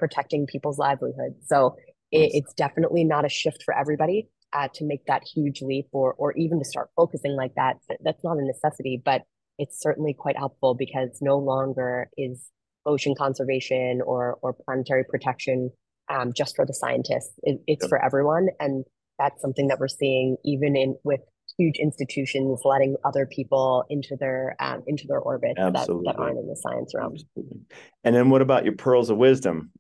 protecting 0.01 0.47
people's 0.47 0.79
livelihoods. 0.79 1.47
So 1.47 1.77
it, 2.11 2.33
it's 2.35 2.53
definitely 2.55 3.05
not 3.05 3.25
a 3.25 3.29
shift 3.29 3.63
for 3.63 3.77
everybody 3.77 4.29
uh, 4.53 4.69
to 4.75 4.85
make 4.85 5.07
that 5.07 5.23
huge 5.23 5.63
leap 5.63 5.87
or 5.93 6.15
or 6.15 6.33
even 6.33 6.59
to 6.59 6.65
start 6.65 6.91
focusing 6.97 7.37
like 7.37 7.55
that. 7.55 7.77
That's 8.03 8.25
not 8.25 8.39
a 8.39 8.45
necessity, 8.45 9.01
but 9.05 9.23
it's 9.59 9.81
certainly 9.81 10.15
quite 10.15 10.37
helpful 10.37 10.75
because 10.75 11.19
no 11.21 11.39
longer 11.39 12.11
is 12.17 12.51
ocean 12.87 13.15
conservation 13.17 14.01
or 14.05 14.39
or 14.43 14.53
planetary 14.53 15.05
protection 15.05 15.71
um, 16.09 16.33
just 16.37 16.57
for 16.57 16.67
the 16.67 16.75
scientists. 16.75 17.35
It, 17.45 17.61
it's 17.69 17.87
for 17.87 18.05
everyone, 18.05 18.49
and 18.59 18.85
that's 19.19 19.41
something 19.41 19.69
that 19.69 19.79
we're 19.79 19.89
seeing 19.89 20.37
even 20.45 20.75
in 20.77 20.97
with 21.05 21.21
huge 21.59 21.77
institutions 21.77 22.61
letting 22.65 22.97
other 23.05 23.27
people 23.27 23.85
into 23.91 24.17
their 24.19 24.57
um, 24.61 24.83
into 24.87 25.07
their 25.07 25.19
orbit 25.19 25.53
that, 25.57 25.73
that, 25.73 26.15
aren't 26.19 26.39
in 26.39 26.49
the 26.49 26.57
science 26.57 26.93
realm. 26.95 27.13
Absolutely. 27.13 27.61
And 28.03 28.17
then 28.17 28.31
what 28.31 28.43
about 28.43 28.65
your 28.65 28.75
pearls 28.75 29.11
of 29.11 29.17
wisdom? 29.17 29.71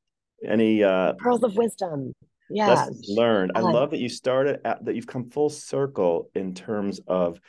Any 0.47 0.82
uh 0.82 1.14
pearls 1.18 1.43
of 1.43 1.57
wisdom? 1.57 2.14
Yeah. 2.49 2.68
Lessons 2.68 3.07
learned. 3.09 3.53
I 3.55 3.61
love 3.61 3.91
that 3.91 4.01
you 4.01 4.09
started 4.09 4.61
at 4.64 4.84
that 4.84 4.95
you've 4.95 5.07
come 5.07 5.30
full 5.30 5.51
circle 5.51 6.30
in 6.34 6.55
terms 6.55 7.01
of 7.07 7.41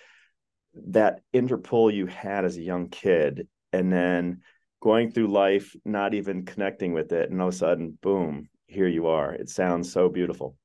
that 0.90 1.22
interpol 1.34 1.94
you 1.94 2.06
had 2.06 2.46
as 2.46 2.58
a 2.58 2.62
young 2.62 2.90
kid 2.90 3.48
and 3.74 3.92
then 3.92 4.42
going 4.82 5.12
through 5.12 5.28
life 5.28 5.76
not 5.86 6.14
even 6.14 6.46
connecting 6.46 6.94
with 6.94 7.12
it 7.12 7.30
and 7.30 7.42
all 7.42 7.50
of 7.50 7.54
a 7.54 7.58
sudden 7.58 7.98
boom 8.02 8.48
here 8.72 8.88
you 8.88 9.08
are. 9.08 9.34
It 9.34 9.50
sounds 9.50 9.92
so 9.92 10.10
beautiful. 10.10 10.56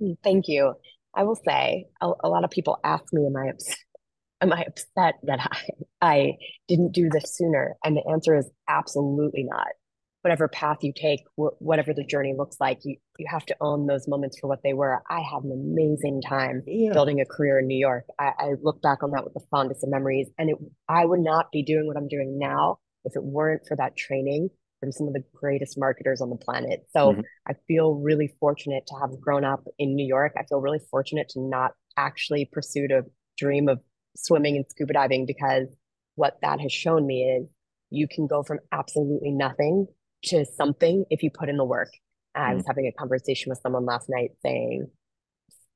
Mm, 0.00 0.16
thank 0.22 0.46
you. 0.46 0.74
I 1.14 1.22
will 1.22 1.36
say 1.36 1.86
a, 2.00 2.10
a 2.22 2.28
lot 2.28 2.44
of 2.44 2.50
people 2.50 2.78
ask 2.84 3.04
me, 3.12 3.26
am 3.26 3.36
I 3.36 3.48
upset? 3.50 3.76
Am 4.40 4.52
I 4.52 4.64
upset 4.64 5.14
that 5.22 5.38
I, 5.40 5.62
I 6.02 6.32
didn't 6.68 6.92
do 6.92 7.08
this 7.08 7.34
sooner? 7.34 7.76
And 7.82 7.96
the 7.96 8.06
answer 8.10 8.36
is 8.36 8.50
absolutely 8.68 9.44
not 9.44 9.68
whatever 10.24 10.48
path 10.48 10.78
you 10.80 10.90
take, 10.96 11.20
wh- 11.36 11.60
whatever 11.60 11.92
the 11.92 12.02
journey 12.02 12.34
looks 12.36 12.56
like, 12.58 12.78
you 12.82 12.96
you 13.18 13.26
have 13.28 13.44
to 13.44 13.56
own 13.60 13.86
those 13.86 14.08
moments 14.08 14.38
for 14.40 14.48
what 14.48 14.62
they 14.64 14.72
were. 14.72 15.02
I 15.10 15.20
had 15.20 15.44
an 15.44 15.52
amazing 15.52 16.22
time 16.26 16.62
yeah. 16.66 16.94
building 16.94 17.20
a 17.20 17.26
career 17.26 17.58
in 17.58 17.66
New 17.66 17.76
York. 17.76 18.06
I, 18.18 18.32
I, 18.38 18.52
look 18.62 18.80
back 18.80 19.02
on 19.02 19.10
that 19.10 19.22
with 19.22 19.34
the 19.34 19.44
fondest 19.50 19.84
of 19.84 19.90
memories, 19.90 20.28
and 20.38 20.48
it, 20.48 20.56
I 20.88 21.04
would 21.04 21.20
not 21.20 21.52
be 21.52 21.62
doing 21.62 21.86
what 21.86 21.98
I'm 21.98 22.08
doing 22.08 22.38
now 22.38 22.78
if 23.04 23.14
it 23.14 23.22
weren't 23.22 23.68
for 23.68 23.76
that 23.76 23.96
training 23.98 24.48
from 24.80 24.92
some 24.92 25.06
of 25.06 25.12
the 25.12 25.22
greatest 25.34 25.78
marketers 25.78 26.22
on 26.22 26.30
the 26.30 26.36
planet. 26.36 26.86
So 26.90 27.12
mm-hmm. 27.12 27.20
I 27.46 27.52
feel 27.68 27.94
really 27.94 28.34
fortunate 28.40 28.86
to 28.86 28.94
have 29.00 29.20
grown 29.20 29.44
up 29.44 29.64
in 29.78 29.94
New 29.94 30.06
York. 30.06 30.32
I 30.38 30.44
feel 30.44 30.60
really 30.60 30.80
fortunate 30.90 31.28
to 31.30 31.40
not 31.40 31.72
actually 31.98 32.48
pursue 32.50 32.88
a 32.90 33.02
dream 33.36 33.68
of 33.68 33.80
swimming 34.16 34.56
and 34.56 34.64
scuba 34.68 34.94
diving 34.94 35.26
because 35.26 35.68
what 36.14 36.38
that 36.40 36.60
has 36.60 36.72
shown 36.72 37.06
me 37.06 37.24
is 37.24 37.46
you 37.90 38.08
can 38.08 38.26
go 38.26 38.42
from 38.42 38.58
absolutely 38.72 39.30
nothing 39.30 39.86
to 40.24 40.44
something 40.44 41.04
if 41.10 41.22
you 41.22 41.30
put 41.30 41.48
in 41.48 41.56
the 41.56 41.64
work. 41.64 41.90
I 42.34 42.50
mm. 42.50 42.56
was 42.56 42.64
having 42.66 42.86
a 42.86 42.92
conversation 42.92 43.50
with 43.50 43.60
someone 43.62 43.84
last 43.84 44.08
night 44.08 44.30
saying, 44.42 44.88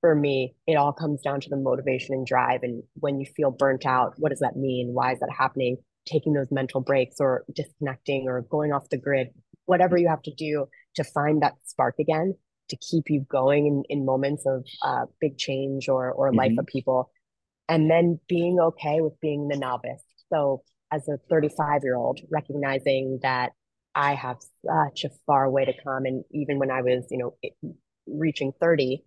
for 0.01 0.15
me, 0.15 0.55
it 0.67 0.77
all 0.77 0.93
comes 0.93 1.21
down 1.23 1.41
to 1.41 1.49
the 1.49 1.57
motivation 1.57 2.15
and 2.15 2.27
drive. 2.27 2.63
And 2.63 2.83
when 2.95 3.19
you 3.19 3.27
feel 3.37 3.51
burnt 3.51 3.85
out, 3.85 4.15
what 4.17 4.31
does 4.31 4.41
that 4.41 4.57
mean? 4.57 4.91
Why 4.93 5.13
is 5.13 5.21
that 5.21 5.31
happening? 5.37 5.79
Taking 6.07 6.35
those 6.35 6.51
mental 6.51 6.81
breaks 6.81 7.17
or 7.19 7.45
disconnecting 7.53 8.29
or 8.29 8.43
going 8.43 8.73
off 8.73 8.89
the 8.91 8.97
grid, 8.97 9.29
whatever 9.67 9.99
you 9.99 10.09
have 10.09 10.23
to 10.23 10.35
do 10.35 10.67
to 10.95 11.05
find 11.05 11.43
that 11.43 11.55
spark 11.65 11.97
again 11.99 12.35
to 12.69 12.77
keep 12.77 13.05
you 13.09 13.25
going 13.29 13.67
in, 13.67 13.83
in 13.89 14.05
moments 14.05 14.45
of 14.47 14.65
uh, 14.83 15.07
big 15.21 15.39
change 15.39 15.89
or 15.89 16.13
or 16.13 16.29
mm-hmm. 16.29 16.39
life 16.39 16.53
of 16.59 16.67
people. 16.67 17.11
And 17.69 17.91
then 17.91 18.19
being 18.29 18.59
okay 18.61 19.01
with 19.01 19.19
being 19.21 19.49
the 19.49 19.57
novice. 19.57 20.03
So 20.33 20.63
as 20.91 21.07
a 21.09 21.19
35 21.29 21.83
year 21.83 21.97
old, 21.97 22.21
recognizing 22.31 23.19
that 23.23 23.53
I 23.95 24.15
have 24.15 24.39
such 24.65 25.05
a 25.05 25.11
far 25.27 25.51
way 25.51 25.65
to 25.65 25.73
come. 25.85 26.05
And 26.05 26.25
even 26.31 26.59
when 26.59 26.71
I 26.71 26.83
was, 26.83 27.07
you 27.11 27.19
know, 27.19 27.35
reaching 28.07 28.53
30, 28.61 29.05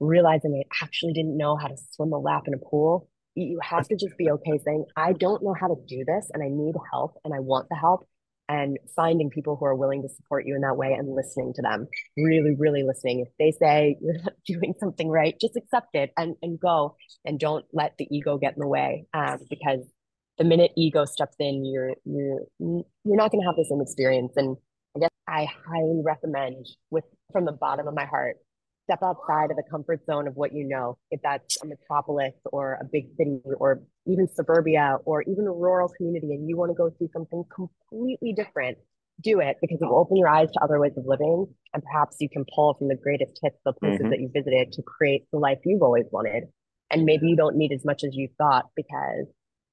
realizing 0.00 0.62
I 0.64 0.84
actually 0.84 1.12
didn't 1.12 1.36
know 1.36 1.56
how 1.56 1.68
to 1.68 1.76
swim 1.92 2.12
a 2.12 2.18
lap 2.18 2.44
in 2.46 2.54
a 2.54 2.58
pool, 2.58 3.08
you 3.34 3.58
have 3.62 3.88
to 3.88 3.96
just 3.96 4.16
be 4.16 4.30
okay 4.30 4.58
saying, 4.64 4.84
I 4.96 5.12
don't 5.12 5.42
know 5.42 5.54
how 5.58 5.68
to 5.68 5.76
do 5.86 6.04
this 6.06 6.30
and 6.32 6.42
I 6.42 6.48
need 6.48 6.74
help 6.92 7.18
and 7.24 7.34
I 7.34 7.40
want 7.40 7.68
the 7.68 7.76
help. 7.76 8.06
And 8.46 8.78
finding 8.94 9.30
people 9.30 9.56
who 9.56 9.64
are 9.64 9.74
willing 9.74 10.02
to 10.02 10.08
support 10.10 10.44
you 10.46 10.54
in 10.54 10.60
that 10.60 10.76
way 10.76 10.92
and 10.92 11.08
listening 11.14 11.54
to 11.54 11.62
them, 11.62 11.88
really, 12.14 12.54
really 12.54 12.82
listening. 12.82 13.20
If 13.20 13.28
they 13.38 13.52
say 13.58 13.96
you're 14.02 14.22
not 14.22 14.34
doing 14.46 14.74
something 14.78 15.08
right, 15.08 15.34
just 15.40 15.56
accept 15.56 15.94
it 15.94 16.12
and, 16.18 16.36
and 16.42 16.60
go 16.60 16.96
and 17.24 17.40
don't 17.40 17.64
let 17.72 17.96
the 17.96 18.06
ego 18.14 18.36
get 18.36 18.54
in 18.54 18.60
the 18.60 18.68
way 18.68 19.06
um, 19.14 19.38
because 19.48 19.80
the 20.38 20.44
minute 20.44 20.72
ego 20.76 21.04
steps 21.04 21.36
in, 21.38 21.64
you're 21.64 21.94
you're 22.04 22.40
you're 22.58 23.16
not 23.16 23.30
going 23.30 23.42
to 23.42 23.46
have 23.46 23.56
the 23.56 23.64
same 23.68 23.80
experience. 23.80 24.32
And 24.36 24.56
I 24.96 25.00
guess 25.00 25.10
I 25.28 25.46
highly 25.66 26.00
recommend, 26.04 26.66
with 26.90 27.04
from 27.32 27.44
the 27.44 27.52
bottom 27.52 27.86
of 27.86 27.94
my 27.94 28.04
heart, 28.04 28.36
step 28.84 29.00
outside 29.02 29.50
of 29.50 29.56
the 29.56 29.62
comfort 29.70 30.04
zone 30.06 30.26
of 30.28 30.34
what 30.34 30.52
you 30.52 30.66
know. 30.66 30.98
If 31.10 31.20
that's 31.22 31.62
a 31.62 31.66
metropolis 31.66 32.34
or 32.46 32.78
a 32.80 32.84
big 32.84 33.08
city 33.16 33.40
or 33.58 33.82
even 34.06 34.28
suburbia 34.34 34.98
or 35.04 35.22
even 35.22 35.46
a 35.46 35.52
rural 35.52 35.88
community, 35.88 36.32
and 36.32 36.48
you 36.48 36.56
want 36.56 36.70
to 36.70 36.74
go 36.74 36.90
see 36.98 37.08
something 37.12 37.44
completely 37.54 38.32
different, 38.32 38.78
do 39.22 39.40
it 39.40 39.58
because 39.60 39.78
it 39.80 39.84
will 39.84 39.98
open 39.98 40.16
your 40.16 40.28
eyes 40.28 40.50
to 40.52 40.60
other 40.62 40.80
ways 40.80 40.92
of 40.96 41.04
living, 41.06 41.46
and 41.72 41.82
perhaps 41.82 42.16
you 42.20 42.28
can 42.28 42.44
pull 42.54 42.74
from 42.74 42.88
the 42.88 42.96
greatest 42.96 43.38
hits, 43.42 43.56
the 43.64 43.72
places 43.72 44.00
mm-hmm. 44.00 44.10
that 44.10 44.20
you 44.20 44.30
visited, 44.34 44.72
to 44.72 44.82
create 44.82 45.26
the 45.32 45.38
life 45.38 45.58
you've 45.64 45.82
always 45.82 46.06
wanted. 46.10 46.44
And 46.90 47.04
maybe 47.04 47.28
you 47.28 47.36
don't 47.36 47.56
need 47.56 47.72
as 47.72 47.84
much 47.84 48.04
as 48.04 48.10
you 48.14 48.28
thought 48.38 48.66
because 48.76 49.26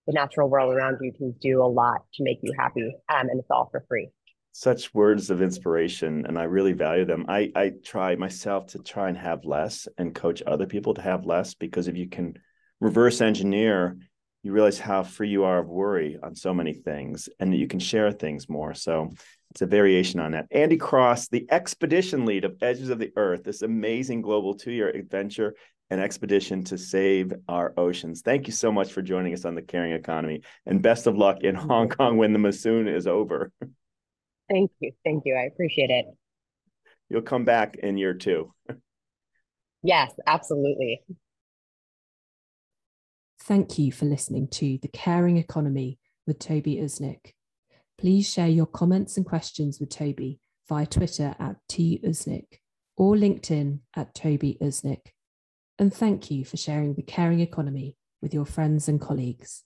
the 0.07 0.13
natural 0.13 0.49
world 0.49 0.73
around 0.73 0.97
you 1.01 1.13
can 1.13 1.33
do 1.41 1.63
a 1.63 1.65
lot 1.65 2.03
to 2.15 2.23
make 2.23 2.39
you 2.41 2.53
happy 2.57 2.95
um, 3.09 3.29
and 3.29 3.39
it's 3.39 3.51
all 3.51 3.69
for 3.71 3.83
free. 3.87 4.09
Such 4.53 4.93
words 4.93 5.29
of 5.29 5.41
inspiration 5.41 6.25
and 6.27 6.37
i 6.37 6.43
really 6.43 6.73
value 6.73 7.05
them. 7.05 7.25
I 7.27 7.51
i 7.55 7.71
try 7.83 8.15
myself 8.15 8.67
to 8.67 8.79
try 8.79 9.09
and 9.09 9.17
have 9.17 9.45
less 9.45 9.87
and 9.97 10.13
coach 10.13 10.43
other 10.45 10.65
people 10.65 10.93
to 10.95 11.01
have 11.01 11.25
less 11.25 11.53
because 11.53 11.87
if 11.87 11.95
you 11.95 12.09
can 12.09 12.37
reverse 12.79 13.21
engineer 13.21 13.97
you 14.43 14.51
realize 14.51 14.79
how 14.79 15.03
free 15.03 15.29
you 15.29 15.43
are 15.43 15.59
of 15.59 15.67
worry 15.67 16.17
on 16.23 16.35
so 16.35 16.53
many 16.53 16.73
things 16.73 17.29
and 17.39 17.53
that 17.53 17.57
you 17.57 17.67
can 17.67 17.79
share 17.79 18.11
things 18.11 18.49
more. 18.49 18.73
So 18.73 19.09
it's 19.51 19.61
a 19.61 19.67
variation 19.67 20.19
on 20.19 20.31
that. 20.31 20.51
Andi 20.51 20.79
Cross 20.79 21.27
the 21.27 21.45
expedition 21.51 22.25
lead 22.25 22.45
of 22.45 22.55
edges 22.61 22.89
of 22.89 22.99
the 22.99 23.11
earth 23.15 23.43
this 23.43 23.61
amazing 23.61 24.21
global 24.21 24.55
two-year 24.55 24.89
adventure 24.89 25.53
an 25.91 25.99
expedition 25.99 26.63
to 26.63 26.77
save 26.77 27.33
our 27.49 27.73
oceans. 27.77 28.21
Thank 28.21 28.47
you 28.47 28.53
so 28.53 28.71
much 28.71 28.93
for 28.93 29.01
joining 29.01 29.33
us 29.33 29.43
on 29.43 29.55
the 29.55 29.61
Caring 29.61 29.91
Economy, 29.91 30.41
and 30.65 30.81
best 30.81 31.05
of 31.05 31.17
luck 31.17 31.43
in 31.43 31.53
Hong 31.55 31.89
Kong 31.89 32.17
when 32.17 32.33
the 32.33 32.39
monsoon 32.39 32.87
is 32.87 33.05
over. 33.05 33.51
Thank 34.49 34.71
you, 34.79 34.93
thank 35.03 35.23
you. 35.25 35.35
I 35.35 35.43
appreciate 35.43 35.89
it. 35.89 36.05
You'll 37.09 37.21
come 37.21 37.43
back 37.43 37.75
in 37.75 37.97
year 37.97 38.13
two. 38.13 38.53
Yes, 39.83 40.13
absolutely. 40.25 41.01
Thank 43.41 43.77
you 43.77 43.91
for 43.91 44.05
listening 44.05 44.47
to 44.49 44.77
The 44.81 44.87
Caring 44.87 45.37
Economy 45.37 45.99
with 46.25 46.39
Toby 46.39 46.77
Usnik. 46.77 47.33
Please 47.97 48.31
share 48.31 48.47
your 48.47 48.65
comments 48.65 49.17
and 49.17 49.25
questions 49.25 49.79
with 49.79 49.89
Toby 49.89 50.39
via 50.69 50.85
Twitter 50.85 51.35
at 51.37 51.57
T 51.67 51.99
Usnik 52.05 52.45
or 52.95 53.15
LinkedIn 53.15 53.79
at 53.95 54.15
Toby 54.15 54.57
Usnik 54.61 54.99
and 55.81 55.91
thank 55.91 56.29
you 56.29 56.45
for 56.45 56.57
sharing 56.57 56.93
the 56.93 57.01
caring 57.01 57.39
economy 57.39 57.95
with 58.21 58.35
your 58.35 58.45
friends 58.45 58.87
and 58.87 59.01
colleagues. 59.01 59.63